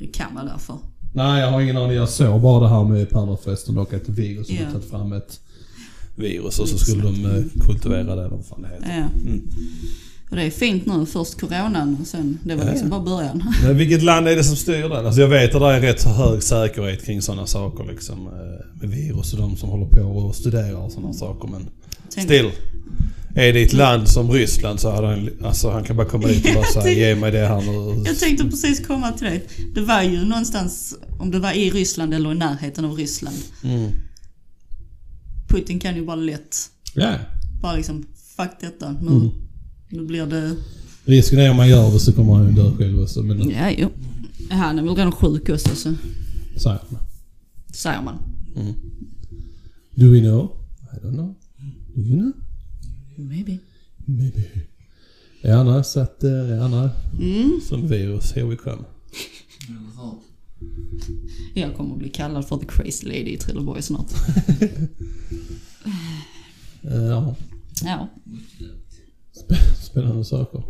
det 0.00 0.06
kan 0.06 0.34
vara 0.34 0.44
därför. 0.44 0.76
Nej, 1.14 1.40
jag 1.40 1.50
har 1.50 1.60
ingen 1.60 1.76
aning. 1.76 1.96
Jag 1.96 2.08
såg 2.08 2.40
bara 2.40 2.60
det 2.60 2.68
här 2.68 2.84
med 2.84 3.10
permafrosten 3.10 3.78
och 3.78 3.92
ett 3.94 4.08
virus 4.08 4.46
som 4.46 4.56
Ja. 4.56 4.64
har 4.64 4.72
tagit 4.72 4.90
fram 4.90 5.12
ett 5.12 5.40
virus 6.16 6.58
och 6.58 6.68
så 6.68 6.78
skulle 6.78 7.02
de 7.02 7.24
eh, 7.24 7.42
kultivera 7.66 8.02
det 8.04 8.12
eller 8.12 8.28
vad 8.36 8.46
fan 8.46 8.62
det 8.62 8.68
heter. 8.68 8.88
Ja. 8.98 9.20
Mm. 9.30 9.42
Och 10.30 10.36
det 10.36 10.42
är 10.42 10.50
fint 10.50 10.86
nu. 10.86 11.06
Först 11.06 11.40
coronan 11.40 11.96
och 12.00 12.06
sen, 12.06 12.38
det 12.44 12.54
var 12.54 12.64
Ja, 12.64 12.70
liksom 12.70 12.88
bara 12.88 13.00
början. 13.00 13.42
Men 13.62 13.76
vilket 13.76 14.02
land 14.02 14.28
är 14.28 14.36
det 14.36 14.44
som 14.44 14.56
styr 14.56 14.88
den? 14.88 15.06
Alltså 15.06 15.20
jag 15.20 15.28
vet 15.28 15.54
att 15.54 15.60
det 15.60 15.66
är 15.66 15.80
rätt 15.80 16.00
så 16.00 16.08
hög 16.08 16.42
säkerhet 16.42 17.04
kring 17.04 17.22
sådana 17.22 17.46
saker 17.46 17.84
liksom. 17.84 18.26
eh, 18.26 18.80
Med 18.80 18.90
virus 18.90 19.32
och 19.32 19.38
de 19.38 19.56
som 19.56 19.68
håller 19.68 19.86
på 19.86 20.00
och 20.02 20.34
studerar 20.34 20.88
sådana 20.88 21.12
saker. 21.12 21.48
Men 21.48 21.66
Tänk- 22.14 22.26
still. 22.26 22.50
Är 23.34 23.52
det 23.52 23.62
ett 23.62 23.72
land 23.72 24.08
som 24.08 24.30
Ryssland 24.30 24.80
så 24.80 24.90
hade 24.90 25.06
han, 25.06 25.30
alltså 25.44 25.70
han 25.70 25.84
kan 25.84 25.96
bara 25.96 26.06
komma 26.08 26.28
dit 26.28 26.46
och 26.48 26.54
bara 26.54 26.82
säga 26.82 26.92
ge 27.08 27.14
mig 27.14 27.32
det 27.32 27.46
här 27.46 27.60
nu. 27.60 28.02
Jag 28.06 28.18
tänkte 28.18 28.44
precis 28.44 28.86
komma 28.86 29.12
till 29.12 29.26
det. 29.26 29.40
Det 29.74 29.80
var 29.80 30.02
ju 30.02 30.24
någonstans, 30.24 30.94
om 31.18 31.30
det 31.30 31.38
var 31.38 31.52
i 31.52 31.70
Ryssland 31.70 32.14
eller 32.14 32.32
i 32.32 32.34
närheten 32.34 32.84
av 32.84 32.92
Ryssland. 32.96 33.36
Mm. 33.64 33.90
Putin 35.48 35.78
kan 35.80 35.96
ju 35.96 36.04
bara 36.06 36.16
lätt, 36.16 36.56
Ja. 36.94 37.14
bara 37.62 37.76
liksom, 37.76 38.06
fuck 38.36 38.50
detta. 38.60 38.92
Nu, 39.02 39.10
Mm. 39.10 39.30
Nu 39.88 40.04
blir 40.04 40.26
det... 40.26 40.56
Risken 41.04 41.38
är 41.38 41.50
om 41.50 41.56
man 41.56 41.68
gör 41.68 41.90
det 41.92 42.00
så 42.00 42.12
kommer 42.12 42.34
han 42.34 42.46
ju 42.46 42.52
dö 42.52 42.72
själv 42.76 43.00
också. 43.00 43.22
Men 43.22 43.50
Ja, 43.50 43.70
jo. 43.70 43.88
Han 44.50 44.78
är 44.78 44.82
väl 44.82 44.94
redan 44.96 45.12
sjuk 45.12 45.48
också 45.48 45.68
så 45.76 45.94
säger 46.56 46.80
man. 46.90 47.00
säger 47.74 48.02
man. 48.02 48.18
Do 49.94 50.10
we 50.12 50.20
know? 50.20 50.50
I 50.92 51.06
don't 51.06 51.12
know. 51.14 51.34
Do 51.94 52.00
you 52.00 52.16
know? 52.20 52.32
Maybe. 53.16 53.58
Maybe. 54.04 54.42
Ja, 55.40 55.64
nej, 55.64 55.84
så 55.84 56.00
att, 56.00 56.18
ja, 56.58 56.68
nej. 56.68 56.88
Mm. 57.20 57.60
Som 57.68 57.88
virus, 57.88 58.32
here 58.32 58.46
we 58.46 58.56
come. 58.56 58.82
Jag 61.54 61.74
kommer 61.76 61.92
att 61.92 61.98
bli 61.98 62.08
kallad 62.08 62.48
för 62.48 62.56
the 62.56 62.66
crazy 62.66 63.06
lady 63.06 63.30
i 63.32 63.36
Trelleborg 63.36 63.82
snart. 63.82 64.06
Ja, 66.82 67.36
Ja. 67.84 68.08
Spännande 69.82 70.24
saker. 70.24 70.62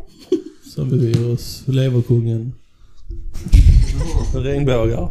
Som 0.74 0.90
virus, 0.90 1.62
leverkungen, 1.66 2.52
regnbågar. 4.34 5.10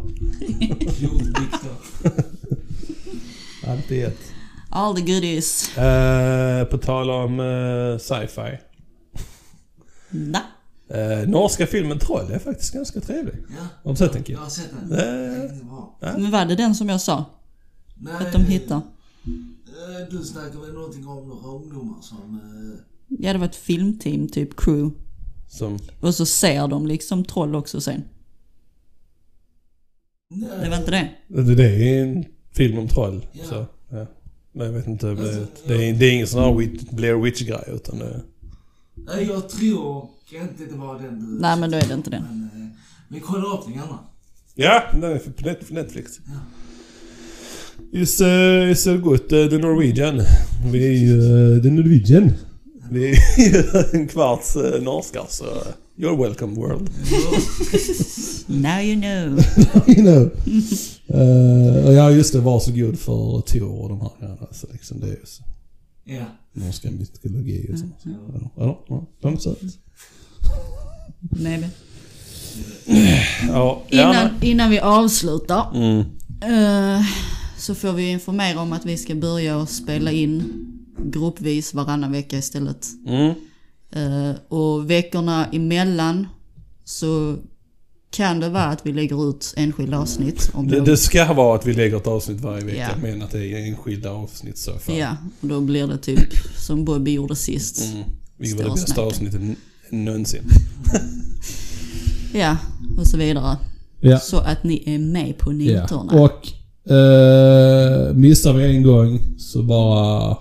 Allt 3.66 3.90
i 3.90 4.00
ett. 4.02 4.18
All 4.70 4.94
the 4.96 5.00
goodies. 5.00 5.78
Eh, 5.78 6.64
på 6.64 6.78
tal 6.78 7.10
om 7.10 7.40
eh, 7.40 7.98
sci-fi. 7.98 8.58
Da. 10.10 10.42
Eh, 10.96 11.28
norska 11.28 11.66
filmen 11.66 11.98
Troll 11.98 12.30
är 12.30 12.38
faktiskt 12.38 12.72
ganska 12.74 13.00
trevlig. 13.00 13.34
Ja, 13.48 13.66
Har 13.84 13.90
du 13.90 13.96
sett 13.96 14.12
den 14.12 14.22
Kid? 14.22 14.34
jag 14.36 14.40
har 14.40 14.48
sett 14.50 14.70
den. 14.88 14.88
Bra. 15.68 15.98
Men 16.00 16.30
var 16.30 16.44
det 16.44 16.54
den 16.54 16.74
som 16.74 16.88
jag 16.88 17.00
sa? 17.00 17.24
Nej, 17.94 18.14
Att 18.26 18.32
de 18.32 18.42
hittar? 18.44 18.80
Du 20.10 20.24
snackar 20.24 20.60
väl 20.60 20.72
någonting 20.72 21.06
om 21.08 21.28
några 21.28 21.48
ungdomar 21.48 21.96
som... 22.02 22.16
eh, 22.34 22.78
Ja, 23.08 23.32
det 23.32 23.38
var 23.38 23.46
ett 23.46 23.56
filmteam, 23.56 24.28
typ 24.28 24.56
crew. 24.56 24.96
som... 25.48 25.78
Och 26.00 26.14
så 26.14 26.26
ser 26.26 26.68
de 26.68 26.86
liksom 26.86 27.24
troll 27.24 27.54
också 27.54 27.80
sen. 27.80 28.02
nej, 30.30 30.50
Det 30.62 30.70
var 30.70 30.76
inte 30.76 30.90
det? 30.90 31.10
Det, 31.54 31.64
är 31.64 32.02
en 32.02 32.24
film 32.52 32.78
om 32.78 32.88
troll. 32.88 33.26
Ja. 33.32 33.44
Så, 33.44 33.66
ja. 33.90 34.06
Men 34.52 34.66
jag 34.66 34.72
vet 34.72 34.86
inte. 34.86 35.06
Det, 35.06 35.22
Alltså, 35.22 35.46
det, 35.66 35.74
är, 35.88 35.94
det 35.94 36.06
är 36.06 36.12
ingen 36.12 36.26
sån 36.26 36.42
här 36.42 36.94
Blair 36.94 37.14
Witch-grej 37.14 37.64
utan 37.66 37.98
det... 37.98 38.20
Nej, 38.94 39.26
jag 39.26 39.48
tror 39.48 40.08
inte 40.30 40.64
det 40.64 40.76
var 40.76 40.98
den 40.98 41.20
du... 41.20 41.40
Nej, 41.40 41.58
men 41.60 41.70
då 41.70 41.76
är 41.76 41.88
det 41.88 41.94
inte 41.94 42.10
det. 42.10 42.24
Men, 42.30 42.50
eh, 42.62 42.68
vi 43.08 43.20
kollar 43.20 43.54
upp 43.58 43.64
den 43.64 43.74
gärna. 43.74 43.98
Ja, 44.54 44.82
den 44.92 45.04
är 45.04 45.18
på 45.18 45.30
Net- 45.30 45.72
Netflix. 45.72 46.20
Is, 47.92 48.20
uh, 48.20 48.70
is 48.70 48.86
uh, 48.86 48.96
good, 48.96 49.32
uh, 49.32 49.48
the 49.50 49.58
Norwegian. 49.58 50.20
Vi 50.72 50.86
är 50.86 50.92
ju 50.92 51.20
uh, 51.20 51.62
the 51.62 51.70
Norwegian. 51.70 52.32
Vi 52.90 53.10
är 53.10 53.38
ju 53.38 53.64
en 53.92 54.08
kvarts 54.08 54.56
uh, 54.56 54.82
norskar 54.82 55.24
så 55.28 55.44
uh, 55.44 55.50
you're 55.96 56.22
welcome 56.22 56.54
world. 56.54 56.90
Now 58.46 58.80
you 58.80 59.00
know. 59.00 59.38
you 59.86 60.02
know. 60.02 60.30
Uh, 61.20 61.92
ja 61.92 62.10
just 62.10 62.32
det, 62.32 62.40
varsågod 62.40 62.98
för 62.98 63.40
Tor 63.40 63.82
och 63.82 63.88
de 63.88 64.00
här 64.00 64.10
grejerna. 64.20 64.46
Så 64.52 64.66
liksom 64.72 65.00
det 65.00 65.06
är 65.06 65.10
ju 65.10 65.26
så. 65.26 65.42
Ja. 66.04 66.24
Norska 66.52 66.90
mytologi 66.90 67.68
och 67.72 67.78
sånt. 67.78 68.04
Mm. 68.04 68.16
Ja, 68.56 68.84
ja, 69.22 69.36
sött. 69.38 69.58
Maybe. 71.30 71.68
Ja, 73.48 73.82
Innan, 73.88 74.28
innan 74.42 74.70
vi 74.70 74.78
avslutar 74.80 75.70
Mm. 75.74 75.98
eh, 76.42 77.02
så 77.58 77.74
får 77.74 77.92
vi 77.92 78.10
informera 78.10 78.60
om 78.60 78.72
att 78.72 78.86
vi 78.86 78.96
ska 78.96 79.14
börja 79.14 79.66
spela 79.66 80.10
in 80.12 80.42
gruppvis 81.04 81.74
varannan 81.74 82.12
vecka 82.12 82.38
istället. 82.38 82.86
Mm. 83.06 83.34
Eh, 83.92 84.36
och 84.48 84.90
veckorna 84.90 85.46
emellan 85.46 86.26
så 86.84 87.36
kan 88.10 88.40
det 88.40 88.48
vara 88.48 88.64
att 88.64 88.86
vi 88.86 88.92
lägger 88.92 89.30
ut 89.30 89.54
enskilda 89.56 89.98
avsnitt. 89.98 90.50
Om 90.54 90.68
Det, 90.68 90.80
det 90.80 90.96
ska 90.96 91.32
vara 91.32 91.56
att 91.56 91.66
vi 91.66 91.72
lägger 91.72 91.96
ett 91.96 92.06
avsnitt 92.06 92.40
varje 92.40 92.64
vecka 92.64 92.78
Ja. 92.78 92.88
men 93.02 93.22
att 93.22 93.30
det 93.30 93.46
är 93.46 93.66
enskilda 93.68 94.10
avsnitt 94.10 94.58
så 94.58 94.72
fall. 94.78 94.96
Ja, 94.96 95.16
och 95.40 95.48
då 95.48 95.60
blir 95.60 95.86
det 95.86 95.98
typ 95.98 96.32
som 96.66 96.84
Bobby 96.84 97.12
gjorde 97.12 97.36
sist. 97.36 97.84
Mm. 97.84 98.04
Vilket 98.36 98.58
var 98.58 98.64
det 98.64 98.80
bästa 98.80 99.02
avsnittet 99.02 99.40
någonsin. 99.90 100.42
Ja, 102.32 102.56
och 102.98 103.06
så 103.06 103.16
vidare. 103.16 103.56
Ja. 104.00 104.18
Så 104.18 104.38
att 104.38 104.64
ni 104.64 104.82
är 104.86 104.98
med 104.98 105.38
på 105.38 105.52
ja. 105.52 105.80
noterna. 105.80 106.22
Och 106.22 106.48
uh, 106.90 108.14
missar 108.14 108.52
vi 108.52 108.76
en 108.76 108.82
gång 108.82 109.20
så 109.38 109.62
bara 109.62 110.36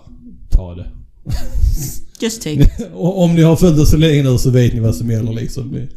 ta 0.55 0.75
det. 0.75 0.85
Just 2.19 2.41
take 2.41 2.55
it. 2.61 2.69
Om 2.95 3.35
ni 3.35 3.41
har 3.41 3.55
följt 3.55 3.79
oss 3.79 3.89
så 3.91 3.97
länge 3.97 4.23
nu 4.23 4.37
så 4.37 4.49
vet 4.49 4.73
ni 4.73 4.79
vad 4.79 4.95
som 4.95 5.11
gäller 5.11 5.33
liksom. 5.33 5.71
Vi, 5.73 5.87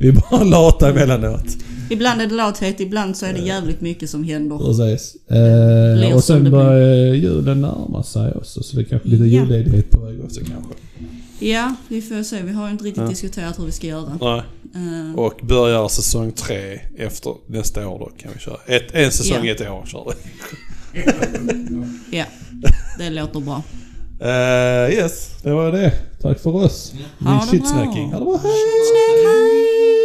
vi 0.00 0.08
är 0.08 0.12
bara 0.30 0.44
lata 0.44 0.90
emellanåt. 0.90 1.56
Ibland 1.90 2.20
är 2.20 2.26
det 2.26 2.34
lathet, 2.34 2.80
ibland 2.80 3.16
så 3.16 3.26
är 3.26 3.32
det 3.32 3.38
jävligt 3.40 3.80
mycket 3.80 4.10
som 4.10 4.24
händer. 4.24 4.58
Precis. 4.58 5.16
Eh, 5.30 6.16
och 6.16 6.24
sen 6.24 6.50
börjar 6.50 7.14
julen 7.14 7.60
närma 7.60 8.02
sig 8.02 8.32
också 8.32 8.62
så 8.62 8.76
det 8.76 8.82
är 8.82 8.84
kanske 8.84 9.08
lite 9.08 9.24
Ja. 9.24 9.30
julledighet 9.42 9.90
på 9.90 10.00
väg 10.00 10.24
också 10.24 10.40
kanske. 10.40 10.74
Ja, 11.46 11.74
vi 11.88 12.02
får 12.02 12.22
se. 12.22 12.42
Vi 12.42 12.52
har 12.52 12.66
ju 12.66 12.72
inte 12.72 12.84
riktigt 12.84 13.02
Ja. 13.02 13.08
diskuterat 13.08 13.58
hur 13.58 13.64
vi 13.64 13.72
ska 13.72 13.86
göra. 13.86 14.18
Nej. 14.20 14.42
Eh, 14.74 15.18
Och 15.18 15.40
börjar 15.42 15.88
säsong 15.88 16.32
tre 16.32 16.80
efter 16.98 17.34
nästa 17.46 17.88
år 17.88 17.98
då 17.98 18.06
kan 18.22 18.30
vi 18.34 18.40
köra. 18.40 18.56
Ett, 18.66 18.84
en 18.92 19.10
säsong 19.12 19.44
Ja. 19.46 19.52
ett 19.52 19.60
år 19.60 19.84
kör 19.86 20.12
vi. 20.12 20.14
ja, 22.18 22.24
det 22.98 23.10
låter 23.10 23.40
bra. 23.40 23.62
Eh, 24.20 24.92
yes, 24.94 25.30
det 25.42 25.50
var 25.52 25.72
det. 25.72 25.92
Tack 26.22 26.38
för 26.38 26.56
oss. 26.56 26.92
Ha 26.92 26.98
Min 27.30 27.38
det 27.40 27.46
bra. 27.46 27.46
shitsnacking. 27.50 28.12
Ha 28.12 28.18
det 28.18 28.24
bra. 28.24 28.36
Hej! 28.36 28.52
Snack, 28.90 29.18
hej! 29.26 29.97